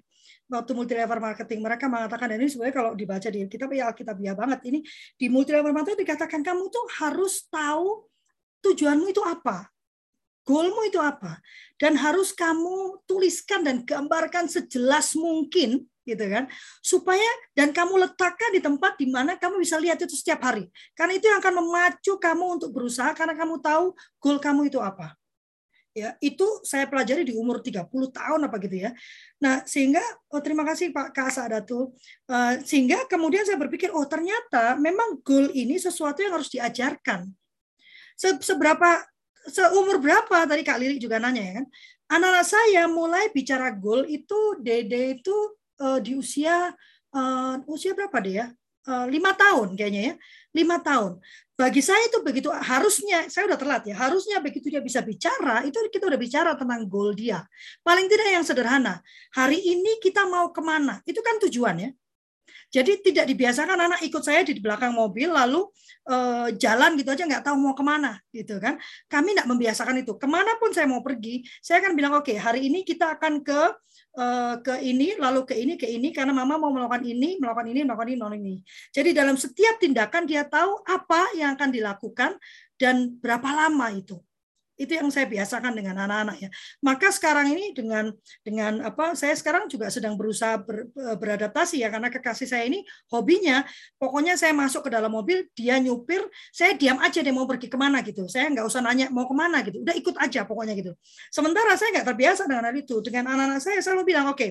waktu 0.50 0.72
multi 0.74 0.94
level 0.98 1.22
marketing 1.22 1.62
mereka 1.62 1.86
mengatakan 1.86 2.34
dan 2.34 2.38
ini 2.42 2.50
sebenarnya 2.50 2.76
kalau 2.76 2.92
dibaca 2.98 3.28
di 3.30 3.40
kitab 3.46 3.70
ya 3.72 3.90
Alkitabiah 3.90 4.34
banget 4.34 4.60
ini 4.68 4.78
di 5.14 5.26
multi 5.30 5.54
level 5.54 5.72
marketing 5.72 6.04
dikatakan 6.04 6.40
kamu 6.42 6.68
tuh 6.68 6.84
harus 7.00 7.46
tahu 7.48 8.04
tujuanmu 8.62 9.10
itu 9.10 9.22
apa. 9.24 9.68
Goalmu 10.48 10.88
itu 10.88 10.96
apa? 10.96 11.36
Dan 11.76 11.92
harus 12.00 12.32
kamu 12.32 13.04
tuliskan 13.04 13.60
dan 13.60 13.84
gambarkan 13.84 14.48
sejelas 14.48 15.12
mungkin 15.12 15.84
gitu 16.08 16.24
kan? 16.24 16.48
Supaya 16.80 17.28
dan 17.52 17.68
kamu 17.68 18.08
letakkan 18.08 18.56
di 18.56 18.64
tempat 18.64 18.96
di 18.96 19.12
mana 19.12 19.36
kamu 19.36 19.60
bisa 19.60 19.76
lihat 19.76 20.00
itu 20.00 20.16
setiap 20.16 20.40
hari. 20.40 20.64
Karena 20.96 21.20
itu 21.20 21.28
yang 21.28 21.44
akan 21.44 21.60
memacu 21.60 22.16
kamu 22.16 22.44
untuk 22.56 22.72
berusaha 22.72 23.12
karena 23.12 23.36
kamu 23.36 23.60
tahu 23.60 23.92
goal 24.16 24.40
kamu 24.40 24.72
itu 24.72 24.80
apa. 24.80 25.12
Ya 25.92 26.16
itu 26.24 26.46
saya 26.64 26.88
pelajari 26.88 27.28
di 27.28 27.36
umur 27.36 27.60
30 27.60 27.84
tahun 27.92 28.40
apa 28.48 28.56
gitu 28.64 28.88
ya. 28.88 28.96
Nah 29.44 29.68
sehingga 29.68 30.00
oh 30.32 30.40
terima 30.40 30.64
kasih 30.64 30.96
Pak 30.96 31.12
Kasa 31.12 31.44
Datu 31.44 31.92
uh, 32.32 32.54
sehingga 32.64 33.04
kemudian 33.04 33.44
saya 33.44 33.60
berpikir 33.60 33.92
oh 33.92 34.08
ternyata 34.08 34.80
memang 34.80 35.20
goal 35.20 35.52
ini 35.52 35.76
sesuatu 35.76 36.24
yang 36.24 36.40
harus 36.40 36.48
diajarkan 36.48 37.28
Se 38.18 38.34
seberapa 38.42 39.06
seumur 39.46 40.02
berapa 40.02 40.42
tadi 40.44 40.66
Kak 40.66 40.78
Lili 40.82 40.98
juga 40.98 41.22
nanya 41.22 41.40
ya 41.40 41.52
kan 41.62 41.66
anak-anak 42.18 42.46
saya 42.46 42.82
mulai 42.90 43.30
bicara 43.30 43.70
goal 43.70 44.02
itu 44.10 44.58
Dede 44.58 45.22
itu 45.22 45.36
uh, 45.78 46.02
di 46.02 46.18
usia 46.18 46.74
uh, 47.14 47.54
usia 47.70 47.94
berapa 47.94 48.18
deh 48.18 48.36
ya 48.42 48.48
lima 48.88 49.36
tahun 49.36 49.76
kayaknya 49.76 50.00
ya 50.00 50.14
lima 50.56 50.80
tahun. 50.80 51.20
Bagi 51.52 51.84
saya 51.84 52.08
itu 52.08 52.24
begitu 52.24 52.48
harusnya 52.48 53.28
saya 53.28 53.44
udah 53.44 53.60
telat 53.60 53.84
ya 53.84 53.92
harusnya 53.92 54.40
begitu 54.40 54.72
dia 54.72 54.80
bisa 54.80 55.04
bicara 55.04 55.60
itu 55.68 55.76
kita 55.92 56.08
udah 56.08 56.16
bicara 56.16 56.50
tentang 56.56 56.88
goal 56.88 57.12
dia. 57.12 57.44
Paling 57.84 58.08
tidak 58.08 58.32
yang 58.32 58.44
sederhana 58.48 59.04
hari 59.36 59.60
ini 59.60 60.00
kita 60.00 60.24
mau 60.24 60.48
ke 60.56 60.64
mana? 60.64 61.04
Itu 61.04 61.20
kan 61.20 61.36
tujuannya 61.36 61.92
jadi 62.68 63.00
tidak 63.00 63.24
dibiasakan 63.32 63.78
anak 63.80 64.00
ikut 64.04 64.20
saya 64.20 64.44
di 64.44 64.60
belakang 64.60 64.92
mobil 64.92 65.32
lalu 65.32 65.64
uh, 66.08 66.48
jalan 66.56 66.96
gitu 66.96 67.12
aja 67.12 67.28
nggak 67.28 67.44
tahu 67.44 67.56
mau 67.60 67.76
ke 67.76 67.84
mana 67.84 68.18
gitu 68.32 68.56
kan. 68.58 68.80
Kami 69.06 69.36
tidak 69.36 69.46
membiasakan 69.46 70.00
itu. 70.00 70.16
Ke 70.16 70.26
mana 70.26 70.56
pun 70.56 70.72
saya 70.72 70.88
mau 70.88 71.04
pergi 71.04 71.44
saya 71.60 71.84
akan 71.84 71.92
bilang 71.92 72.16
oke 72.16 72.26
okay, 72.26 72.36
hari 72.40 72.66
ini 72.66 72.82
kita 72.82 73.20
akan 73.20 73.44
ke 73.44 73.76
Eh, 74.18 74.54
ke 74.66 74.74
ini 74.82 75.14
lalu 75.14 75.46
ke 75.46 75.54
ini 75.54 75.78
ke 75.78 75.86
ini 75.86 76.10
karena 76.10 76.34
mama 76.34 76.58
mau 76.58 76.74
melakukan 76.74 77.06
ini 77.06 77.38
melakukan 77.38 77.70
ini 77.70 77.86
melakukan 77.86 78.08
ini 78.10 78.18
melakukan 78.18 78.42
ini. 78.42 78.56
Jadi 78.90 79.14
dalam 79.14 79.38
setiap 79.38 79.78
tindakan 79.78 80.26
dia 80.26 80.42
tahu 80.42 80.82
apa 80.82 81.30
yang 81.38 81.54
akan 81.54 81.70
dilakukan 81.70 82.34
dan 82.74 83.14
berapa 83.22 83.46
lama 83.46 83.94
itu 83.94 84.18
itu 84.78 84.94
yang 84.94 85.10
saya 85.10 85.26
biasakan 85.26 85.74
dengan 85.74 86.06
anak-anak 86.06 86.36
ya. 86.38 86.48
Maka 86.80 87.10
sekarang 87.10 87.50
ini 87.50 87.74
dengan 87.74 88.14
dengan 88.46 88.86
apa 88.86 89.18
saya 89.18 89.34
sekarang 89.34 89.66
juga 89.66 89.90
sedang 89.90 90.14
berusaha 90.14 90.62
ber, 90.62 90.86
e, 90.94 91.10
beradaptasi 91.18 91.82
ya 91.82 91.90
karena 91.90 92.08
kekasih 92.08 92.46
saya 92.46 92.64
ini 92.70 92.86
hobinya 93.10 93.66
pokoknya 93.98 94.38
saya 94.38 94.54
masuk 94.54 94.86
ke 94.86 94.90
dalam 94.94 95.10
mobil 95.10 95.50
dia 95.52 95.82
nyupir 95.82 96.22
saya 96.54 96.78
diam 96.78 97.02
aja 97.02 97.18
dia 97.18 97.34
mau 97.34 97.44
pergi 97.44 97.66
ke 97.66 97.74
mana 97.74 98.00
gitu. 98.06 98.30
Saya 98.30 98.46
nggak 98.54 98.64
usah 98.64 98.80
nanya 98.80 99.10
mau 99.10 99.26
ke 99.26 99.34
mana 99.34 99.66
gitu. 99.66 99.82
Udah 99.82 99.98
ikut 99.98 100.14
aja 100.14 100.46
pokoknya 100.46 100.78
gitu. 100.78 100.94
Sementara 101.34 101.74
saya 101.74 101.98
nggak 101.98 102.06
terbiasa 102.14 102.46
dengan 102.46 102.64
hal 102.70 102.76
itu. 102.78 103.02
Dengan 103.02 103.34
anak-anak 103.34 103.60
saya 103.60 103.82
selalu 103.82 104.14
bilang 104.14 104.30
oke 104.30 104.38
okay, 104.38 104.50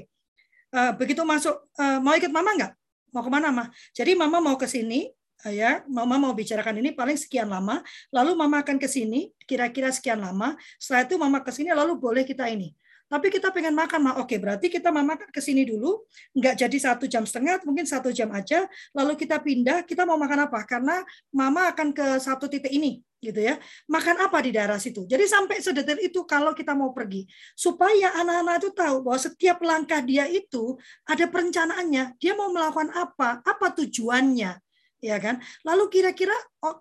uh, 0.76 0.92
begitu 1.00 1.24
masuk 1.24 1.56
uh, 1.80 2.04
mau 2.04 2.14
ikut 2.20 2.30
mama 2.30 2.52
nggak? 2.52 2.74
Mau 3.16 3.24
ke 3.24 3.32
mana 3.32 3.50
mah? 3.56 3.68
Jadi 3.96 4.20
mama 4.20 4.44
mau 4.44 4.60
ke 4.60 4.68
sini 4.68 5.08
ya 5.46 5.86
mama 5.86 6.18
mau 6.18 6.34
bicarakan 6.34 6.82
ini 6.82 6.98
paling 6.98 7.14
sekian 7.14 7.46
lama 7.46 7.86
lalu 8.10 8.34
mama 8.34 8.66
akan 8.66 8.82
ke 8.82 8.90
sini 8.90 9.30
kira-kira 9.46 9.94
sekian 9.94 10.18
lama. 10.18 10.58
Setelah 10.82 11.06
itu 11.06 11.16
mama 11.22 11.40
ke 11.46 11.52
sini 11.54 11.70
lalu 11.72 11.94
boleh 11.96 12.26
kita 12.26 12.50
ini. 12.50 12.74
Tapi 13.08 13.32
kita 13.32 13.56
pengen 13.56 13.72
makan 13.72 14.04
mah 14.04 14.16
oke 14.20 14.36
berarti 14.36 14.68
kita 14.68 14.92
mama 14.92 15.16
ke 15.16 15.40
sini 15.40 15.64
dulu. 15.64 16.04
Nggak 16.36 16.68
jadi 16.68 16.78
satu 16.92 17.08
jam 17.08 17.24
setengah 17.24 17.64
mungkin 17.64 17.88
satu 17.88 18.12
jam 18.12 18.28
aja. 18.36 18.68
Lalu 18.92 19.16
kita 19.16 19.40
pindah 19.40 19.88
kita 19.88 20.04
mau 20.04 20.20
makan 20.20 20.52
apa? 20.52 20.60
Karena 20.68 21.00
mama 21.32 21.72
akan 21.72 21.96
ke 21.96 22.20
satu 22.20 22.52
titik 22.52 22.68
ini 22.68 23.00
gitu 23.24 23.40
ya. 23.40 23.56
Makan 23.88 24.28
apa 24.28 24.44
di 24.44 24.52
daerah 24.52 24.76
situ? 24.76 25.08
Jadi 25.08 25.24
sampai 25.24 25.64
sedetail 25.64 26.04
itu 26.04 26.28
kalau 26.28 26.52
kita 26.52 26.76
mau 26.76 26.92
pergi. 26.92 27.24
Supaya 27.56 28.12
anak-anak 28.12 28.56
itu 28.60 28.70
tahu 28.76 28.96
bahwa 29.00 29.20
setiap 29.24 29.58
langkah 29.64 30.04
dia 30.04 30.28
itu 30.28 30.76
ada 31.08 31.32
perencanaannya. 31.32 32.20
Dia 32.20 32.36
mau 32.36 32.52
melakukan 32.52 32.92
apa? 32.92 33.40
Apa 33.40 33.72
tujuannya 33.72 34.67
ya 35.04 35.18
kan? 35.22 35.42
Lalu 35.62 35.90
kira-kira 35.94 36.34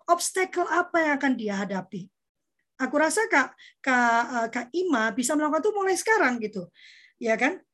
obstacle 0.09 0.69
apa 0.69 0.97
yang 1.03 1.13
akan 1.21 1.33
dia 1.37 1.55
hadapi? 1.61 2.09
Aku 2.77 3.01
rasa 3.01 3.25
Kak 3.29 3.57
Kak, 3.81 4.23
eh, 4.29 4.49
Kak 4.53 4.67
Ima 4.77 5.09
bisa 5.17 5.33
melakukan 5.33 5.65
itu 5.65 5.73
mulai 5.73 5.97
sekarang 5.97 6.37
gitu. 6.45 6.69
Ya 7.17 7.37
kan? 7.41 7.65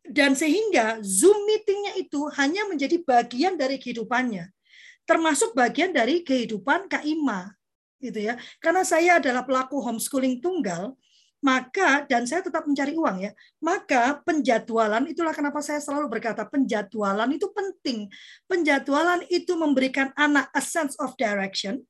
Dan 0.00 0.32
sehingga 0.38 1.02
Zoom 1.02 1.44
meetingnya 1.44 1.98
itu 1.98 2.24
hanya 2.38 2.64
menjadi 2.70 3.02
bagian 3.02 3.58
dari 3.58 3.76
kehidupannya. 3.82 4.48
Termasuk 5.04 5.58
bagian 5.58 5.90
dari 5.90 6.22
kehidupan 6.22 6.86
Kak 6.86 7.02
Ima 7.02 7.50
gitu 7.98 8.30
ya. 8.30 8.38
Karena 8.62 8.86
saya 8.86 9.18
adalah 9.18 9.44
pelaku 9.44 9.82
homeschooling 9.82 10.38
tunggal, 10.38 10.94
maka 11.40 12.04
dan 12.04 12.28
saya 12.28 12.44
tetap 12.44 12.68
mencari 12.68 12.92
uang 12.92 13.16
ya 13.24 13.32
maka 13.64 14.20
penjadwalan 14.24 15.08
itulah 15.08 15.32
kenapa 15.32 15.64
saya 15.64 15.80
selalu 15.80 16.20
berkata 16.20 16.44
penjadwalan 16.44 17.32
itu 17.32 17.48
penting. 17.50 18.08
Penjadwalan 18.44 19.24
itu 19.32 19.56
memberikan 19.56 20.12
anak 20.16 20.52
a 20.52 20.60
sense 20.60 20.96
of 21.00 21.16
direction 21.16 21.80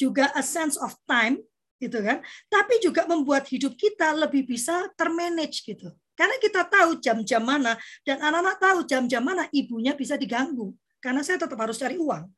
juga 0.00 0.32
a 0.32 0.40
sense 0.40 0.80
of 0.80 0.96
time 1.04 1.36
gitu 1.76 2.00
kan? 2.00 2.24
Tapi 2.48 2.80
juga 2.80 3.04
membuat 3.04 3.44
hidup 3.52 3.76
kita 3.76 4.16
lebih 4.16 4.48
bisa 4.48 4.88
termanage 4.96 5.60
gitu. 5.60 5.92
Karena 6.16 6.36
kita 6.40 6.64
tahu 6.68 7.00
jam-jam 7.00 7.40
mana 7.44 7.76
dan 8.04 8.20
anak-anak 8.20 8.56
tahu 8.60 8.78
jam-jam 8.88 9.20
mana 9.20 9.44
ibunya 9.52 9.92
bisa 9.92 10.16
diganggu. 10.16 10.72
Karena 11.00 11.24
saya 11.24 11.40
tetap 11.40 11.56
harus 11.56 11.80
cari 11.80 11.96
uang 11.96 12.28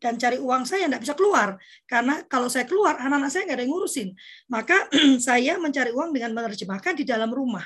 dan 0.00 0.16
cari 0.16 0.40
uang 0.40 0.64
saya 0.64 0.88
tidak 0.88 1.04
bisa 1.04 1.14
keluar. 1.14 1.60
Karena 1.84 2.24
kalau 2.24 2.48
saya 2.48 2.64
keluar 2.64 2.96
anak-anak 2.96 3.30
saya 3.30 3.44
nggak 3.46 3.58
ada 3.60 3.64
yang 3.68 3.72
ngurusin. 3.76 4.08
Maka 4.48 4.88
saya 5.28 5.60
mencari 5.60 5.92
uang 5.92 6.10
dengan 6.16 6.32
menerjemahkan 6.34 6.96
di 6.96 7.04
dalam 7.04 7.28
rumah. 7.30 7.62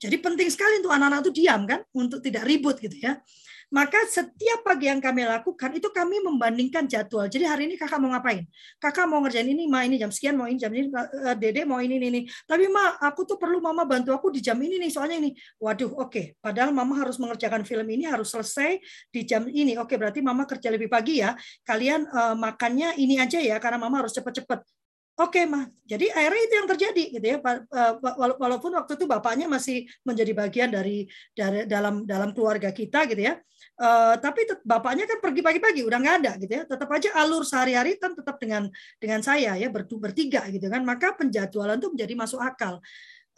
Jadi 0.00 0.16
penting 0.16 0.48
sekali 0.48 0.80
untuk 0.80 0.94
anak-anak 0.94 1.26
itu 1.28 1.32
diam 1.44 1.66
kan 1.68 1.82
untuk 1.92 2.22
tidak 2.22 2.46
ribut 2.46 2.78
gitu 2.78 2.96
ya 3.02 3.18
maka 3.68 4.00
setiap 4.08 4.64
pagi 4.64 4.88
yang 4.88 4.96
kami 4.96 5.28
lakukan 5.28 5.76
itu 5.76 5.92
kami 5.92 6.24
membandingkan 6.24 6.88
jadwal. 6.88 7.28
Jadi 7.28 7.44
hari 7.44 7.68
ini 7.68 7.76
kakak 7.76 8.00
mau 8.00 8.08
ngapain? 8.16 8.48
Kakak 8.80 9.04
mau 9.04 9.20
ngerjain 9.20 9.44
ini, 9.44 9.68
ma 9.68 9.84
ini 9.84 10.00
jam 10.00 10.08
sekian, 10.08 10.40
mau 10.40 10.48
ini 10.48 10.56
jam 10.56 10.72
ini, 10.72 10.88
eh, 10.88 11.36
dede 11.36 11.68
mau 11.68 11.76
ini, 11.78 12.00
ini, 12.00 12.06
ini. 12.08 12.20
Tapi 12.48 12.64
ma, 12.72 12.96
aku 12.96 13.28
tuh 13.28 13.36
perlu 13.36 13.60
mama 13.60 13.84
bantu 13.84 14.16
aku 14.16 14.32
di 14.32 14.40
jam 14.40 14.56
ini 14.56 14.80
nih, 14.80 14.88
soalnya 14.88 15.20
ini. 15.20 15.36
Waduh, 15.60 15.92
oke. 16.00 16.08
Okay. 16.08 16.24
Padahal 16.40 16.72
mama 16.72 16.96
harus 16.96 17.20
mengerjakan 17.20 17.68
film 17.68 17.84
ini, 17.92 18.08
harus 18.08 18.32
selesai 18.32 18.80
di 19.12 19.20
jam 19.28 19.44
ini. 19.44 19.76
Oke, 19.76 19.94
okay, 19.94 19.96
berarti 20.00 20.20
mama 20.24 20.48
kerja 20.48 20.72
lebih 20.72 20.88
pagi 20.88 21.20
ya. 21.20 21.36
Kalian 21.68 22.08
uh, 22.08 22.34
makannya 22.40 22.96
ini 22.96 23.20
aja 23.20 23.36
ya, 23.36 23.60
karena 23.60 23.76
mama 23.76 24.00
harus 24.00 24.16
cepet-cepet. 24.16 24.64
Oke, 25.18 25.50
mah. 25.50 25.66
Jadi 25.82 26.14
akhirnya 26.14 26.42
itu 26.46 26.54
yang 26.54 26.68
terjadi 26.70 27.04
gitu 27.18 27.26
ya. 27.26 27.36
Eh, 27.42 27.92
walaupun 28.38 28.70
waktu 28.78 28.94
itu 28.94 29.04
bapaknya 29.10 29.50
masih 29.50 29.82
menjadi 30.06 30.30
bagian 30.30 30.70
dari 30.70 31.10
dari 31.34 31.66
dalam 31.66 32.06
dalam 32.06 32.30
keluarga 32.30 32.70
kita 32.70 33.02
gitu 33.10 33.26
ya. 33.26 33.34
Uh, 33.78 34.18
tapi 34.18 34.42
bapaknya 34.66 35.06
kan 35.06 35.22
pergi 35.22 35.38
pagi-pagi 35.38 35.86
udah 35.86 35.98
nggak 36.02 36.16
ada 36.24 36.32
gitu 36.42 36.52
ya. 36.52 36.62
Tetap 36.66 36.88
aja 36.90 37.08
alur 37.14 37.46
sehari-hari 37.46 37.94
kan 37.94 38.10
tetap 38.10 38.34
dengan 38.42 38.66
dengan 38.98 39.22
saya 39.22 39.54
ya 39.54 39.70
bertiga 39.70 40.42
gitu 40.50 40.66
kan. 40.66 40.82
Maka 40.82 41.14
penjadwalan 41.14 41.78
itu 41.78 41.88
menjadi 41.94 42.14
masuk 42.18 42.42
akal. 42.42 42.82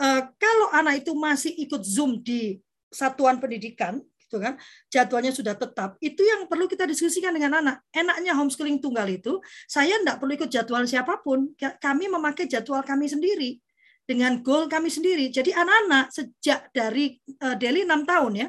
Uh, 0.00 0.22
kalau 0.40 0.72
anak 0.72 1.04
itu 1.04 1.12
masih 1.12 1.52
ikut 1.60 1.84
zoom 1.84 2.24
di 2.24 2.56
satuan 2.88 3.36
pendidikan 3.36 4.00
gitu 4.30 4.38
kan 4.38 4.54
jadwalnya 4.86 5.34
sudah 5.34 5.58
tetap 5.58 5.98
itu 5.98 6.22
yang 6.22 6.46
perlu 6.46 6.64
kita 6.64 6.88
diskusikan 6.88 7.36
dengan 7.36 7.60
anak. 7.60 7.84
Enaknya 7.92 8.32
homeschooling 8.32 8.80
tunggal 8.80 9.04
itu 9.12 9.44
saya 9.68 10.00
tidak 10.00 10.24
perlu 10.24 10.40
ikut 10.40 10.48
jadwal 10.48 10.88
siapa 10.88 11.20
pun. 11.20 11.52
Kami 11.58 12.08
memakai 12.08 12.48
jadwal 12.48 12.80
kami 12.80 13.12
sendiri 13.12 13.60
dengan 14.08 14.40
goal 14.40 14.72
kami 14.72 14.88
sendiri. 14.88 15.28
Jadi 15.28 15.52
anak-anak 15.52 16.16
sejak 16.16 16.72
dari 16.72 17.20
uh, 17.44 17.60
Deli 17.60 17.84
enam 17.84 18.08
tahun 18.08 18.32
ya 18.40 18.48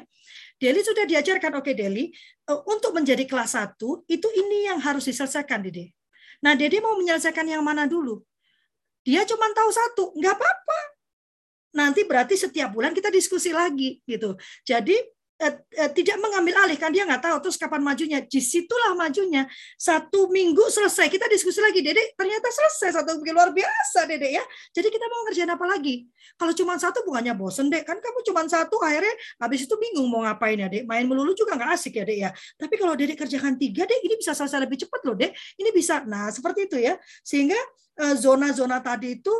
Deli 0.62 0.78
sudah 0.86 1.02
diajarkan, 1.02 1.58
oke 1.58 1.66
okay, 1.66 1.74
Deli, 1.74 2.14
eh, 2.46 2.60
untuk 2.70 2.94
menjadi 2.94 3.26
kelas 3.26 3.58
1, 3.58 4.06
itu 4.06 4.28
ini 4.30 4.70
yang 4.70 4.78
harus 4.78 5.10
diselesaikan, 5.10 5.58
Dede. 5.58 5.90
Nah, 6.38 6.54
Dede 6.54 6.78
mau 6.78 6.94
menyelesaikan 6.94 7.50
yang 7.50 7.66
mana 7.66 7.90
dulu? 7.90 8.22
Dia 9.02 9.26
cuma 9.26 9.50
tahu 9.50 9.70
satu, 9.74 10.04
nggak 10.14 10.34
apa-apa. 10.38 10.78
Nanti 11.74 12.06
berarti 12.06 12.38
setiap 12.38 12.70
bulan 12.70 12.94
kita 12.94 13.10
diskusi 13.10 13.50
lagi, 13.50 13.98
gitu. 14.06 14.38
Jadi 14.62 14.94
tidak 15.98 16.16
mengambil 16.22 16.54
alih 16.62 16.78
kan 16.78 16.94
dia 16.94 17.02
nggak 17.02 17.22
tahu 17.22 17.36
terus 17.48 17.58
kapan 17.58 17.82
majunya. 17.82 18.18
Di 18.22 18.38
situlah 18.38 18.94
majunya. 18.94 19.48
Satu 19.74 20.30
minggu 20.30 20.62
selesai. 20.70 21.10
Kita 21.10 21.26
diskusi 21.26 21.58
lagi 21.58 21.82
dedek. 21.82 22.14
Ternyata 22.14 22.46
selesai. 22.46 23.02
Satu 23.02 23.18
minggu 23.18 23.32
luar 23.34 23.50
biasa 23.50 24.06
dedek 24.06 24.32
ya. 24.38 24.44
Jadi 24.70 24.88
kita 24.92 25.06
mau 25.10 25.20
ngerjain 25.26 25.50
apa 25.50 25.66
lagi? 25.66 26.06
Kalau 26.38 26.52
cuma 26.54 26.78
satu 26.78 27.02
bukannya 27.02 27.34
bosen 27.34 27.66
dek? 27.68 27.82
Kan 27.82 27.98
kamu 27.98 28.18
cuma 28.22 28.40
satu 28.46 28.78
akhirnya 28.82 29.14
habis 29.42 29.66
itu 29.66 29.74
bingung 29.74 30.06
mau 30.06 30.22
ngapain 30.22 30.58
ya 30.58 30.68
dek? 30.70 30.86
Main 30.86 31.04
melulu 31.10 31.34
juga 31.34 31.58
nggak 31.58 31.70
asik 31.74 31.98
ya 31.98 32.04
dek 32.06 32.18
ya. 32.18 32.30
Tapi 32.58 32.74
kalau 32.78 32.94
dedek 32.94 33.18
kerjakan 33.18 33.58
tiga 33.58 33.82
dek 33.82 34.00
ini 34.06 34.14
bisa 34.14 34.32
selesai 34.36 34.62
lebih 34.62 34.78
cepat 34.86 35.00
loh 35.02 35.18
dek. 35.18 35.34
Ini 35.58 35.70
bisa. 35.74 36.06
Nah 36.06 36.30
seperti 36.30 36.70
itu 36.70 36.78
ya. 36.78 36.94
Sehingga 37.26 37.58
eh, 37.98 38.14
zona-zona 38.14 38.78
tadi 38.78 39.18
itu 39.18 39.34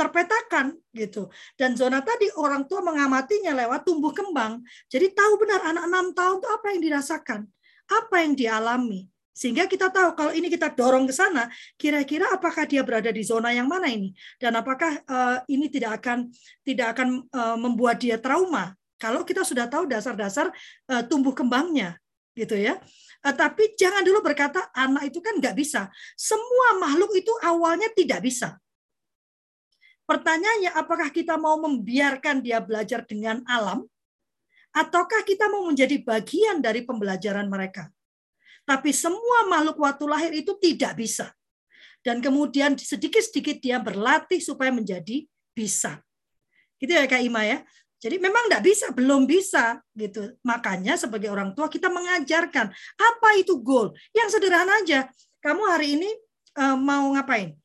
terpetakan 0.00 0.72
gitu. 0.96 1.28
Dan 1.60 1.76
zona 1.76 2.00
tadi 2.00 2.32
orang 2.40 2.64
tua 2.64 2.80
mengamatinya 2.80 3.52
lewat 3.52 3.84
tumbuh 3.84 4.16
kembang. 4.16 4.64
Jadi 4.88 5.12
tahu 5.12 5.32
benar 5.36 5.60
anak 5.68 5.84
enam 5.84 6.06
tahun 6.16 6.40
itu 6.40 6.48
apa 6.48 6.66
yang 6.72 6.80
dirasakan, 6.80 7.40
apa 7.92 8.16
yang 8.24 8.32
dialami. 8.32 9.04
Sehingga 9.36 9.64
kita 9.64 9.88
tahu 9.88 10.16
kalau 10.16 10.32
ini 10.36 10.52
kita 10.52 10.72
dorong 10.72 11.08
ke 11.08 11.14
sana, 11.16 11.48
kira-kira 11.80 12.28
apakah 12.32 12.68
dia 12.68 12.84
berada 12.84 13.08
di 13.08 13.24
zona 13.24 13.52
yang 13.52 13.68
mana 13.68 13.88
ini 13.88 14.12
dan 14.36 14.52
apakah 14.56 15.00
uh, 15.08 15.40
ini 15.48 15.72
tidak 15.72 16.00
akan 16.00 16.28
tidak 16.60 16.96
akan 16.96 17.24
uh, 17.32 17.56
membuat 17.56 18.00
dia 18.00 18.20
trauma 18.20 18.76
Kalau 19.00 19.24
kita 19.24 19.48
sudah 19.48 19.64
tahu 19.64 19.88
dasar-dasar 19.88 20.52
uh, 20.92 21.02
tumbuh 21.08 21.32
kembangnya, 21.32 21.96
gitu 22.36 22.52
ya. 22.52 22.76
Uh, 23.24 23.32
tapi 23.32 23.72
jangan 23.72 24.04
dulu 24.04 24.20
berkata 24.20 24.68
anak 24.76 25.08
itu 25.08 25.24
kan 25.24 25.40
nggak 25.40 25.56
bisa. 25.56 25.88
Semua 26.20 26.76
makhluk 26.76 27.08
itu 27.16 27.32
awalnya 27.40 27.88
tidak 27.96 28.20
bisa. 28.20 28.60
Pertanyaannya, 30.10 30.74
apakah 30.74 31.14
kita 31.14 31.38
mau 31.38 31.54
membiarkan 31.62 32.42
dia 32.42 32.58
belajar 32.58 33.06
dengan 33.06 33.46
alam, 33.46 33.86
ataukah 34.74 35.22
kita 35.22 35.46
mau 35.46 35.62
menjadi 35.70 36.02
bagian 36.02 36.58
dari 36.58 36.82
pembelajaran 36.82 37.46
mereka? 37.46 37.86
Tapi 38.66 38.90
semua 38.90 39.46
makhluk 39.46 39.78
waktu 39.78 40.04
lahir 40.10 40.32
itu 40.34 40.58
tidak 40.58 40.98
bisa. 40.98 41.30
Dan 42.02 42.18
kemudian 42.18 42.74
sedikit-sedikit 42.74 43.62
dia 43.62 43.78
berlatih 43.78 44.42
supaya 44.42 44.74
menjadi 44.74 45.30
bisa. 45.54 46.02
Gitu 46.82 46.90
ya 46.90 47.06
Kak 47.06 47.22
Ima 47.22 47.46
ya. 47.46 47.62
Jadi 48.00 48.16
memang 48.16 48.48
tidak 48.48 48.64
bisa, 48.64 48.86
belum 48.90 49.28
bisa 49.30 49.78
gitu. 49.92 50.32
Makanya 50.42 50.96
sebagai 50.96 51.28
orang 51.28 51.52
tua 51.52 51.68
kita 51.68 51.92
mengajarkan 51.92 52.72
apa 52.98 53.28
itu 53.38 53.60
goal. 53.62 53.92
Yang 54.16 54.40
sederhana 54.40 54.80
aja. 54.80 55.06
Kamu 55.38 55.62
hari 55.70 56.00
ini 56.00 56.10
uh, 56.56 56.74
mau 56.74 57.12
ngapain? 57.12 57.59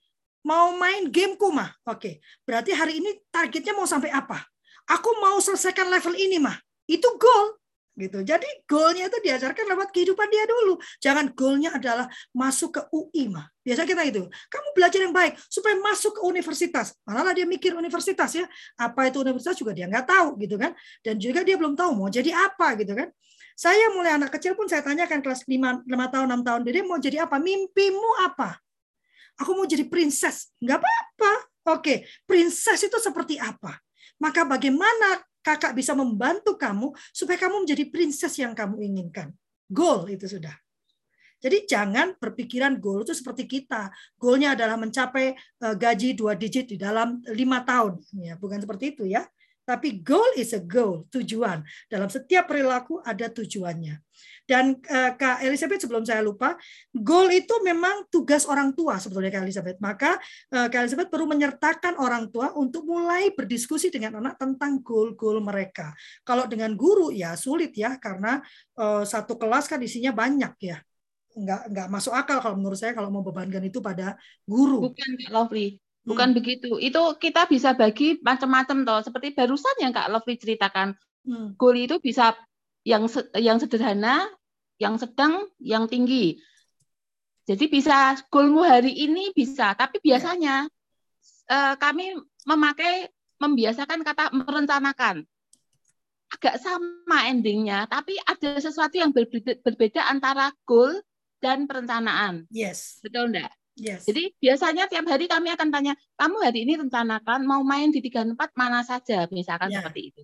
Mau 0.45 0.77
main 0.77 1.09
game 1.09 1.33
mah. 1.49 1.73
Oke. 1.89 2.21
Berarti 2.45 2.71
hari 2.77 3.01
ini 3.01 3.17
targetnya 3.33 3.73
mau 3.73 3.89
sampai 3.89 4.13
apa? 4.13 4.45
Aku 4.85 5.17
mau 5.17 5.41
selesaikan 5.41 5.89
level 5.89 6.13
ini 6.13 6.37
mah. 6.37 6.53
Itu 6.85 7.17
goal 7.17 7.57
gitu. 7.95 8.21
Jadi 8.21 8.45
goalnya 8.67 9.07
itu 9.07 9.17
diajarkan 9.23 9.65
lewat 9.71 9.89
kehidupan 9.89 10.27
dia 10.29 10.45
dulu. 10.45 10.77
Jangan 10.99 11.31
goalnya 11.33 11.73
adalah 11.73 12.05
masuk 12.35 12.77
ke 12.77 12.81
UI 12.91 13.31
mah. 13.31 13.47
Biasa 13.65 13.87
kita 13.87 14.05
itu. 14.05 14.27
Kamu 14.29 14.67
belajar 14.75 14.99
yang 15.01 15.15
baik 15.15 15.39
supaya 15.49 15.73
masuk 15.79 16.19
ke 16.19 16.21
universitas. 16.21 16.93
Malah 17.07 17.33
dia 17.33 17.47
mikir 17.47 17.73
universitas 17.73 18.35
ya. 18.35 18.45
Apa 18.77 19.09
itu 19.09 19.23
universitas 19.23 19.57
juga 19.57 19.73
dia 19.73 19.89
nggak 19.89 20.05
tahu 20.05 20.37
gitu 20.43 20.59
kan. 20.59 20.75
Dan 21.01 21.17
juga 21.17 21.41
dia 21.41 21.57
belum 21.57 21.73
tahu 21.73 21.97
mau 21.97 22.11
jadi 22.11 22.35
apa 22.35 22.77
gitu 22.77 22.93
kan. 22.93 23.09
Saya 23.55 23.87
mulai 23.95 24.19
anak 24.19 24.35
kecil 24.35 24.51
pun 24.53 24.67
saya 24.67 24.83
tanyakan 24.83 25.23
kelas 25.23 25.47
5, 25.47 25.87
5 25.87 26.13
tahun, 26.13 26.27
6 26.27 26.43
tahun. 26.43 26.59
Dede 26.67 26.83
mau 26.83 26.99
jadi 26.99 27.23
apa? 27.23 27.39
Mimpimu 27.39 28.27
apa? 28.27 28.59
Aku 29.41 29.51
mau 29.55 29.67
jadi 29.67 29.83
princess. 29.87 30.53
Nggak 30.63 30.79
apa-apa. 30.83 31.33
Oke, 31.75 32.05
princess 32.29 32.85
itu 32.85 32.97
seperti 33.01 33.41
apa? 33.41 33.81
Maka 34.21 34.45
bagaimana 34.45 35.19
kakak 35.41 35.77
bisa 35.77 35.93
membantu 35.93 36.57
kamu 36.57 36.93
supaya 37.13 37.37
kamu 37.37 37.65
menjadi 37.65 37.83
princess 37.89 38.37
yang 38.41 38.53
kamu 38.57 38.81
inginkan. 38.81 39.33
Goal 39.69 40.09
itu 40.09 40.29
sudah. 40.29 40.53
Jadi 41.45 41.69
jangan 41.69 42.17
berpikiran 42.17 42.81
goal 42.81 43.05
itu 43.05 43.13
seperti 43.13 43.45
kita. 43.45 43.93
Goalnya 44.17 44.57
adalah 44.57 44.79
mencapai 44.81 45.35
eh, 45.37 45.75
gaji 45.77 46.17
dua 46.17 46.33
digit 46.33 46.65
di 46.65 46.77
dalam 46.79 47.21
lima 47.29 47.61
tahun. 47.61 48.01
Ya, 48.17 48.33
bukan 48.39 48.57
seperti 48.57 48.97
itu 48.97 49.05
ya. 49.05 49.27
Tapi 49.65 50.01
goal 50.05 50.37
is 50.37 50.53
a 50.53 50.61
goal, 50.61 51.09
tujuan. 51.09 51.65
Dalam 51.89 52.05
setiap 52.05 52.45
perilaku 52.45 53.01
ada 53.01 53.25
tujuannya. 53.33 53.97
Dan 54.45 54.77
uh, 54.77 55.11
Kak 55.17 55.41
Elizabeth 55.41 55.81
sebelum 55.81 56.05
saya 56.05 56.21
lupa, 56.21 56.53
goal 56.93 57.33
itu 57.33 57.51
memang 57.65 58.05
tugas 58.13 58.45
orang 58.45 58.77
tua 58.77 59.01
sebetulnya 59.01 59.33
Kak 59.33 59.43
Elizabeth. 59.43 59.77
Maka 59.81 60.21
uh, 60.53 60.69
Kak 60.69 60.85
Elizabeth 60.85 61.09
perlu 61.09 61.25
menyertakan 61.25 61.97
orang 61.97 62.29
tua 62.29 62.53
untuk 62.53 62.85
mulai 62.85 63.33
berdiskusi 63.33 63.89
dengan 63.89 64.21
anak 64.21 64.37
tentang 64.37 64.85
goal-goal 64.85 65.41
mereka. 65.41 65.97
Kalau 66.21 66.45
dengan 66.45 66.77
guru 66.77 67.09
ya 67.09 67.33
sulit 67.33 67.73
ya 67.73 67.97
karena 67.97 68.37
uh, 68.77 69.01
satu 69.01 69.35
kelas 69.41 69.65
kan 69.65 69.81
isinya 69.81 70.13
banyak 70.13 70.53
ya. 70.61 70.77
Nggak, 71.35 71.61
nggak 71.67 71.87
masuk 71.91 72.13
akal 72.15 72.39
kalau 72.39 72.55
menurut 72.55 72.79
saya 72.79 72.95
kalau 72.95 73.11
mau 73.11 73.25
bebankan 73.25 73.59
itu 73.65 73.83
pada 73.83 74.15
guru. 74.47 74.93
Bukan 74.93 75.09
Kak 75.25 75.31
Lovely. 75.33 75.81
Bukan 76.05 76.31
hmm. 76.31 76.37
begitu. 76.37 76.71
Itu 76.77 77.17
kita 77.17 77.49
bisa 77.49 77.73
bagi 77.73 78.21
macam-macam 78.21 78.85
toh. 78.85 79.01
Seperti 79.09 79.33
barusan 79.33 79.75
yang 79.81 79.91
Kak 79.91 80.13
Lovely 80.13 80.37
ceritakan. 80.37 80.93
Hmm. 81.25 81.57
Goal 81.57 81.89
itu 81.89 81.97
bisa 81.97 82.37
yang 82.85 83.09
yang 83.35 83.57
sederhana, 83.57 84.29
yang 84.77 84.95
sedang, 85.01 85.49
yang 85.57 85.89
tinggi. 85.89 86.37
Jadi 87.45 87.65
bisa 87.69 88.17
goalmu 88.29 88.65
hari 88.65 88.93
ini 88.93 89.33
bisa, 89.33 89.73
tapi 89.77 90.01
biasanya 90.01 90.65
uh, 91.49 91.73
kami 91.77 92.13
memakai 92.45 93.09
membiasakan 93.41 94.01
kata 94.05 94.33
merencanakan. 94.33 95.25
Agak 96.25 96.57
sama 96.57 97.29
endingnya, 97.29 97.85
tapi 97.85 98.17
ada 98.17 98.57
sesuatu 98.57 98.97
yang 98.97 99.13
berbeda, 99.13 99.61
berbeda 99.61 100.09
antara 100.09 100.49
goal 100.65 100.97
dan 101.37 101.69
perencanaan. 101.69 102.49
Yes. 102.49 102.97
Betul 103.05 103.29
enggak? 103.29 103.53
Yes. 103.77 104.09
Jadi 104.09 104.33
biasanya 104.41 104.89
tiap 104.89 105.05
hari 105.05 105.29
kami 105.29 105.53
akan 105.53 105.69
tanya, 105.69 105.93
kamu 106.17 106.35
hari 106.41 106.65
ini 106.65 106.73
rencanakan 106.81 107.45
mau 107.45 107.61
main 107.61 107.93
di 107.93 108.01
tiga 108.01 108.25
tempat 108.25 108.55
mana 108.57 108.81
saja, 108.81 109.29
misalkan 109.29 109.69
yeah. 109.69 109.83
seperti 109.83 110.15
itu, 110.15 110.19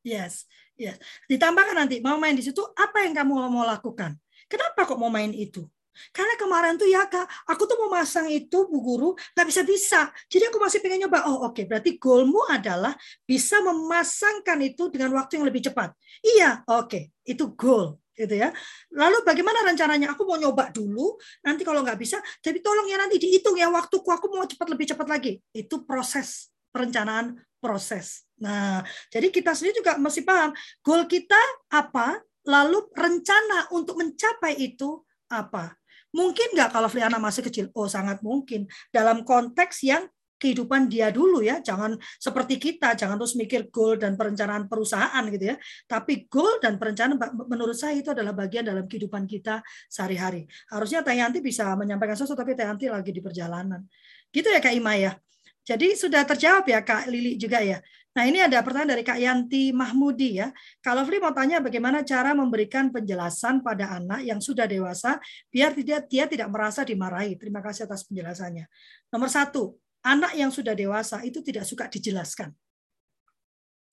Yes, 0.00 0.48
yes. 0.80 0.96
Ditambahkan 1.28 1.76
nanti 1.76 2.00
mau 2.00 2.16
main 2.16 2.32
di 2.32 2.40
situ, 2.40 2.64
apa 2.72 3.04
yang 3.04 3.12
kamu 3.12 3.36
mau 3.52 3.68
lakukan? 3.68 4.16
Kenapa 4.48 4.88
kok 4.88 4.96
mau 4.96 5.12
main 5.12 5.30
itu? 5.36 5.68
Karena 6.10 6.32
kemarin 6.40 6.80
tuh 6.80 6.88
ya 6.88 7.04
kak, 7.04 7.28
aku 7.44 7.68
tuh 7.68 7.76
mau 7.84 7.92
masang 7.92 8.24
itu 8.32 8.64
bu 8.70 8.78
guru 8.80 9.10
nggak 9.36 9.46
bisa 9.46 9.62
bisa. 9.66 10.00
Jadi 10.32 10.48
aku 10.48 10.56
masih 10.56 10.80
pengen 10.80 11.06
nyoba. 11.06 11.28
Oh 11.28 11.44
oke, 11.44 11.52
okay. 11.52 11.64
berarti 11.68 12.00
goalmu 12.00 12.40
adalah 12.48 12.96
bisa 13.28 13.60
memasangkan 13.60 14.58
itu 14.64 14.88
dengan 14.88 15.12
waktu 15.20 15.38
yang 15.38 15.46
lebih 15.46 15.60
cepat. 15.68 15.92
Iya, 16.24 16.64
oke, 16.64 16.88
okay. 16.88 17.02
itu 17.28 17.52
goal 17.52 18.00
gitu 18.16 18.36
ya. 18.36 18.48
Lalu 18.92 19.24
bagaimana 19.24 19.64
rencananya? 19.64 20.16
Aku 20.16 20.24
mau 20.24 20.40
nyoba 20.40 20.72
dulu, 20.72 21.20
nanti 21.44 21.64
kalau 21.64 21.84
nggak 21.84 21.98
bisa, 22.00 22.20
jadi 22.40 22.60
tolong 22.60 22.88
ya 22.88 22.96
nanti 23.00 23.16
dihitung 23.20 23.56
ya 23.56 23.68
waktuku, 23.68 24.08
aku 24.08 24.28
mau 24.32 24.44
cepat 24.48 24.68
lebih 24.72 24.86
cepat 24.92 25.06
lagi. 25.08 25.40
Itu 25.52 25.84
proses 25.84 26.48
perencanaan 26.72 27.36
proses. 27.60 28.29
Nah, 28.40 28.80
jadi 29.12 29.28
kita 29.28 29.52
sendiri 29.52 29.84
juga 29.84 30.00
mesti 30.00 30.24
paham 30.24 30.50
goal 30.80 31.04
kita 31.04 31.38
apa, 31.72 32.20
lalu 32.48 32.88
rencana 32.96 33.68
untuk 33.76 34.00
mencapai 34.00 34.56
itu 34.56 35.04
apa. 35.28 35.76
Mungkin 36.10 36.56
nggak 36.56 36.74
kalau 36.74 36.88
Friana 36.90 37.22
masih 37.22 37.46
kecil? 37.46 37.70
Oh, 37.76 37.86
sangat 37.86 38.18
mungkin. 38.24 38.66
Dalam 38.90 39.22
konteks 39.22 39.86
yang 39.86 40.10
kehidupan 40.40 40.88
dia 40.88 41.12
dulu 41.12 41.44
ya, 41.44 41.60
jangan 41.60 42.00
seperti 42.16 42.56
kita, 42.56 42.96
jangan 42.96 43.20
terus 43.20 43.36
mikir 43.36 43.68
goal 43.68 44.00
dan 44.00 44.16
perencanaan 44.16 44.66
perusahaan 44.66 45.20
gitu 45.28 45.52
ya. 45.52 45.56
Tapi 45.84 46.26
goal 46.26 46.58
dan 46.64 46.80
perencanaan 46.80 47.20
menurut 47.44 47.76
saya 47.76 48.00
itu 48.00 48.10
adalah 48.10 48.32
bagian 48.32 48.64
dalam 48.64 48.88
kehidupan 48.88 49.28
kita 49.28 49.60
sehari-hari. 49.92 50.48
Harusnya 50.72 51.04
Teh 51.04 51.14
Yanti 51.14 51.44
bisa 51.44 51.76
menyampaikan 51.76 52.16
sesuatu 52.16 52.40
tapi 52.40 52.56
Teh 52.56 52.66
lagi 52.88 53.12
di 53.12 53.20
perjalanan. 53.20 53.84
Gitu 54.32 54.48
ya 54.48 54.58
Kak 54.58 54.72
Ima 54.72 54.96
ya. 54.96 55.12
Jadi 55.60 55.92
sudah 55.92 56.24
terjawab 56.24 56.64
ya 56.66 56.80
Kak 56.80 57.06
Lili 57.12 57.36
juga 57.36 57.60
ya. 57.60 57.78
Nah 58.10 58.26
ini 58.26 58.42
ada 58.42 58.58
pertanyaan 58.66 58.98
dari 58.98 59.04
Kak 59.06 59.18
Yanti 59.22 59.70
Mahmudi 59.70 60.42
ya. 60.42 60.50
Kalau 60.82 61.06
Fri 61.06 61.22
mau 61.22 61.30
tanya 61.30 61.62
bagaimana 61.62 62.02
cara 62.02 62.34
memberikan 62.34 62.90
penjelasan 62.90 63.62
pada 63.62 63.94
anak 64.02 64.26
yang 64.26 64.42
sudah 64.42 64.66
dewasa 64.66 65.22
biar 65.46 65.70
tidak 65.78 66.10
dia 66.10 66.26
tidak 66.26 66.50
merasa 66.50 66.82
dimarahi. 66.82 67.38
Terima 67.38 67.62
kasih 67.62 67.86
atas 67.86 68.02
penjelasannya. 68.10 68.66
Nomor 69.14 69.30
satu, 69.30 69.78
anak 70.02 70.34
yang 70.34 70.50
sudah 70.50 70.74
dewasa 70.74 71.22
itu 71.22 71.38
tidak 71.38 71.62
suka 71.62 71.86
dijelaskan 71.86 72.50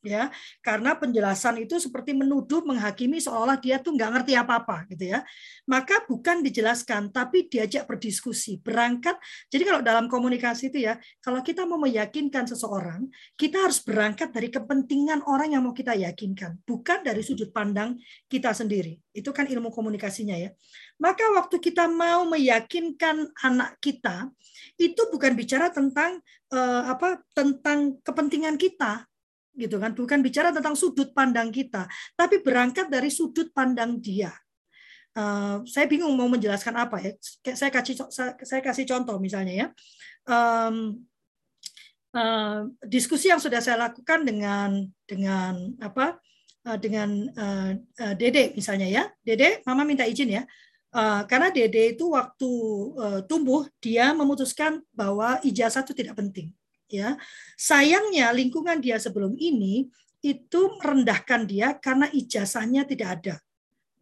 ya. 0.07 0.31
Karena 0.63 0.95
penjelasan 0.95 1.59
itu 1.59 1.75
seperti 1.77 2.15
menuduh 2.15 2.63
menghakimi 2.63 3.19
seolah 3.19 3.59
dia 3.59 3.83
tuh 3.83 3.93
nggak 3.93 4.09
ngerti 4.15 4.33
apa-apa 4.39 4.87
gitu 4.95 5.11
ya. 5.11 5.19
Maka 5.67 6.07
bukan 6.07 6.39
dijelaskan 6.41 7.11
tapi 7.11 7.51
diajak 7.51 7.83
berdiskusi 7.85 8.63
berangkat. 8.63 9.19
Jadi 9.51 9.63
kalau 9.67 9.81
dalam 9.83 10.05
komunikasi 10.07 10.71
itu 10.71 10.87
ya 10.87 10.95
kalau 11.19 11.43
kita 11.43 11.67
mau 11.67 11.77
meyakinkan 11.77 12.47
seseorang 12.47 13.05
kita 13.35 13.67
harus 13.67 13.83
berangkat 13.83 14.31
dari 14.31 14.47
kepentingan 14.47 15.27
orang 15.27 15.53
yang 15.53 15.63
mau 15.67 15.75
kita 15.75 15.93
yakinkan 15.93 16.63
bukan 16.63 17.03
dari 17.03 17.21
sudut 17.21 17.51
pandang 17.51 17.99
kita 18.31 18.55
sendiri. 18.55 18.97
Itu 19.11 19.35
kan 19.35 19.45
ilmu 19.49 19.69
komunikasinya 19.73 20.37
ya. 20.39 20.55
Maka 20.97 21.29
waktu 21.37 21.61
kita 21.61 21.85
mau 21.85 22.25
meyakinkan 22.25 23.29
anak 23.43 23.77
kita 23.83 24.29
itu 24.77 25.01
bukan 25.13 25.33
bicara 25.37 25.69
tentang 25.69 26.21
uh, 26.53 26.83
apa 26.89 27.21
tentang 27.33 27.97
kepentingan 28.01 28.55
kita 28.57 29.05
gitu 29.57 29.81
kan. 29.81 29.91
Bukan 29.97 30.21
bicara 30.21 30.53
tentang 30.53 30.77
sudut 30.77 31.11
pandang 31.11 31.49
kita 31.49 31.89
tapi 32.13 32.39
berangkat 32.45 32.87
dari 32.87 33.09
sudut 33.09 33.49
pandang 33.51 33.97
dia. 33.97 34.31
Uh, 35.17 35.65
saya 35.65 35.89
bingung 35.89 36.13
mau 36.13 36.29
menjelaskan 36.29 36.77
apa 36.77 37.01
ya. 37.01 37.11
Saya 37.57 37.73
kasih 37.73 38.05
saya 38.45 38.61
kasih 38.61 38.85
contoh 38.85 39.17
misalnya 39.17 39.53
ya. 39.53 39.67
Um, 40.29 41.01
uh, 42.13 42.69
diskusi 42.85 43.33
yang 43.33 43.41
sudah 43.41 43.57
saya 43.57 43.89
lakukan 43.89 44.21
dengan 44.21 44.85
dengan 45.09 45.73
apa 45.81 46.21
uh, 46.69 46.77
dengan 46.77 47.09
uh, 47.33 47.73
uh, 47.75 48.13
Dede 48.13 48.53
misalnya 48.53 48.85
ya. 48.85 49.03
Dede 49.25 49.65
Mama 49.65 49.81
minta 49.81 50.05
izin 50.05 50.37
ya. 50.37 50.45
Uh, 50.93 51.25
karena 51.25 51.49
Dede 51.49 51.97
itu 51.97 52.13
waktu 52.13 52.51
uh, 53.01 53.19
tumbuh 53.25 53.65
dia 53.81 54.13
memutuskan 54.13 54.85
bahwa 54.93 55.41
ijazah 55.41 55.81
itu 55.81 55.97
tidak 55.97 56.13
penting 56.13 56.53
ya 56.87 57.19
sayangnya 57.59 58.31
lingkungan 58.31 58.79
dia 58.79 58.97
sebelum 58.97 59.35
ini 59.35 59.87
itu 60.23 60.61
merendahkan 60.81 61.45
dia 61.45 61.75
karena 61.77 62.07
ijazahnya 62.09 62.87
tidak 62.87 63.09
ada 63.21 63.35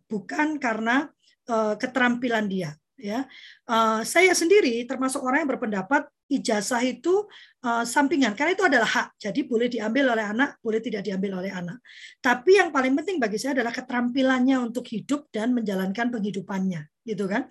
bukan 0.06 0.62
karena 0.62 1.10
uh, 1.50 1.76
keterampilan 1.76 2.46
dia 2.46 2.78
ya 2.96 3.26
uh, 3.68 4.06
saya 4.06 4.32
sendiri 4.32 4.86
termasuk 4.86 5.20
orang 5.26 5.44
yang 5.44 5.52
berpendapat 5.58 6.08
ijazah 6.30 6.82
itu 6.82 7.26
uh, 7.62 7.86
sampingan 7.86 8.34
karena 8.34 8.58
itu 8.58 8.66
adalah 8.66 8.90
hak. 8.90 9.08
Jadi 9.22 9.46
boleh 9.46 9.70
diambil 9.70 10.18
oleh 10.18 10.26
anak, 10.26 10.58
boleh 10.58 10.82
tidak 10.82 11.06
diambil 11.06 11.42
oleh 11.42 11.54
anak. 11.54 11.78
Tapi 12.18 12.58
yang 12.58 12.74
paling 12.74 12.98
penting 12.98 13.22
bagi 13.22 13.38
saya 13.38 13.62
adalah 13.62 13.74
keterampilannya 13.74 14.58
untuk 14.58 14.90
hidup 14.90 15.30
dan 15.30 15.54
menjalankan 15.54 16.10
penghidupannya, 16.10 17.06
gitu 17.06 17.30
kan. 17.30 17.46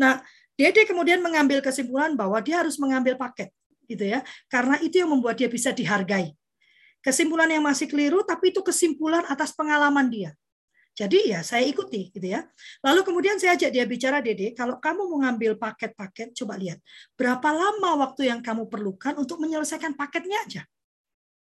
Nah, 0.00 0.24
Dede 0.54 0.86
kemudian 0.86 1.18
mengambil 1.18 1.58
kesimpulan 1.58 2.14
bahwa 2.14 2.38
dia 2.38 2.62
harus 2.62 2.78
mengambil 2.78 3.18
paket, 3.18 3.50
gitu 3.86 4.04
ya, 4.04 4.20
karena 4.48 4.80
itu 4.80 5.00
yang 5.00 5.10
membuat 5.12 5.36
dia 5.38 5.48
bisa 5.48 5.70
dihargai. 5.70 6.32
Kesimpulan 7.04 7.48
yang 7.52 7.60
masih 7.60 7.84
keliru, 7.84 8.24
tapi 8.24 8.48
itu 8.48 8.64
kesimpulan 8.64 9.28
atas 9.28 9.52
pengalaman 9.52 10.08
dia. 10.08 10.32
Jadi 10.94 11.34
ya 11.34 11.42
saya 11.42 11.66
ikuti 11.66 12.14
gitu 12.14 12.22
ya. 12.22 12.46
Lalu 12.86 13.02
kemudian 13.02 13.34
saya 13.34 13.58
ajak 13.58 13.74
dia 13.74 13.82
bicara 13.82 14.22
Dede, 14.22 14.54
kalau 14.54 14.78
kamu 14.78 15.10
mau 15.10 15.18
ngambil 15.26 15.58
paket-paket, 15.58 16.30
coba 16.38 16.54
lihat 16.54 16.78
berapa 17.18 17.48
lama 17.50 18.06
waktu 18.06 18.30
yang 18.30 18.38
kamu 18.38 18.70
perlukan 18.70 19.18
untuk 19.18 19.42
menyelesaikan 19.42 19.98
paketnya 19.98 20.38
aja. 20.46 20.62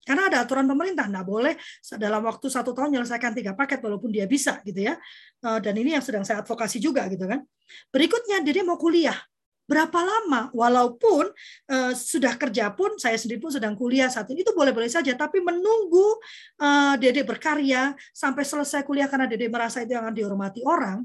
Karena 0.05 0.29
ada 0.29 0.45
aturan 0.45 0.69
pemerintah, 0.69 1.09
nggak 1.09 1.27
boleh 1.29 1.57
dalam 1.97 2.25
waktu 2.25 2.47
satu 2.49 2.77
tahun 2.77 2.93
menyelesaikan 2.93 3.33
tiga 3.37 3.53
paket 3.57 3.81
walaupun 3.81 4.13
dia 4.13 4.25
bisa 4.25 4.61
gitu 4.65 4.81
ya. 4.81 4.97
Eh, 5.45 5.59
dan 5.61 5.75
ini 5.77 5.97
yang 5.97 6.05
sedang 6.05 6.25
saya 6.25 6.41
advokasi 6.41 6.81
juga 6.81 7.05
gitu 7.13 7.25
kan. 7.29 7.45
Berikutnya 7.93 8.41
Dede 8.45 8.65
mau 8.65 8.81
kuliah, 8.81 9.17
berapa 9.65 9.99
lama? 10.01 10.53
Walaupun 10.53 11.25
uh, 11.73 11.93
sudah 11.97 12.37
kerja 12.37 12.73
pun 12.73 12.97
saya 13.01 13.17
sendiri 13.17 13.41
pun 13.41 13.53
sedang 13.53 13.75
kuliah 13.75 14.09
saat 14.13 14.29
ini 14.31 14.45
itu 14.45 14.53
boleh-boleh 14.53 14.89
saja. 14.89 15.13
Tapi 15.17 15.41
menunggu 15.41 16.21
uh, 16.61 16.95
Dede 17.01 17.25
berkarya 17.25 17.97
sampai 18.13 18.45
selesai 18.45 18.85
kuliah 18.85 19.09
karena 19.09 19.25
Dede 19.29 19.49
merasa 19.49 19.83
itu 19.83 19.97
akan 19.97 20.13
dihormati 20.13 20.61
orang 20.65 21.05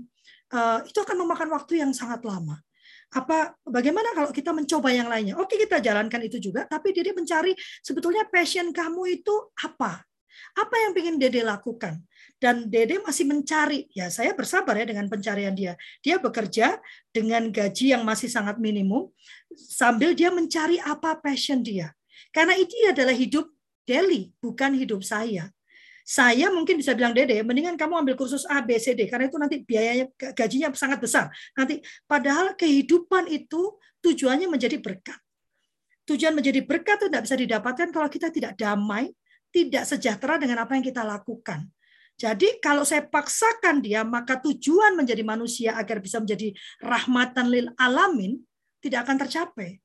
uh, 0.54 0.80
itu 0.86 1.00
akan 1.00 1.16
memakan 1.26 1.50
waktu 1.56 1.82
yang 1.82 1.92
sangat 1.96 2.22
lama. 2.26 2.60
Apa 3.10 3.58
bagaimana 3.66 4.14
kalau 4.14 4.30
kita 4.30 4.54
mencoba 4.54 4.94
yang 4.94 5.10
lainnya? 5.10 5.34
Oke 5.42 5.58
kita 5.58 5.82
jalankan 5.82 6.22
itu 6.30 6.38
juga 6.38 6.70
tapi 6.70 6.94
Dede 6.94 7.16
mencari 7.18 7.58
sebetulnya 7.82 8.28
passion 8.30 8.70
kamu 8.70 9.22
itu 9.22 9.34
apa? 9.66 10.06
Apa 10.56 10.76
yang 10.86 10.92
ingin 10.94 11.16
Dede 11.18 11.42
lakukan 11.42 11.98
dan 12.40 12.72
Dede 12.72 13.04
masih 13.04 13.28
mencari. 13.28 13.92
Ya, 13.92 14.08
saya 14.08 14.32
bersabar 14.32 14.74
ya 14.80 14.88
dengan 14.88 15.12
pencarian 15.12 15.52
dia. 15.52 15.76
Dia 16.00 16.18
bekerja 16.18 16.80
dengan 17.12 17.52
gaji 17.52 17.92
yang 17.94 18.08
masih 18.08 18.32
sangat 18.32 18.58
minimum 18.58 19.12
sambil 19.52 20.16
dia 20.16 20.32
mencari 20.32 20.80
apa 20.80 21.20
passion 21.20 21.60
dia. 21.60 21.92
Karena 22.32 22.56
itu 22.56 22.72
adalah 22.88 23.14
hidup 23.14 23.52
daily, 23.84 24.32
bukan 24.40 24.74
hidup 24.74 25.04
saya. 25.04 25.52
Saya 26.10 26.50
mungkin 26.50 26.82
bisa 26.82 26.98
bilang 26.98 27.14
Dede, 27.14 27.46
mendingan 27.46 27.78
kamu 27.78 28.02
ambil 28.02 28.16
kursus 28.18 28.42
A, 28.50 28.66
B, 28.66 28.82
C, 28.82 28.98
D 28.98 29.06
karena 29.06 29.30
itu 29.30 29.38
nanti 29.38 29.62
biayanya 29.62 30.10
gajinya 30.34 30.74
sangat 30.74 30.98
besar. 30.98 31.30
Nanti 31.54 31.86
padahal 32.10 32.58
kehidupan 32.58 33.30
itu 33.30 33.78
tujuannya 34.02 34.50
menjadi 34.50 34.82
berkat. 34.82 35.22
Tujuan 36.10 36.34
menjadi 36.34 36.66
berkat 36.66 36.98
itu 36.98 37.08
tidak 37.14 37.24
bisa 37.30 37.38
didapatkan 37.38 37.88
kalau 37.94 38.10
kita 38.10 38.34
tidak 38.34 38.58
damai, 38.58 39.14
tidak 39.54 39.86
sejahtera 39.86 40.42
dengan 40.42 40.66
apa 40.66 40.74
yang 40.74 40.82
kita 40.82 41.06
lakukan. 41.06 41.70
Jadi 42.20 42.60
kalau 42.60 42.84
saya 42.84 43.08
paksakan 43.08 43.80
dia, 43.80 44.04
maka 44.04 44.36
tujuan 44.44 45.00
menjadi 45.00 45.24
manusia 45.24 45.80
agar 45.80 46.04
bisa 46.04 46.20
menjadi 46.20 46.52
rahmatan 46.84 47.48
lil 47.48 47.72
alamin 47.80 48.44
tidak 48.84 49.08
akan 49.08 49.18
tercapai. 49.24 49.80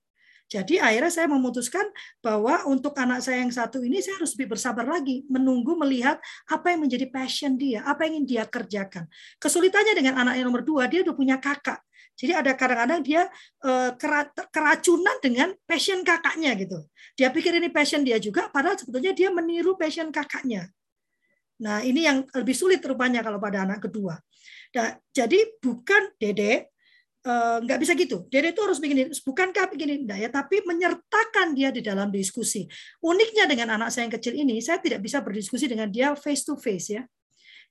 Jadi 0.51 0.77
akhirnya 0.77 1.09
saya 1.09 1.27
memutuskan 1.31 1.87
bahwa 2.21 2.69
untuk 2.69 2.93
anak 3.01 3.25
saya 3.25 3.41
yang 3.41 3.55
satu 3.55 3.81
ini 3.81 4.05
saya 4.05 4.21
harus 4.21 4.37
lebih 4.37 4.59
bersabar 4.59 4.85
lagi, 4.85 5.25
menunggu 5.31 5.73
melihat 5.79 6.21
apa 6.51 6.75
yang 6.75 6.85
menjadi 6.85 7.07
passion 7.09 7.57
dia, 7.57 7.81
apa 7.87 8.05
yang 8.05 8.21
ingin 8.21 8.27
dia 8.29 8.43
kerjakan. 8.45 9.09
Kesulitannya 9.41 9.95
dengan 9.97 10.21
anak 10.21 10.35
yang 10.37 10.47
nomor 10.51 10.67
dua, 10.67 10.85
dia 10.91 11.01
udah 11.01 11.15
punya 11.17 11.41
kakak. 11.41 11.81
Jadi 12.15 12.31
ada 12.35 12.55
kadang-kadang 12.55 13.01
dia 13.03 13.27
eh, 13.67 13.91
keracunan 14.53 15.17
dengan 15.19 15.55
passion 15.67 16.05
kakaknya 16.07 16.55
gitu. 16.61 16.87
Dia 17.19 17.33
pikir 17.33 17.57
ini 17.59 17.73
passion 17.73 18.05
dia 18.05 18.21
juga, 18.21 18.51
padahal 18.53 18.79
sebetulnya 18.79 19.17
dia 19.17 19.31
meniru 19.33 19.75
passion 19.75 20.13
kakaknya. 20.13 20.71
Nah, 21.65 21.81
ini 21.81 22.05
yang 22.05 22.29
lebih 22.37 22.53
sulit 22.53 22.85
rupanya 22.85 23.25
kalau 23.25 23.41
pada 23.41 23.65
anak 23.65 23.89
kedua. 23.89 24.21
Nah, 24.77 24.93
jadi 25.17 25.57
bukan 25.65 26.13
Dede 26.21 26.69
eh, 27.25 27.57
nggak 27.65 27.79
bisa 27.81 27.97
gitu. 27.97 28.29
Dede 28.29 28.53
itu 28.53 28.61
harus 28.61 28.77
begini, 28.77 29.09
bukankah 29.09 29.73
begini 29.73 30.05
enggak 30.05 30.19
ya, 30.21 30.29
tapi 30.29 30.61
menyertakan 30.69 31.57
dia 31.57 31.73
di 31.73 31.81
dalam 31.81 32.13
diskusi. 32.13 32.69
Uniknya 33.01 33.49
dengan 33.49 33.81
anak 33.81 33.89
saya 33.89 34.05
yang 34.05 34.15
kecil 34.21 34.37
ini, 34.37 34.61
saya 34.61 34.77
tidak 34.79 35.01
bisa 35.01 35.25
berdiskusi 35.25 35.65
dengan 35.65 35.89
dia 35.89 36.13
face 36.13 36.45
to 36.45 36.55
face 36.61 36.93
ya 36.93 37.03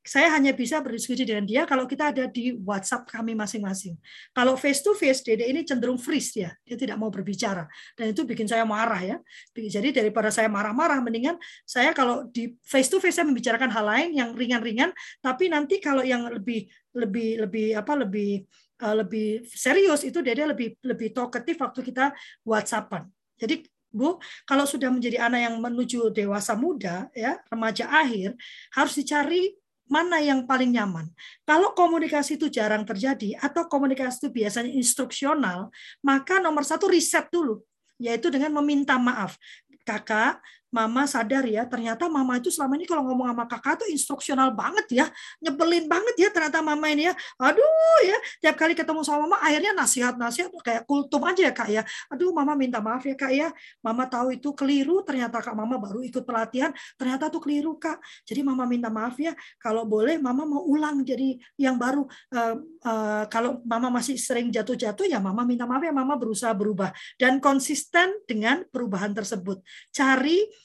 saya 0.03 0.35
hanya 0.35 0.51
bisa 0.51 0.83
berdiskusi 0.83 1.23
dengan 1.23 1.47
dia 1.47 1.63
kalau 1.63 1.87
kita 1.87 2.11
ada 2.11 2.27
di 2.27 2.59
WhatsApp 2.59 3.07
kami 3.07 3.33
masing-masing. 3.39 3.95
Kalau 4.35 4.59
face 4.59 4.83
to 4.83 4.91
face, 4.93 5.23
Dede 5.23 5.47
ini 5.47 5.63
cenderung 5.63 5.95
freeze 5.95 6.43
ya, 6.43 6.51
dia 6.67 6.75
tidak 6.75 6.99
mau 6.99 7.07
berbicara 7.07 7.63
dan 7.95 8.11
itu 8.11 8.27
bikin 8.27 8.43
saya 8.43 8.67
marah 8.67 8.99
ya. 8.99 9.17
Jadi 9.55 9.95
daripada 9.95 10.27
saya 10.27 10.51
marah-marah, 10.51 10.99
mendingan 10.99 11.39
saya 11.63 11.95
kalau 11.95 12.27
di 12.27 12.51
face 12.67 12.91
to 12.91 12.99
face 12.99 13.15
saya 13.15 13.25
membicarakan 13.31 13.71
hal 13.71 13.85
lain 13.87 14.09
yang 14.11 14.29
ringan-ringan, 14.35 14.91
tapi 15.23 15.47
nanti 15.47 15.79
kalau 15.79 16.03
yang 16.03 16.27
lebih 16.27 16.67
lebih 16.93 17.47
lebih 17.47 17.67
apa 17.79 17.93
lebih 17.95 18.43
uh, 18.83 18.95
lebih 18.99 19.47
serius 19.47 20.03
itu 20.03 20.19
Dede 20.19 20.43
lebih 20.43 20.75
lebih 20.83 21.15
talkative 21.15 21.63
waktu 21.63 21.79
kita 21.79 22.11
WhatsAppan. 22.43 23.07
Jadi 23.39 23.63
Bu, 23.93 24.17
kalau 24.49 24.65
sudah 24.65 24.89
menjadi 24.89 25.21
anak 25.21 25.39
yang 25.45 25.55
menuju 25.61 26.09
dewasa 26.09 26.57
muda, 26.57 27.13
ya 27.13 27.37
remaja 27.45 27.85
akhir, 27.93 28.33
harus 28.73 28.97
dicari 28.97 29.53
mana 29.87 30.19
yang 30.23 30.47
paling 30.47 30.71
nyaman. 30.73 31.11
Kalau 31.43 31.75
komunikasi 31.75 32.39
itu 32.39 32.47
jarang 32.47 32.87
terjadi 32.87 33.35
atau 33.39 33.67
komunikasi 33.67 34.25
itu 34.25 34.29
biasanya 34.31 34.71
instruksional, 34.71 35.69
maka 36.01 36.39
nomor 36.39 36.63
satu 36.63 36.87
riset 36.89 37.27
dulu, 37.29 37.61
yaitu 37.99 38.31
dengan 38.31 38.51
meminta 38.63 38.95
maaf. 38.95 39.35
Kakak, 39.83 40.39
mama 40.73 41.05
sadar 41.05 41.45
ya, 41.45 41.69
ternyata 41.69 42.09
mama 42.09 42.41
itu 42.41 42.49
selama 42.49 42.73
ini 42.81 42.89
kalau 42.89 43.05
ngomong 43.05 43.29
sama 43.29 43.45
kakak 43.45 43.85
tuh 43.85 43.87
instruksional 43.93 44.49
banget 44.57 44.89
ya, 44.89 45.05
nyebelin 45.37 45.85
banget 45.85 46.15
ya 46.17 46.29
ternyata 46.33 46.65
mama 46.65 46.89
ini 46.89 47.07
ya. 47.07 47.13
Aduh 47.37 47.99
ya, 48.01 48.17
tiap 48.41 48.57
kali 48.57 48.73
ketemu 48.73 49.05
sama 49.05 49.29
mama 49.29 49.37
akhirnya 49.45 49.77
nasihat-nasihat 49.77 50.49
kayak 50.65 50.83
kultum 50.89 51.21
aja 51.29 51.45
ya 51.45 51.53
kak 51.53 51.69
ya. 51.69 51.85
Aduh 52.09 52.33
mama 52.33 52.57
minta 52.57 52.81
maaf 52.81 53.05
ya 53.05 53.13
kak 53.13 53.29
ya, 53.29 53.53
mama 53.85 54.09
tahu 54.09 54.33
itu 54.33 54.49
keliru, 54.57 55.05
ternyata 55.05 55.37
kak 55.45 55.53
mama 55.53 55.77
baru 55.77 56.01
ikut 56.01 56.25
pelatihan, 56.25 56.73
ternyata 56.97 57.29
tuh 57.29 57.39
keliru 57.45 57.77
kak. 57.77 58.01
Jadi 58.25 58.41
mama 58.41 58.65
minta 58.65 58.89
maaf 58.89 59.13
ya, 59.21 59.37
kalau 59.61 59.85
boleh 59.85 60.17
mama 60.17 60.49
mau 60.49 60.65
ulang 60.65 61.05
jadi 61.05 61.37
yang 61.61 61.77
baru. 61.77 62.09
Uh, 62.33 62.55
uh, 62.81 63.23
kalau 63.29 63.61
mama 63.61 63.93
masih 63.93 64.17
sering 64.17 64.49
jatuh-jatuh 64.49 65.05
ya 65.05 65.21
mama 65.21 65.45
minta 65.45 65.69
maaf 65.69 65.85
ya, 65.85 65.93
mama 65.93 66.17
berusaha 66.17 66.55
berubah 66.57 66.89
dan 67.21 67.37
konsisten 67.37 68.09
dengan 68.25 68.65
perubahan 68.71 69.13
tersebut. 69.13 69.61
Cari 69.93 70.62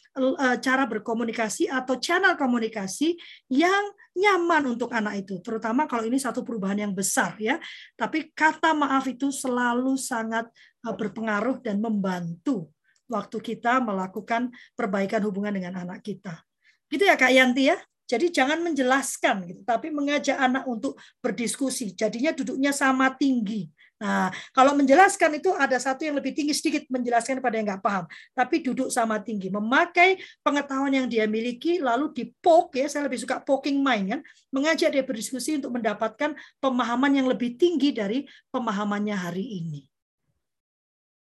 cara 0.59 0.85
berkomunikasi 0.85 1.71
atau 1.71 1.97
channel 1.97 2.35
komunikasi 2.35 3.17
yang 3.49 3.95
nyaman 4.19 4.75
untuk 4.75 4.91
anak 4.91 5.23
itu, 5.27 5.39
terutama 5.39 5.87
kalau 5.87 6.03
ini 6.05 6.19
satu 6.19 6.43
perubahan 6.43 6.91
yang 6.91 6.93
besar 6.93 7.39
ya. 7.39 7.57
Tapi 7.95 8.35
kata 8.35 8.75
maaf 8.75 9.07
itu 9.07 9.31
selalu 9.31 9.95
sangat 9.95 10.51
eh, 10.85 10.95
berpengaruh 10.95 11.63
dan 11.63 11.79
membantu 11.79 12.75
waktu 13.09 13.39
kita 13.41 13.81
melakukan 13.81 14.53
perbaikan 14.77 15.23
hubungan 15.25 15.55
dengan 15.55 15.87
anak 15.87 16.05
kita. 16.05 16.45
Gitu 16.91 17.05
ya 17.09 17.17
Kak 17.17 17.33
Yanti 17.33 17.73
ya? 17.73 17.79
Jadi 18.09 18.33
jangan 18.33 18.65
menjelaskan 18.65 19.45
gitu, 19.45 19.61
tapi 19.69 19.93
mengajak 19.93 20.41
anak 20.41 20.65
untuk 20.65 20.97
berdiskusi. 21.21 21.93
Jadinya 21.93 22.33
duduknya 22.33 22.73
sama 22.73 23.13
tinggi. 23.13 23.69
Nah, 23.99 24.31
kalau 24.55 24.79
menjelaskan 24.79 25.43
itu 25.43 25.51
ada 25.59 25.75
satu 25.75 26.07
yang 26.07 26.15
lebih 26.15 26.31
tinggi 26.31 26.55
sedikit 26.55 26.87
menjelaskan 26.87 27.43
pada 27.43 27.59
yang 27.59 27.67
nggak 27.67 27.83
paham, 27.83 28.07
tapi 28.31 28.63
duduk 28.63 28.95
sama 28.95 29.19
tinggi, 29.19 29.51
memakai 29.51 30.23
pengetahuan 30.47 30.95
yang 30.95 31.07
dia 31.11 31.27
miliki, 31.27 31.83
lalu 31.83 32.15
dipoke 32.15 32.79
ya, 32.79 32.87
saya 32.87 33.11
lebih 33.11 33.19
suka 33.19 33.43
poking 33.43 33.83
mind 33.83 34.07
kan, 34.15 34.21
mengajak 34.55 34.95
dia 34.95 35.03
berdiskusi 35.03 35.59
untuk 35.59 35.75
mendapatkan 35.75 36.31
pemahaman 36.63 37.11
yang 37.11 37.27
lebih 37.27 37.59
tinggi 37.59 37.91
dari 37.91 38.23
pemahamannya 38.55 39.19
hari 39.19 39.67
ini. 39.67 39.83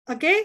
Oke, 0.06 0.22
okay? 0.22 0.38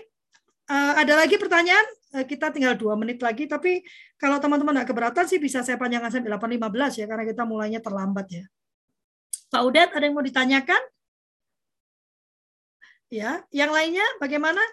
uh, 0.73 0.97
eh, 0.97 1.05
ada 1.05 1.21
lagi 1.21 1.37
pertanyaan? 1.37 1.85
Uh, 2.17 2.25
kita 2.25 2.49
tinggal 2.49 2.81
dua 2.81 2.97
menit 2.97 3.21
lagi, 3.21 3.45
tapi 3.45 3.85
kalau 4.17 4.41
teman-teman 4.41 4.81
nggak 4.81 4.89
keberatan 4.89 5.29
sih 5.29 5.37
bisa 5.37 5.61
saya 5.61 5.77
panjangkan 5.77 6.09
sampai 6.09 6.33
8.15 6.33 6.97
ya, 6.97 7.07
karena 7.13 7.25
kita 7.29 7.45
mulainya 7.45 7.85
terlambat 7.85 8.27
ya. 8.33 8.45
Pak 9.53 9.63
Udet, 9.69 9.93
ada 9.93 10.01
yang 10.01 10.17
mau 10.17 10.25
ditanyakan? 10.25 10.81
Ya, 13.13 13.45
yang 13.53 13.69
lainnya 13.69 14.09
bagaimana? 14.17 14.65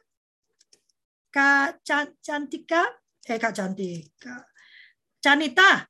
Kak 1.27 1.83
Cantika, 2.23 2.87
eh 3.27 3.35
Kak 3.35 3.51
Cantika, 3.51 4.47
Canita, 5.19 5.83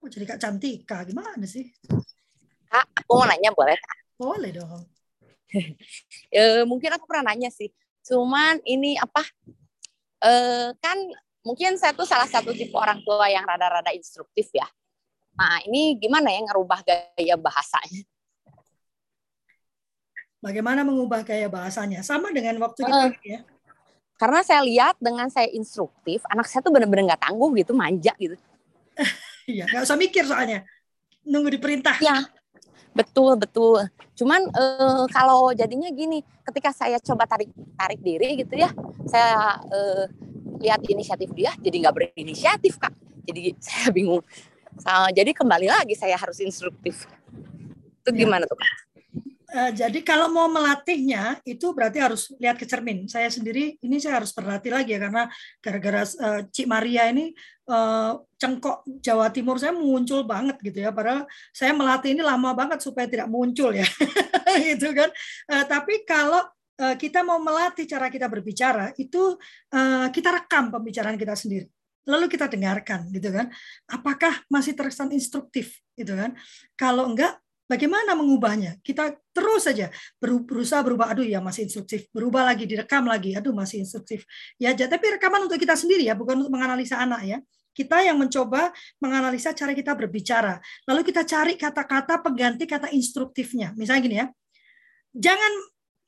oh, 0.00 0.08
jadi 0.08 0.24
Kak 0.24 0.40
Cantika, 0.40 1.04
gimana 1.04 1.44
sih? 1.44 1.68
Kak, 2.72 2.96
aku 2.96 3.20
mau 3.20 3.28
nanya 3.28 3.52
boleh? 3.52 3.76
Boleh 4.16 4.56
dong. 4.56 4.88
e, 6.32 6.64
mungkin 6.64 6.96
aku 6.96 7.04
pernah 7.04 7.36
nanya 7.36 7.52
sih, 7.52 7.68
cuman 8.08 8.56
ini 8.64 8.96
apa? 8.96 9.20
E, 10.24 10.32
kan 10.80 10.96
mungkin 11.44 11.76
saya 11.76 11.92
tuh 11.92 12.08
salah 12.08 12.26
satu 12.26 12.56
tipe 12.56 12.72
orang 12.72 13.04
tua 13.04 13.28
yang 13.28 13.44
rada-rada 13.44 13.92
instruktif 13.92 14.48
ya. 14.56 14.64
Nah, 15.36 15.60
ini 15.68 16.00
gimana 16.00 16.32
ya 16.32 16.40
ngerubah 16.40 16.80
gaya 16.88 17.36
bahasanya? 17.36 18.15
Bagaimana 20.46 20.86
mengubah 20.86 21.26
gaya 21.26 21.50
bahasanya? 21.50 22.06
Sama 22.06 22.30
dengan 22.30 22.54
waktu 22.62 22.86
kita 22.86 23.06
uh. 23.10 23.18
ya. 23.26 23.42
Karena 24.14 24.40
saya 24.46 24.62
lihat 24.62 24.94
dengan 25.02 25.26
saya 25.26 25.50
instruktif, 25.50 26.22
anak 26.30 26.46
saya 26.46 26.62
tuh 26.62 26.70
benar-benar 26.70 27.12
nggak 27.12 27.22
tangguh 27.26 27.50
gitu, 27.58 27.74
manja 27.74 28.14
gitu. 28.22 28.38
Iya, 29.46 29.62
nggak 29.70 29.86
usah 29.86 29.94
mikir 29.94 30.26
soalnya. 30.26 30.66
Nunggu 31.22 31.54
diperintah. 31.54 32.02
Ya, 32.02 32.18
betul 32.90 33.38
betul. 33.38 33.78
Cuman 34.18 34.42
eh, 34.42 35.04
kalau 35.14 35.54
jadinya 35.54 35.86
gini, 35.94 36.18
ketika 36.42 36.74
saya 36.74 36.98
coba 36.98 37.30
tarik 37.30 37.54
tarik 37.78 38.02
diri 38.02 38.42
gitu 38.42 38.58
ya, 38.58 38.74
saya 39.06 39.62
eh, 39.70 40.04
lihat 40.66 40.82
inisiatif 40.90 41.30
dia, 41.30 41.54
jadi 41.62 41.78
nggak 41.78 41.94
berinisiatif 41.94 42.74
kak. 42.74 42.90
Jadi 43.22 43.54
saya 43.70 43.94
bingung. 43.94 44.22
Jadi 45.14 45.30
kembali 45.30 45.70
lagi 45.70 45.94
saya 45.94 46.18
harus 46.18 46.42
instruktif. 46.42 47.06
Itu 48.02 48.10
Ya. 48.10 48.26
gimana 48.26 48.50
tuh 48.50 48.58
kak? 48.58 48.95
Eh, 49.46 49.70
jadi 49.78 50.02
kalau 50.02 50.26
mau 50.26 50.50
melatihnya 50.50 51.38
itu 51.46 51.70
berarti 51.70 52.02
harus 52.02 52.34
lihat 52.42 52.58
ke 52.58 52.66
cermin. 52.66 53.06
Saya 53.06 53.30
sendiri 53.30 53.78
ini 53.78 54.02
saya 54.02 54.18
harus 54.18 54.34
berlatih 54.34 54.74
lagi 54.74 54.98
ya 54.98 54.98
karena 54.98 55.30
gara-gara 55.62 56.02
eh, 56.02 56.40
Cik 56.50 56.66
Maria 56.66 57.06
ini 57.14 57.30
eh, 57.70 58.12
cengkok 58.42 58.82
Jawa 58.98 59.30
Timur 59.30 59.62
saya 59.62 59.70
muncul 59.70 60.26
banget 60.26 60.58
gitu 60.66 60.82
ya. 60.82 60.90
Padahal 60.90 61.30
saya 61.54 61.70
melatih 61.78 62.18
ini 62.18 62.26
lama 62.26 62.50
banget 62.58 62.82
supaya 62.82 63.06
tidak 63.06 63.30
muncul 63.30 63.70
ya. 63.70 63.86
gitu 64.66 64.90
kan. 64.90 65.14
Eh, 65.54 65.64
tapi 65.70 66.02
kalau 66.02 66.42
eh, 66.82 66.98
kita 66.98 67.22
mau 67.22 67.38
melatih 67.38 67.86
cara 67.86 68.10
kita 68.10 68.26
berbicara 68.26 68.90
itu 68.98 69.38
eh, 69.70 70.06
kita 70.10 70.42
rekam 70.42 70.74
pembicaraan 70.74 71.14
kita 71.14 71.38
sendiri. 71.38 71.70
Lalu 72.06 72.26
kita 72.26 72.50
dengarkan 72.50 73.14
gitu 73.14 73.30
kan. 73.30 73.46
Apakah 73.86 74.42
masih 74.50 74.74
terkesan 74.74 75.14
instruktif 75.14 75.78
gitu 75.94 76.18
kan. 76.18 76.34
Kalau 76.74 77.14
enggak 77.14 77.38
Bagaimana 77.66 78.14
mengubahnya? 78.14 78.78
Kita 78.78 79.10
terus 79.34 79.66
saja 79.66 79.90
berusaha 80.22 80.86
berubah. 80.86 81.10
Aduh 81.10 81.26
ya 81.26 81.42
masih 81.42 81.66
instruktif. 81.66 82.06
Berubah 82.14 82.46
lagi, 82.46 82.62
direkam 82.62 83.02
lagi. 83.10 83.34
Aduh 83.34 83.50
masih 83.50 83.82
instruktif. 83.82 84.22
Ya, 84.54 84.70
tapi 84.70 85.18
rekaman 85.18 85.50
untuk 85.50 85.58
kita 85.58 85.74
sendiri 85.74 86.06
ya, 86.06 86.14
bukan 86.14 86.46
untuk 86.46 86.54
menganalisa 86.54 87.02
anak 87.02 87.26
ya. 87.26 87.38
Kita 87.76 88.00
yang 88.06 88.16
mencoba 88.16 88.72
menganalisa 89.02 89.52
cara 89.52 89.74
kita 89.74 89.92
berbicara. 89.98 90.62
Lalu 90.88 91.12
kita 91.12 91.26
cari 91.26 91.58
kata-kata 91.58 92.22
pengganti 92.22 92.64
kata 92.64 92.88
instruktifnya. 92.94 93.74
Misalnya 93.74 94.00
gini 94.00 94.16
ya. 94.22 94.26
Jangan 95.12 95.52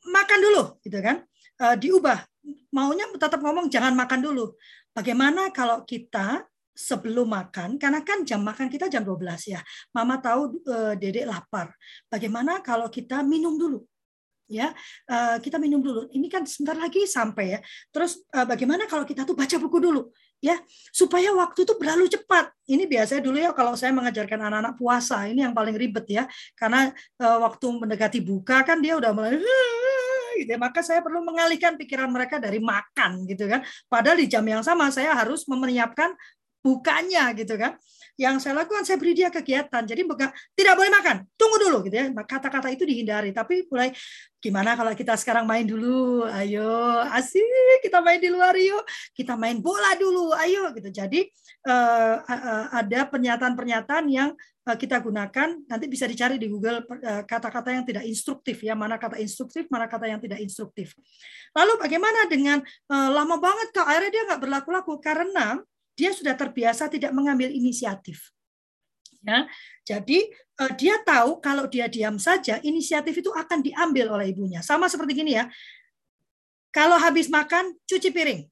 makan 0.08 0.38
dulu, 0.40 0.62
gitu 0.80 0.98
kan? 1.02 1.26
Uh, 1.58 1.74
diubah. 1.74 2.24
Maunya 2.72 3.04
tetap 3.18 3.42
ngomong 3.42 3.66
jangan 3.68 3.92
makan 3.92 4.24
dulu. 4.24 4.54
Bagaimana 4.94 5.50
kalau 5.52 5.82
kita 5.84 6.46
sebelum 6.78 7.26
makan 7.26 7.74
karena 7.74 8.06
kan 8.06 8.22
jam 8.22 8.38
makan 8.46 8.70
kita 8.70 8.86
jam 8.86 9.02
12 9.02 9.50
ya. 9.50 9.60
Mama 9.90 10.22
tahu 10.22 10.62
uh, 10.70 10.94
Dedek 10.94 11.26
lapar. 11.26 11.74
Bagaimana 12.06 12.62
kalau 12.62 12.86
kita 12.86 13.26
minum 13.26 13.58
dulu? 13.58 13.82
Ya, 14.48 14.72
uh, 15.12 15.36
kita 15.42 15.60
minum 15.60 15.84
dulu. 15.84 16.08
Ini 16.08 16.24
kan 16.32 16.46
sebentar 16.48 16.78
lagi 16.78 17.04
sampai 17.04 17.58
ya. 17.58 17.60
Terus 17.92 18.24
uh, 18.32 18.48
bagaimana 18.48 18.88
kalau 18.88 19.04
kita 19.04 19.26
tuh 19.26 19.36
baca 19.36 19.58
buku 19.60 19.76
dulu? 19.76 20.08
Ya, 20.38 20.56
supaya 20.94 21.34
waktu 21.34 21.66
itu 21.66 21.74
berlalu 21.76 22.08
cepat. 22.08 22.54
Ini 22.64 22.86
biasanya 22.88 23.20
dulu 23.20 23.36
ya 23.42 23.50
kalau 23.52 23.74
saya 23.76 23.92
mengajarkan 23.92 24.38
anak-anak 24.38 24.78
puasa, 24.78 25.26
ini 25.28 25.44
yang 25.44 25.52
paling 25.52 25.76
ribet 25.76 26.06
ya. 26.08 26.24
Karena 26.56 26.88
uh, 27.20 27.38
waktu 27.44 27.66
mendekati 27.76 28.24
buka 28.24 28.64
kan 28.64 28.80
dia 28.80 28.96
udah 28.96 29.12
mulai 29.12 29.36
gitu 30.38 30.54
ya. 30.54 30.58
Maka 30.58 30.80
saya 30.86 31.02
perlu 31.02 31.20
mengalihkan 31.26 31.74
pikiran 31.74 32.06
mereka 32.08 32.38
dari 32.38 32.62
makan 32.62 33.26
gitu 33.26 33.50
kan. 33.50 33.66
Padahal 33.90 34.16
di 34.22 34.30
jam 34.30 34.46
yang 34.46 34.62
sama 34.62 34.88
saya 34.94 35.12
harus 35.12 35.42
menyiapkan 35.50 36.14
bukanya 36.68 37.32
gitu 37.32 37.56
kan. 37.56 37.80
Yang 38.18 38.42
saya 38.42 38.58
lakukan 38.58 38.82
saya 38.82 38.98
beri 38.98 39.14
dia 39.14 39.30
kegiatan. 39.30 39.86
Jadi 39.86 40.02
bukan 40.02 40.26
tidak 40.58 40.74
boleh 40.74 40.90
makan, 40.90 41.22
tunggu 41.38 41.56
dulu 41.62 41.86
gitu 41.86 42.02
ya. 42.02 42.10
Kata-kata 42.10 42.66
itu 42.66 42.82
dihindari. 42.82 43.30
Tapi 43.30 43.70
mulai 43.70 43.94
gimana 44.42 44.74
kalau 44.74 44.90
kita 44.90 45.14
sekarang 45.14 45.46
main 45.46 45.62
dulu? 45.62 46.26
Ayo, 46.26 46.98
asik 47.14 47.46
kita 47.78 48.02
main 48.02 48.18
di 48.18 48.26
luar 48.26 48.58
yuk. 48.58 48.82
Kita 49.14 49.38
main 49.38 49.62
bola 49.62 49.94
dulu, 49.94 50.34
ayo 50.34 50.66
gitu. 50.74 50.90
Jadi 50.90 51.30
uh, 51.70 52.18
ada 52.74 53.06
pernyataan-pernyataan 53.06 54.10
yang 54.10 54.34
uh, 54.66 54.74
kita 54.74 54.98
gunakan 54.98 55.54
nanti 55.70 55.86
bisa 55.86 56.10
dicari 56.10 56.42
di 56.42 56.50
Google 56.50 56.90
kata-kata 57.22 57.70
uh, 57.70 57.74
yang 57.78 57.84
tidak 57.86 58.02
instruktif 58.02 58.66
ya, 58.66 58.74
mana 58.74 58.98
kata 58.98 59.22
instruktif, 59.22 59.70
mana 59.70 59.86
kata 59.86 60.10
yang 60.10 60.18
tidak 60.18 60.42
instruktif. 60.42 60.90
Lalu 61.54 61.86
bagaimana 61.86 62.26
dengan 62.26 62.58
lama 62.90 63.38
banget 63.38 63.70
kak 63.70 63.86
akhirnya 63.86 64.10
dia 64.10 64.22
nggak 64.26 64.42
berlaku-laku 64.42 64.98
karena 64.98 65.62
dia 65.98 66.14
sudah 66.14 66.38
terbiasa 66.38 66.86
tidak 66.86 67.10
mengambil 67.10 67.50
inisiatif. 67.50 68.30
Ya, 69.18 69.50
jadi 69.82 70.30
uh, 70.62 70.72
dia 70.78 71.02
tahu 71.02 71.42
kalau 71.42 71.66
dia 71.66 71.90
diam 71.90 72.22
saja, 72.22 72.62
inisiatif 72.62 73.18
itu 73.18 73.34
akan 73.34 73.66
diambil 73.66 74.14
oleh 74.14 74.30
ibunya. 74.30 74.62
Sama 74.62 74.86
seperti 74.86 75.18
gini 75.18 75.34
ya. 75.34 75.50
Kalau 76.70 76.94
habis 76.94 77.26
makan, 77.26 77.74
cuci 77.82 78.14
piring. 78.14 78.46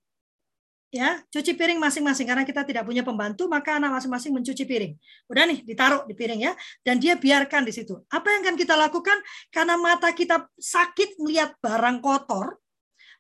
Ya, 0.91 1.23
cuci 1.31 1.55
piring 1.55 1.79
masing-masing 1.79 2.27
karena 2.27 2.43
kita 2.43 2.67
tidak 2.67 2.83
punya 2.83 3.07
pembantu, 3.07 3.47
maka 3.47 3.79
anak 3.79 3.95
masing-masing 4.01 4.33
mencuci 4.35 4.67
piring. 4.67 4.99
Udah 5.31 5.45
nih, 5.47 5.63
ditaruh 5.63 6.03
di 6.09 6.19
piring 6.19 6.51
ya, 6.51 6.53
dan 6.83 6.99
dia 6.99 7.15
biarkan 7.15 7.63
di 7.63 7.71
situ. 7.71 7.95
Apa 8.11 8.27
yang 8.35 8.43
akan 8.43 8.57
kita 8.59 8.75
lakukan? 8.75 9.19
Karena 9.55 9.79
mata 9.79 10.11
kita 10.11 10.51
sakit 10.57 11.21
melihat 11.23 11.55
barang 11.63 12.03
kotor, 12.03 12.59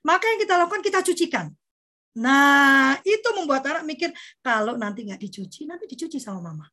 maka 0.03 0.24
yang 0.35 0.41
kita 0.43 0.55
lakukan 0.59 0.83
kita 0.83 0.99
cucikan. 1.05 1.47
Nah, 2.17 2.97
itu 3.05 3.29
membuat 3.37 3.62
anak 3.69 3.85
mikir 3.85 4.11
kalau 4.41 4.81
nanti 4.81 5.05
nggak 5.05 5.21
dicuci, 5.21 5.69
nanti 5.69 5.85
dicuci 5.85 6.17
sama 6.17 6.41
mama. 6.41 6.67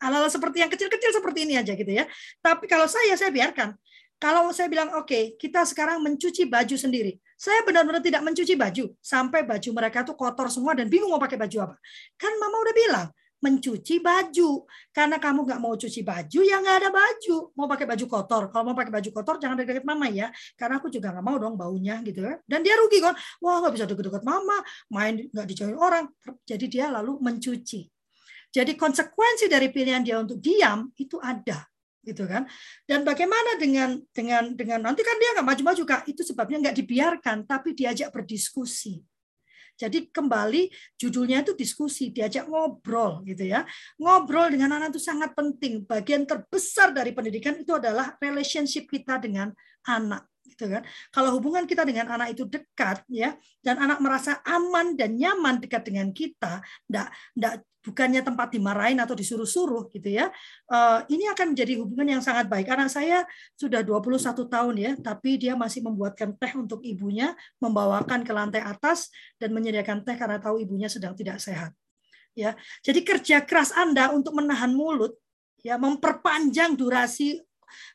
Hal-hal 0.00 0.32
seperti 0.32 0.64
yang 0.64 0.72
kecil-kecil 0.72 1.12
seperti 1.12 1.44
ini 1.44 1.60
aja 1.60 1.76
gitu 1.76 1.92
ya. 1.92 2.08
Tapi 2.40 2.64
kalau 2.64 2.88
saya, 2.88 3.12
saya 3.20 3.28
biarkan. 3.28 3.76
Kalau 4.20 4.48
saya 4.52 4.68
bilang, 4.68 4.92
oke, 4.96 5.08
okay, 5.08 5.24
kita 5.36 5.64
sekarang 5.68 6.00
mencuci 6.00 6.48
baju 6.48 6.76
sendiri. 6.76 7.20
Saya 7.40 7.64
benar-benar 7.64 8.04
tidak 8.04 8.20
mencuci 8.20 8.52
baju. 8.56 8.92
Sampai 9.00 9.44
baju 9.44 9.70
mereka 9.72 10.04
tuh 10.04 10.16
kotor 10.16 10.48
semua 10.52 10.76
dan 10.76 10.88
bingung 10.88 11.08
mau 11.12 11.20
pakai 11.20 11.40
baju 11.40 11.72
apa. 11.72 11.76
Kan 12.20 12.36
mama 12.36 12.56
udah 12.60 12.74
bilang, 12.76 13.08
mencuci 13.40 13.98
baju. 14.00 14.64
Karena 14.92 15.16
kamu 15.16 15.48
nggak 15.48 15.60
mau 15.60 15.74
cuci 15.74 16.00
baju, 16.04 16.40
ya 16.44 16.56
nggak 16.60 16.76
ada 16.84 16.90
baju. 16.92 17.36
Mau 17.56 17.66
pakai 17.66 17.86
baju 17.88 18.04
kotor. 18.06 18.42
Kalau 18.52 18.64
mau 18.70 18.76
pakai 18.76 18.92
baju 18.92 19.10
kotor, 19.10 19.34
jangan 19.40 19.56
deket-deket 19.58 19.84
mama 19.88 20.06
ya. 20.12 20.28
Karena 20.54 20.78
aku 20.78 20.92
juga 20.92 21.10
nggak 21.10 21.24
mau 21.24 21.36
dong 21.40 21.56
baunya 21.56 21.98
gitu 22.04 22.22
ya. 22.24 22.38
Dan 22.44 22.60
dia 22.62 22.76
rugi 22.76 23.00
kan. 23.00 23.16
Wah 23.42 23.64
nggak 23.64 23.72
bisa 23.74 23.86
deket-deket 23.88 24.22
mama, 24.22 24.60
main 24.92 25.26
nggak 25.28 25.46
dijauhin 25.48 25.76
orang. 25.76 26.06
Jadi 26.44 26.64
dia 26.68 26.92
lalu 26.92 27.18
mencuci. 27.18 27.88
Jadi 28.50 28.74
konsekuensi 28.74 29.46
dari 29.46 29.70
pilihan 29.70 30.02
dia 30.02 30.18
untuk 30.18 30.42
diam 30.42 30.90
itu 30.98 31.16
ada 31.22 31.70
gitu 32.00 32.24
kan 32.24 32.48
dan 32.88 33.04
bagaimana 33.04 33.60
dengan 33.60 34.00
dengan 34.08 34.56
dengan 34.56 34.80
nanti 34.88 35.04
kan 35.04 35.20
dia 35.20 35.36
nggak 35.36 35.46
maju-maju 35.52 35.82
kak 35.84 36.02
itu 36.08 36.24
sebabnya 36.24 36.56
nggak 36.68 36.76
dibiarkan 36.80 37.44
tapi 37.44 37.76
diajak 37.76 38.08
berdiskusi 38.08 39.04
jadi 39.80 40.12
kembali 40.12 40.68
judulnya 41.00 41.40
itu 41.40 41.56
diskusi, 41.56 42.12
diajak 42.12 42.44
ngobrol 42.46 43.24
gitu 43.24 43.48
ya. 43.48 43.64
Ngobrol 43.96 44.52
dengan 44.52 44.76
anak 44.76 44.92
itu 44.92 45.00
sangat 45.00 45.32
penting. 45.32 45.88
Bagian 45.88 46.28
terbesar 46.28 46.92
dari 46.92 47.16
pendidikan 47.16 47.56
itu 47.56 47.72
adalah 47.72 48.12
relationship 48.20 48.84
kita 48.92 49.16
dengan 49.16 49.56
anak 49.88 50.29
gitu 50.44 50.66
kan. 50.68 50.82
Kalau 51.12 51.36
hubungan 51.36 51.64
kita 51.64 51.84
dengan 51.84 52.08
anak 52.10 52.36
itu 52.36 52.44
dekat 52.48 53.04
ya 53.08 53.36
dan 53.64 53.80
anak 53.80 53.98
merasa 54.00 54.40
aman 54.44 54.96
dan 54.96 55.16
nyaman 55.16 55.60
dekat 55.60 55.88
dengan 55.88 56.12
kita, 56.12 56.60
enggak 56.88 57.08
enggak 57.36 57.54
bukannya 57.80 58.20
tempat 58.20 58.52
dimarahin 58.52 59.00
atau 59.00 59.16
disuruh-suruh 59.16 59.88
gitu 59.88 60.12
ya. 60.12 60.28
Uh, 60.68 61.00
ini 61.08 61.24
akan 61.32 61.56
menjadi 61.56 61.80
hubungan 61.80 62.16
yang 62.18 62.22
sangat 62.22 62.46
baik. 62.46 62.68
Anak 62.68 62.92
saya 62.92 63.24
sudah 63.56 63.80
21 63.80 64.20
tahun 64.36 64.74
ya, 64.76 64.92
tapi 65.00 65.40
dia 65.40 65.56
masih 65.56 65.80
membuatkan 65.88 66.36
teh 66.36 66.52
untuk 66.60 66.84
ibunya, 66.84 67.32
membawakan 67.56 68.20
ke 68.20 68.32
lantai 68.36 68.60
atas 68.60 69.08
dan 69.40 69.56
menyediakan 69.56 70.04
teh 70.04 70.16
karena 70.16 70.36
tahu 70.36 70.60
ibunya 70.60 70.92
sedang 70.92 71.16
tidak 71.16 71.40
sehat. 71.40 71.72
Ya. 72.36 72.54
Jadi 72.84 73.00
kerja 73.02 73.42
keras 73.42 73.72
Anda 73.74 74.12
untuk 74.12 74.36
menahan 74.36 74.70
mulut 74.76 75.16
ya 75.60 75.76
memperpanjang 75.76 76.76
durasi 76.76 77.40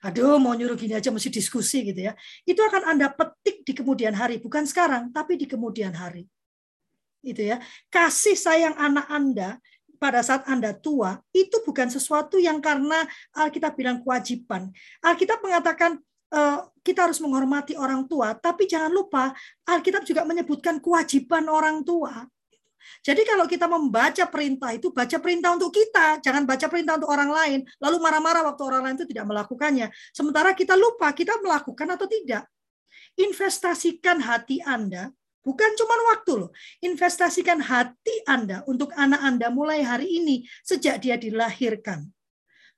aduh 0.04 0.40
mau 0.40 0.54
nyuruh 0.56 0.78
gini 0.80 0.96
aja 0.96 1.12
mesti 1.12 1.32
diskusi 1.32 1.92
gitu 1.92 2.06
ya. 2.06 2.14
Itu 2.44 2.62
akan 2.64 2.96
Anda 2.96 3.12
petik 3.12 3.68
di 3.68 3.74
kemudian 3.76 4.16
hari, 4.16 4.40
bukan 4.40 4.64
sekarang, 4.68 5.12
tapi 5.12 5.36
di 5.36 5.46
kemudian 5.50 5.94
hari. 5.96 6.28
Itu 7.26 7.42
ya. 7.42 7.58
Kasih 7.90 8.38
sayang 8.38 8.78
anak 8.78 9.08
Anda 9.10 9.50
pada 9.96 10.20
saat 10.22 10.44
Anda 10.46 10.76
tua 10.76 11.18
itu 11.32 11.64
bukan 11.64 11.88
sesuatu 11.88 12.36
yang 12.36 12.60
karena 12.60 13.08
Alkitab 13.32 13.80
bilang 13.80 14.04
kewajiban. 14.04 14.70
Alkitab 15.02 15.40
mengatakan 15.42 15.98
kita 16.84 17.08
harus 17.08 17.24
menghormati 17.24 17.80
orang 17.80 18.04
tua, 18.12 18.36
tapi 18.36 18.68
jangan 18.68 18.92
lupa 18.92 19.32
Alkitab 19.64 20.04
juga 20.04 20.28
menyebutkan 20.28 20.84
kewajiban 20.84 21.48
orang 21.48 21.80
tua. 21.82 22.28
Jadi 23.02 23.22
kalau 23.24 23.46
kita 23.46 23.66
membaca 23.70 24.26
perintah 24.28 24.72
itu 24.74 24.90
baca 24.90 25.18
perintah 25.22 25.54
untuk 25.54 25.72
kita, 25.72 26.20
jangan 26.22 26.44
baca 26.44 26.66
perintah 26.68 26.98
untuk 26.98 27.12
orang 27.12 27.30
lain, 27.32 27.60
lalu 27.82 27.98
marah-marah 28.02 28.44
waktu 28.52 28.62
orang 28.66 28.82
lain 28.86 28.96
itu 29.02 29.08
tidak 29.10 29.26
melakukannya. 29.30 29.88
Sementara 30.12 30.52
kita 30.58 30.74
lupa 30.74 31.10
kita 31.14 31.38
melakukan 31.42 31.88
atau 31.94 32.08
tidak. 32.10 32.46
Investasikan 33.16 34.20
hati 34.20 34.60
Anda 34.64 35.12
Bukan 35.46 35.78
cuma 35.78 35.94
waktu 36.10 36.32
loh. 36.42 36.50
Investasikan 36.82 37.62
hati 37.62 38.26
Anda 38.26 38.66
untuk 38.66 38.90
anak 38.98 39.22
Anda 39.22 39.54
mulai 39.54 39.86
hari 39.86 40.10
ini 40.18 40.42
sejak 40.66 40.98
dia 40.98 41.22
dilahirkan. 41.22 42.10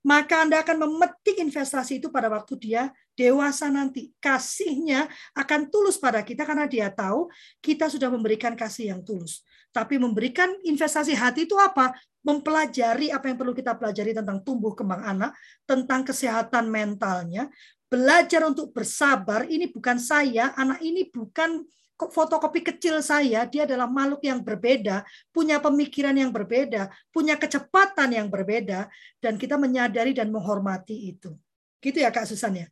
Maka 0.03 0.43
Anda 0.43 0.59
akan 0.67 0.83
memetik 0.83 1.39
investasi 1.39 2.03
itu 2.03 2.11
pada 2.11 2.27
waktu 2.27 2.59
dia 2.59 2.91
dewasa 3.15 3.71
nanti 3.71 4.11
kasihnya 4.19 5.07
akan 5.33 5.71
tulus 5.71 5.95
pada 5.95 6.21
kita 6.21 6.43
karena 6.43 6.67
dia 6.67 6.91
tahu 6.91 7.31
kita 7.63 7.87
sudah 7.87 8.11
memberikan 8.11 8.53
kasih 8.53 8.91
yang 8.93 9.01
tulus. 9.01 9.47
Tapi 9.72 10.01
memberikan 10.01 10.51
investasi 10.65 11.13
hati 11.13 11.45
itu 11.45 11.55
apa? 11.57 11.93
Mempelajari 12.26 13.13
apa 13.13 13.32
yang 13.32 13.38
perlu 13.39 13.53
kita 13.55 13.78
pelajari 13.78 14.11
tentang 14.11 14.43
tumbuh 14.43 14.76
kembang 14.76 15.03
anak, 15.05 15.32
tentang 15.63 16.03
kesehatan 16.03 16.68
mentalnya, 16.68 17.47
belajar 17.88 18.43
untuk 18.43 18.76
bersabar. 18.76 19.47
Ini 19.47 19.72
bukan 19.72 19.97
saya, 20.01 20.51
anak 20.59 20.84
ini 20.84 21.07
bukan 21.07 21.63
fotokopi 21.97 22.61
kecil 22.61 23.01
saya, 23.01 23.49
dia 23.49 23.65
adalah 23.65 23.89
makhluk 23.89 24.22
yang 24.22 24.45
berbeda, 24.45 25.01
punya 25.34 25.57
pemikiran 25.57 26.13
yang 26.13 26.30
berbeda, 26.30 26.93
punya 27.09 27.34
kecepatan 27.34 28.13
yang 28.13 28.30
berbeda, 28.30 28.86
dan 29.18 29.34
kita 29.41 29.57
menyadari 29.57 30.13
dan 30.13 30.30
menghormati 30.30 31.18
itu. 31.18 31.34
Gitu 31.82 32.05
ya 32.05 32.13
Kak 32.13 32.30
Susan 32.30 32.53
ya? 32.53 32.68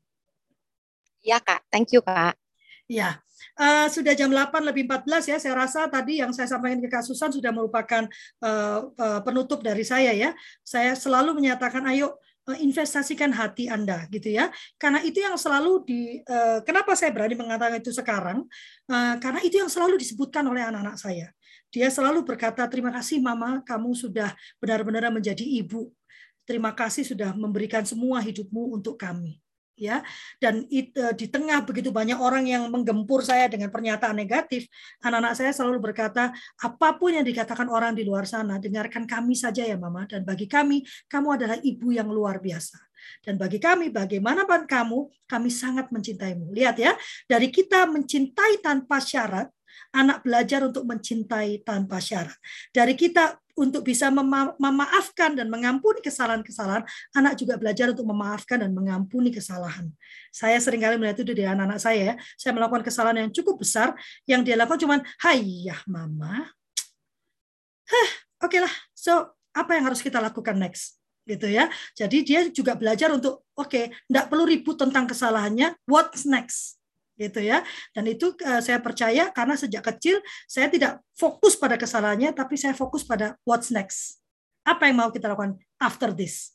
Iya 1.25 1.41
Kak, 1.41 1.65
thank 1.73 1.89
you 1.89 2.05
Kak. 2.05 2.44
Ya, 2.85 3.17
uh, 3.57 3.89
sudah 3.89 4.13
jam 4.13 4.29
8 4.29 4.61
lebih 4.61 4.85
14 4.85 5.25
ya. 5.33 5.37
Saya 5.41 5.57
rasa 5.57 5.89
tadi 5.89 6.21
yang 6.21 6.29
saya 6.29 6.45
sampaikan 6.45 6.77
ke 6.77 6.85
Kak 6.85 7.01
Susan 7.01 7.33
sudah 7.33 7.49
merupakan 7.49 8.05
uh, 8.45 8.93
uh, 8.93 9.19
penutup 9.25 9.65
dari 9.65 9.81
saya 9.81 10.13
ya. 10.13 10.37
Saya 10.61 10.93
selalu 10.93 11.33
menyatakan 11.41 11.81
ayo 11.89 12.21
investasikan 12.53 13.33
hati 13.33 13.65
Anda 13.65 14.05
gitu 14.13 14.29
ya. 14.29 14.53
Karena 14.77 15.01
itu 15.01 15.17
yang 15.17 15.33
selalu 15.33 15.81
di 15.81 16.21
uh, 16.29 16.61
kenapa 16.61 16.93
saya 16.93 17.09
berani 17.09 17.33
mengatakan 17.33 17.81
itu 17.81 17.89
sekarang? 17.89 18.45
Uh, 18.85 19.17
karena 19.17 19.41
itu 19.41 19.57
yang 19.57 19.71
selalu 19.71 19.97
disebutkan 19.97 20.45
oleh 20.45 20.61
anak-anak 20.61 21.01
saya. 21.01 21.33
Dia 21.73 21.89
selalu 21.89 22.21
berkata, 22.21 22.61
"Terima 22.69 22.93
kasih 22.93 23.17
Mama, 23.17 23.65
kamu 23.65 23.97
sudah 23.97 24.29
benar-benar 24.61 25.09
menjadi 25.09 25.41
ibu. 25.41 25.89
Terima 26.45 26.69
kasih 26.69 27.01
sudah 27.01 27.33
memberikan 27.33 27.81
semua 27.81 28.21
hidupmu 28.21 28.77
untuk 28.77 29.01
kami." 29.01 29.41
Ya. 29.77 30.01
Dan 30.39 30.65
it, 30.71 30.95
uh, 30.97 31.13
di 31.13 31.27
tengah 31.29 31.63
begitu 31.63 31.91
banyak 31.91 32.17
orang 32.17 32.47
yang 32.47 32.67
menggempur 32.71 33.21
saya 33.21 33.47
dengan 33.51 33.69
pernyataan 33.69 34.15
negatif 34.15 34.67
anak-anak 35.03 35.33
saya 35.37 35.51
selalu 35.51 35.91
berkata 35.91 36.31
apa 36.63 36.89
pun 36.97 37.13
yang 37.13 37.27
dikatakan 37.27 37.67
orang 37.69 37.93
di 37.93 38.07
luar 38.07 38.25
sana 38.25 38.57
dengarkan 38.57 39.05
kami 39.05 39.35
saja 39.35 39.63
ya 39.63 39.77
mama. 39.77 40.07
Dan 40.09 40.23
bagi 40.23 40.49
kami 40.49 40.81
kamu 41.07 41.27
adalah 41.37 41.57
ibu 41.61 41.91
yang 41.93 42.09
luar 42.09 42.39
biasa. 42.41 42.79
Dan 43.21 43.37
bagi 43.37 43.61
kami 43.61 43.93
bagaimanapun 43.93 44.65
kamu 44.65 45.09
kami 45.29 45.49
sangat 45.53 45.93
mencintaimu. 45.93 46.49
Lihat 46.53 46.75
ya 46.81 46.97
dari 47.29 47.53
kita 47.53 47.85
mencintai 47.85 48.61
tanpa 48.65 48.97
syarat 48.97 49.49
anak 49.95 50.21
belajar 50.25 50.63
untuk 50.65 50.83
mencintai 50.83 51.63
tanpa 51.63 51.97
syarat 52.01 52.35
dari 52.71 52.93
kita 52.93 53.39
untuk 53.55 53.87
bisa 53.87 54.11
mema 54.11 54.51
memaafkan 54.59 55.31
dan 55.31 55.47
mengampuni 55.47 56.03
kesalahan-kesalahan, 56.03 56.83
anak 57.15 57.39
juga 57.39 57.55
belajar 57.55 57.95
untuk 57.95 58.03
memaafkan 58.03 58.67
dan 58.67 58.75
mengampuni 58.75 59.31
kesalahan. 59.31 59.87
Saya 60.29 60.59
sering 60.59 60.83
kali 60.83 60.99
melihat 60.99 61.23
itu 61.23 61.31
dari 61.31 61.47
anak-anak 61.47 61.79
saya 61.79 61.99
ya. 62.11 62.13
Saya 62.35 62.51
melakukan 62.51 62.83
kesalahan 62.83 63.23
yang 63.25 63.31
cukup 63.31 63.63
besar, 63.63 63.95
yang 64.27 64.43
dia 64.43 64.59
lakukan 64.59 64.83
cuma, 64.83 64.99
ya 65.39 65.79
mama. 65.87 66.51
Hah, 67.87 68.09
oke 68.43 68.59
lah. 68.59 68.73
So, 68.91 69.31
apa 69.55 69.79
yang 69.79 69.87
harus 69.87 70.03
kita 70.03 70.19
lakukan 70.19 70.59
next? 70.59 70.99
gitu 71.25 71.49
ya. 71.49 71.67
Jadi 71.97 72.21
dia 72.21 72.45
juga 72.53 72.77
belajar 72.77 73.09
untuk 73.09 73.49
oke, 73.57 73.65
okay, 73.65 73.85
enggak 74.05 74.29
perlu 74.29 74.45
ribut 74.45 74.77
tentang 74.77 75.09
kesalahannya, 75.09 75.73
what's 75.89 76.23
next? 76.23 76.77
Gitu 77.15 77.39
ya. 77.39 77.63
Dan 77.95 78.07
itu 78.11 78.35
uh, 78.43 78.61
saya 78.61 78.79
percaya 78.79 79.31
karena 79.31 79.55
sejak 79.55 79.83
kecil 79.83 80.19
saya 80.45 80.67
tidak 80.67 80.99
fokus 81.15 81.55
pada 81.55 81.79
kesalahannya, 81.79 82.35
tapi 82.35 82.59
saya 82.59 82.75
fokus 82.75 83.03
pada 83.03 83.39
what's 83.47 83.71
next. 83.71 84.19
Apa 84.67 84.91
yang 84.91 84.99
mau 84.99 85.09
kita 85.11 85.31
lakukan 85.31 85.55
after 85.79 86.11
this, 86.11 86.51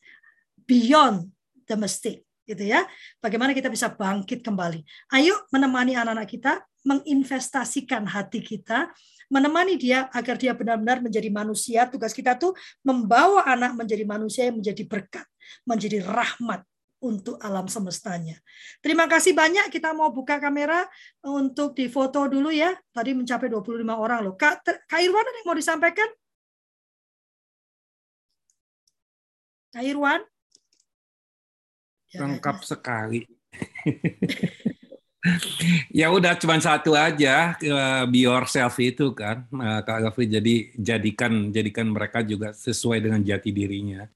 beyond 0.69 1.31
the 1.71 1.77
mistake, 1.79 2.27
gitu 2.43 2.67
ya. 2.67 2.85
Bagaimana 3.23 3.55
kita 3.55 3.71
bisa 3.71 3.87
bangkit 3.87 4.43
kembali? 4.43 4.83
Ayo 5.15 5.35
menemani 5.55 5.95
anak-anak 5.95 6.27
kita, 6.27 6.53
menginvestasikan 6.83 8.09
hati 8.11 8.43
kita, 8.43 8.91
menemani 9.31 9.79
dia 9.79 10.11
agar 10.11 10.35
dia 10.35 10.51
benar-benar 10.51 10.99
menjadi 10.99 11.31
manusia. 11.31 11.87
Tugas 11.87 12.11
kita 12.11 12.35
tuh 12.35 12.51
membawa 12.83 13.47
anak 13.47 13.79
menjadi 13.79 14.03
manusia 14.03 14.51
yang 14.51 14.59
menjadi 14.59 14.83
berkat, 14.91 15.27
menjadi 15.63 16.03
rahmat, 16.03 16.67
untuk 17.01 17.41
alam 17.41 17.67
semestanya. 17.67 18.37
Terima 18.85 19.09
kasih 19.09 19.33
banyak. 19.33 19.73
Kita 19.73 19.97
mau 19.97 20.13
buka 20.13 20.37
kamera 20.37 20.85
untuk 21.25 21.73
difoto 21.73 22.29
dulu 22.29 22.53
ya. 22.53 22.77
Tadi 22.93 23.17
mencapai 23.17 23.49
25 23.49 23.85
orang 23.89 24.21
loh. 24.25 24.35
Kak, 24.37 24.65
Kak 24.65 25.01
Irwan 25.01 25.25
ada 25.25 25.39
yang 25.41 25.49
mau 25.49 25.57
disampaikan? 25.57 26.09
Kak 29.73 29.85
Irwan? 29.85 30.21
Ya, 32.13 32.27
Lengkap 32.27 32.57
ya. 32.61 32.67
sekali. 32.69 33.21
ya 35.93 36.09
udah 36.09 36.33
cuma 36.41 36.57
satu 36.57 36.97
aja 36.97 37.53
be 38.09 38.25
yourself 38.25 38.73
itu 38.81 39.13
kan 39.13 39.45
uh, 39.53 39.85
Kak 39.85 40.09
Gafri 40.09 40.25
jadi 40.25 40.73
jadikan 40.81 41.53
jadikan 41.53 41.93
mereka 41.93 42.25
juga 42.25 42.57
sesuai 42.57 43.05
dengan 43.05 43.21
jati 43.21 43.53
dirinya 43.53 44.09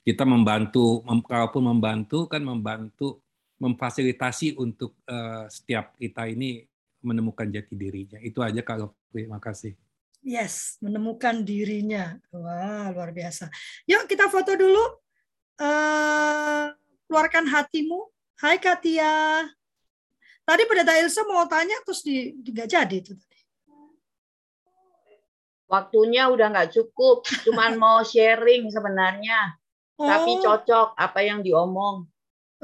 kita 0.00 0.24
membantu, 0.24 1.04
mem, 1.04 1.20
kalaupun 1.20 1.62
membantu 1.64 2.24
kan 2.24 2.40
membantu 2.40 3.20
memfasilitasi 3.60 4.56
untuk 4.56 4.96
uh, 5.04 5.44
setiap 5.52 5.92
kita 6.00 6.24
ini 6.24 6.64
menemukan 7.04 7.44
jati 7.48 7.76
dirinya. 7.76 8.16
Itu 8.24 8.40
aja 8.40 8.64
kalau 8.64 8.96
terima 9.12 9.36
kasih. 9.36 9.76
Yes, 10.20 10.76
menemukan 10.80 11.44
dirinya. 11.44 12.16
Wah, 12.32 12.92
luar 12.92 13.12
biasa. 13.12 13.48
Yuk 13.88 14.08
kita 14.08 14.28
foto 14.32 14.56
dulu. 14.56 14.84
Uh, 15.60 16.72
keluarkan 17.08 17.48
hatimu. 17.48 18.08
Hai 18.40 18.56
Katia. 18.56 19.44
Tadi 20.48 20.62
pada 20.64 20.96
Ilse 20.96 21.20
mau 21.28 21.44
tanya 21.44 21.76
terus 21.84 22.00
di, 22.00 22.32
nggak 22.40 22.68
jadi 22.68 22.96
itu 22.96 23.12
tadi. 23.12 23.40
Waktunya 25.70 26.26
udah 26.26 26.50
nggak 26.50 26.72
cukup, 26.74 27.22
cuman 27.46 27.78
mau 27.78 28.02
sharing 28.02 28.66
sebenarnya 28.72 29.60
oh. 30.00 30.08
tapi 30.08 30.40
cocok 30.40 30.96
apa 30.96 31.20
yang 31.20 31.44
diomong. 31.44 32.08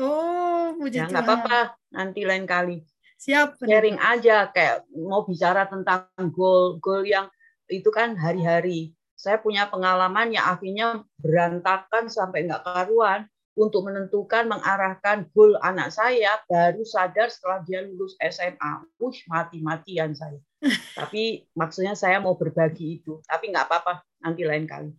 Oh, 0.01 0.77
puji 0.77 1.05
ya, 1.05 1.09
nggak 1.09 1.25
apa-apa, 1.25 1.77
nanti 1.93 2.25
lain 2.25 2.49
kali. 2.49 2.81
Siap. 3.17 3.57
Sharing 3.61 3.97
aja, 3.97 4.53
kayak 4.53 4.85
mau 4.93 5.25
bicara 5.25 5.65
tentang 5.65 6.09
goal, 6.33 6.77
goal 6.81 7.05
yang 7.05 7.33
itu 7.69 7.89
kan 7.89 8.17
hari-hari. 8.17 8.93
Saya 9.17 9.41
punya 9.41 9.65
pengalaman 9.73 10.37
yang 10.37 10.45
akhirnya 10.45 11.01
berantakan 11.17 12.13
sampai 12.13 12.45
nggak 12.45 12.61
karuan 12.61 13.25
untuk 13.57 13.89
menentukan 13.89 14.45
mengarahkan 14.45 15.33
goal 15.33 15.57
anak 15.65 15.89
saya 15.89 16.37
baru 16.45 16.85
sadar 16.85 17.33
setelah 17.33 17.65
dia 17.65 17.81
lulus 17.81 18.13
SMA. 18.21 18.85
Ush, 19.01 19.25
mati-matian 19.25 20.13
saya. 20.13 20.37
Tapi 21.01 21.49
maksudnya 21.57 21.97
saya 21.97 22.21
mau 22.21 22.37
berbagi 22.37 23.01
itu. 23.01 23.25
Tapi 23.25 23.49
nggak 23.49 23.65
apa-apa, 23.65 24.05
nanti 24.21 24.45
lain 24.45 24.69
kali. 24.69 24.93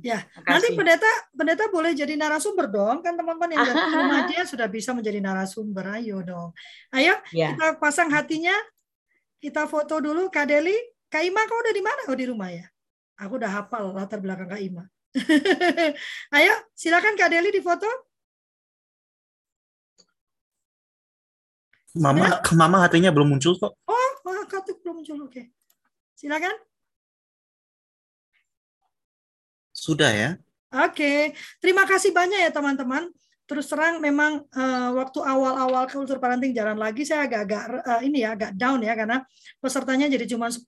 Ya, 0.00 0.24
nanti 0.48 0.72
pendeta 0.72 1.10
pendeta 1.36 1.68
boleh 1.68 1.92
jadi 1.92 2.16
narasumber 2.16 2.66
dong, 2.72 3.04
kan 3.04 3.12
teman-teman 3.12 3.52
yang 3.52 3.64
dari 3.68 3.84
rumah 3.92 4.20
dia 4.30 4.42
sudah 4.48 4.66
bisa 4.66 4.96
menjadi 4.96 5.20
narasumber, 5.20 6.00
ayo 6.00 6.24
dong. 6.24 6.50
Ayo 6.96 7.16
ya. 7.32 7.52
kita 7.52 7.76
pasang 7.76 8.08
hatinya, 8.08 8.56
kita 9.40 9.68
foto 9.68 10.00
dulu 10.00 10.32
Kak 10.32 10.48
Deli. 10.48 10.76
Kak 11.06 11.22
Ima 11.22 11.46
kau 11.46 11.60
udah 11.60 11.74
di 11.76 11.82
mana? 11.84 12.00
Oh 12.10 12.16
di 12.18 12.26
rumah 12.26 12.50
ya. 12.50 12.66
Aku 13.20 13.38
udah 13.38 13.48
hafal 13.62 13.94
latar 13.94 14.18
belakang 14.18 14.48
Kak 14.48 14.60
Ima. 14.64 14.84
ayo 16.36 16.54
silakan 16.74 17.14
Kak 17.14 17.30
Deli 17.30 17.52
difoto. 17.52 17.88
Mama, 21.96 22.28
ya? 22.28 22.52
Mama 22.52 22.84
hatinya 22.84 23.08
belum 23.08 23.36
muncul 23.36 23.56
kok. 23.56 23.72
Oh, 23.88 23.96
kartu 24.46 24.76
belum 24.80 25.00
muncul. 25.00 25.16
Oke. 25.24 25.52
Silakan. 26.16 26.65
Sudah 29.86 30.10
ya. 30.10 30.30
Oke, 30.74 31.30
terima 31.62 31.86
kasih 31.86 32.10
banyak 32.10 32.42
ya 32.42 32.50
teman-teman 32.50 33.06
terus 33.46 33.70
terang 33.70 34.02
memang 34.02 34.42
uh, 34.42 34.90
waktu 34.98 35.22
awal-awal 35.22 35.86
kultur 35.86 36.18
parenting 36.18 36.50
jalan 36.50 36.74
lagi 36.74 37.06
saya 37.06 37.30
agak-agak 37.30 37.62
uh, 37.86 38.02
ini 38.02 38.26
ya 38.26 38.34
agak 38.34 38.58
down 38.58 38.82
ya 38.82 38.98
karena 38.98 39.22
pesertanya 39.62 40.10
jadi 40.10 40.26
cuma 40.34 40.50
10 40.50 40.66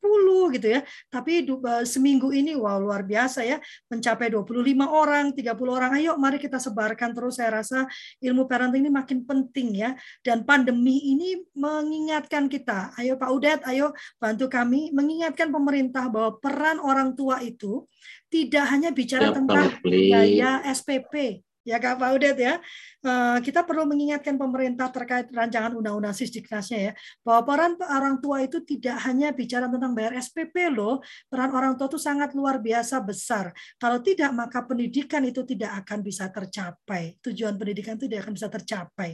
gitu 0.55 0.69
ya. 0.79 0.81
Tapi 1.11 1.43
uh, 1.51 1.83
seminggu 1.83 2.31
ini 2.31 2.55
wow 2.55 2.79
luar 2.79 3.03
biasa 3.03 3.43
ya 3.43 3.59
mencapai 3.91 4.31
25 4.31 4.63
orang, 4.87 5.35
30 5.35 5.43
orang. 5.67 5.91
Ayo 5.99 6.15
mari 6.15 6.39
kita 6.39 6.63
sebarkan 6.63 7.11
terus 7.19 7.43
saya 7.43 7.61
rasa 7.61 7.85
ilmu 8.23 8.47
parenting 8.47 8.87
ini 8.87 8.95
makin 8.95 9.27
penting 9.27 9.83
ya 9.83 9.91
dan 10.23 10.47
pandemi 10.47 11.03
ini 11.19 11.43
mengingatkan 11.59 12.47
kita. 12.47 12.95
Ayo 12.95 13.19
Pak 13.19 13.31
Udet, 13.35 13.61
ayo 13.67 13.91
bantu 14.23 14.47
kami 14.47 14.95
mengingatkan 14.95 15.51
pemerintah 15.51 16.07
bahwa 16.07 16.39
peran 16.39 16.79
orang 16.79 17.19
tua 17.19 17.43
itu 17.43 17.83
tidak 18.31 18.71
hanya 18.71 18.95
bicara 18.95 19.35
tentang 19.35 19.83
biaya 19.83 20.63
SPP 20.63 21.43
ya 21.69 21.77
Kak 21.77 22.01
Paudet 22.01 22.37
ya. 22.41 22.57
Eh, 22.99 23.39
kita 23.45 23.63
perlu 23.63 23.87
mengingatkan 23.87 24.35
pemerintah 24.41 24.89
terkait 24.89 25.29
rancangan 25.31 25.77
undang-undang 25.77 26.17
sisdiknasnya 26.17 26.79
ya, 26.91 26.93
bahwa 27.23 27.47
peran 27.47 27.73
orang 27.79 28.17
tua 28.19 28.43
itu 28.43 28.59
tidak 28.65 28.97
hanya 29.07 29.31
bicara 29.31 29.71
tentang 29.71 29.93
bayar 29.93 30.19
SPP 30.19 30.73
loh, 30.73 31.05
peran 31.31 31.53
orang 31.53 31.77
tua 31.77 31.87
itu 31.87 32.01
sangat 32.01 32.33
luar 32.33 32.59
biasa 32.59 32.99
besar. 33.05 33.53
Kalau 33.77 34.01
tidak 34.01 34.33
maka 34.35 34.65
pendidikan 34.65 35.23
itu 35.29 35.45
tidak 35.45 35.85
akan 35.85 36.03
bisa 36.03 36.27
tercapai. 36.33 37.15
Tujuan 37.23 37.55
pendidikan 37.55 37.95
itu 38.01 38.11
tidak 38.11 38.27
akan 38.27 38.35
bisa 38.35 38.49
tercapai. 38.51 39.11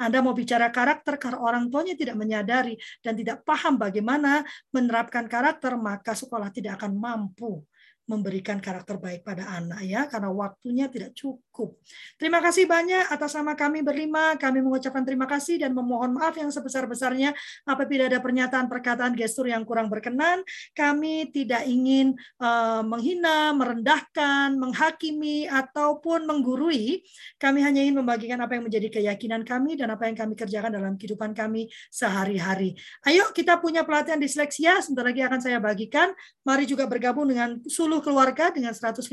Anda 0.00 0.24
mau 0.24 0.32
bicara 0.32 0.72
karakter 0.72 1.20
karena 1.20 1.42
orang 1.42 1.68
tuanya 1.68 1.92
tidak 1.92 2.16
menyadari 2.16 2.78
dan 3.04 3.18
tidak 3.18 3.44
paham 3.44 3.76
bagaimana 3.76 4.46
menerapkan 4.72 5.28
karakter, 5.28 5.76
maka 5.76 6.16
sekolah 6.16 6.48
tidak 6.54 6.80
akan 6.80 6.96
mampu 6.96 7.66
memberikan 8.06 8.62
karakter 8.62 9.02
baik 9.02 9.26
pada 9.26 9.50
anak 9.58 9.82
ya 9.82 10.06
karena 10.06 10.30
waktunya 10.30 10.86
tidak 10.86 11.10
cukup. 11.18 11.74
Terima 12.14 12.38
kasih 12.38 12.70
banyak 12.70 13.10
atas 13.10 13.34
nama 13.34 13.58
kami 13.58 13.82
berlima. 13.82 14.38
Kami 14.38 14.62
mengucapkan 14.62 15.02
terima 15.02 15.26
kasih 15.26 15.58
dan 15.58 15.74
memohon 15.74 16.14
maaf 16.14 16.38
yang 16.38 16.48
sebesar-besarnya 16.54 17.34
apabila 17.66 18.06
ada 18.06 18.22
pernyataan 18.22 18.70
perkataan 18.70 19.12
gestur 19.18 19.50
yang 19.50 19.66
kurang 19.66 19.90
berkenan. 19.90 20.46
Kami 20.70 21.34
tidak 21.34 21.66
ingin 21.66 22.14
uh, 22.38 22.86
menghina, 22.86 23.50
merendahkan, 23.58 24.54
menghakimi 24.54 25.50
ataupun 25.50 26.30
menggurui. 26.30 27.02
Kami 27.42 27.58
hanya 27.58 27.82
ingin 27.82 27.98
membagikan 27.98 28.38
apa 28.38 28.54
yang 28.54 28.70
menjadi 28.70 29.02
keyakinan 29.02 29.42
kami 29.42 29.74
dan 29.74 29.90
apa 29.90 30.06
yang 30.06 30.14
kami 30.14 30.38
kerjakan 30.38 30.70
dalam 30.78 30.94
kehidupan 30.94 31.34
kami 31.34 31.66
sehari-hari. 31.90 32.78
Ayo 33.02 33.34
kita 33.34 33.58
punya 33.58 33.82
pelatihan 33.82 34.22
disleksia 34.22 34.78
sebentar 34.78 35.10
lagi 35.10 35.26
akan 35.26 35.40
saya 35.42 35.58
bagikan. 35.58 36.14
Mari 36.46 36.70
juga 36.70 36.86
bergabung 36.86 37.26
dengan 37.26 37.58
Sulu 37.66 37.95
keluarga 38.00 38.50
dengan 38.50 38.72
150.000 38.72 39.06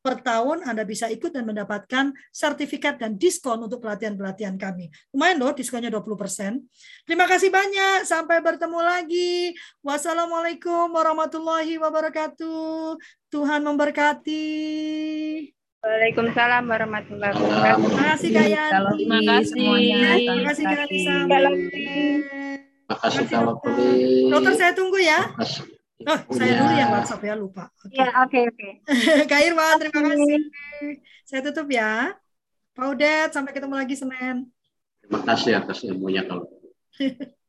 per 0.00 0.14
tahun 0.20 0.64
Anda 0.68 0.84
bisa 0.84 1.08
ikut 1.08 1.32
dan 1.32 1.48
mendapatkan 1.48 2.12
sertifikat 2.30 3.00
dan 3.00 3.16
diskon 3.16 3.64
untuk 3.64 3.82
pelatihan-pelatihan 3.82 4.56
kami. 4.60 4.92
Lumayan 5.14 5.40
loh 5.40 5.52
diskonnya 5.56 5.88
20%. 5.88 6.60
Terima 7.08 7.26
kasih 7.26 7.48
banyak. 7.48 8.04
Sampai 8.04 8.38
bertemu 8.44 8.80
lagi. 8.80 9.56
Wassalamualaikum 9.80 10.92
warahmatullahi 10.92 11.76
wabarakatuh. 11.80 12.96
Tuhan 13.32 13.64
memberkati. 13.64 14.44
Waalaikumsalam 15.82 16.62
warahmatullahi 16.70 17.34
wabarakatuh. 17.34 17.90
Terima 17.90 18.04
kasih 18.14 18.28
Kak 18.30 18.46
Yani. 18.46 18.94
Terima 19.02 19.20
kasih. 19.26 19.66
Terima 19.66 20.42
kasih 20.46 20.64
Kak 20.68 20.86
Lisa. 20.86 21.14
Terima 21.26 22.96
kasih 23.02 23.24
kalau 23.26 23.52
Dokter 24.30 24.54
saya 24.54 24.72
tunggu 24.76 25.00
ya. 25.00 25.32
Terima 25.32 25.42
kasih. 25.42 25.71
Oh, 26.08 26.18
saya 26.34 26.52
dulu 26.58 26.72
yang 26.74 26.90
WhatsApp 26.94 27.22
ya, 27.22 27.34
lupa. 27.38 27.64
Iya, 27.90 28.08
oke, 28.26 28.38
oke. 28.50 28.68
Kak 29.30 29.40
Irwan, 29.42 29.74
terima 29.78 30.00
kasih. 30.10 30.40
Saya 31.26 31.40
tutup 31.46 31.68
ya. 31.70 32.14
Pak 32.72 32.86
Udet, 32.96 33.30
sampai 33.36 33.52
ketemu 33.52 33.74
lagi 33.76 33.94
Senin. 33.94 34.48
Terima 35.04 35.20
kasih 35.22 35.60
atas 35.60 35.84
ilmunya 35.84 36.24
kalau. 36.24 36.48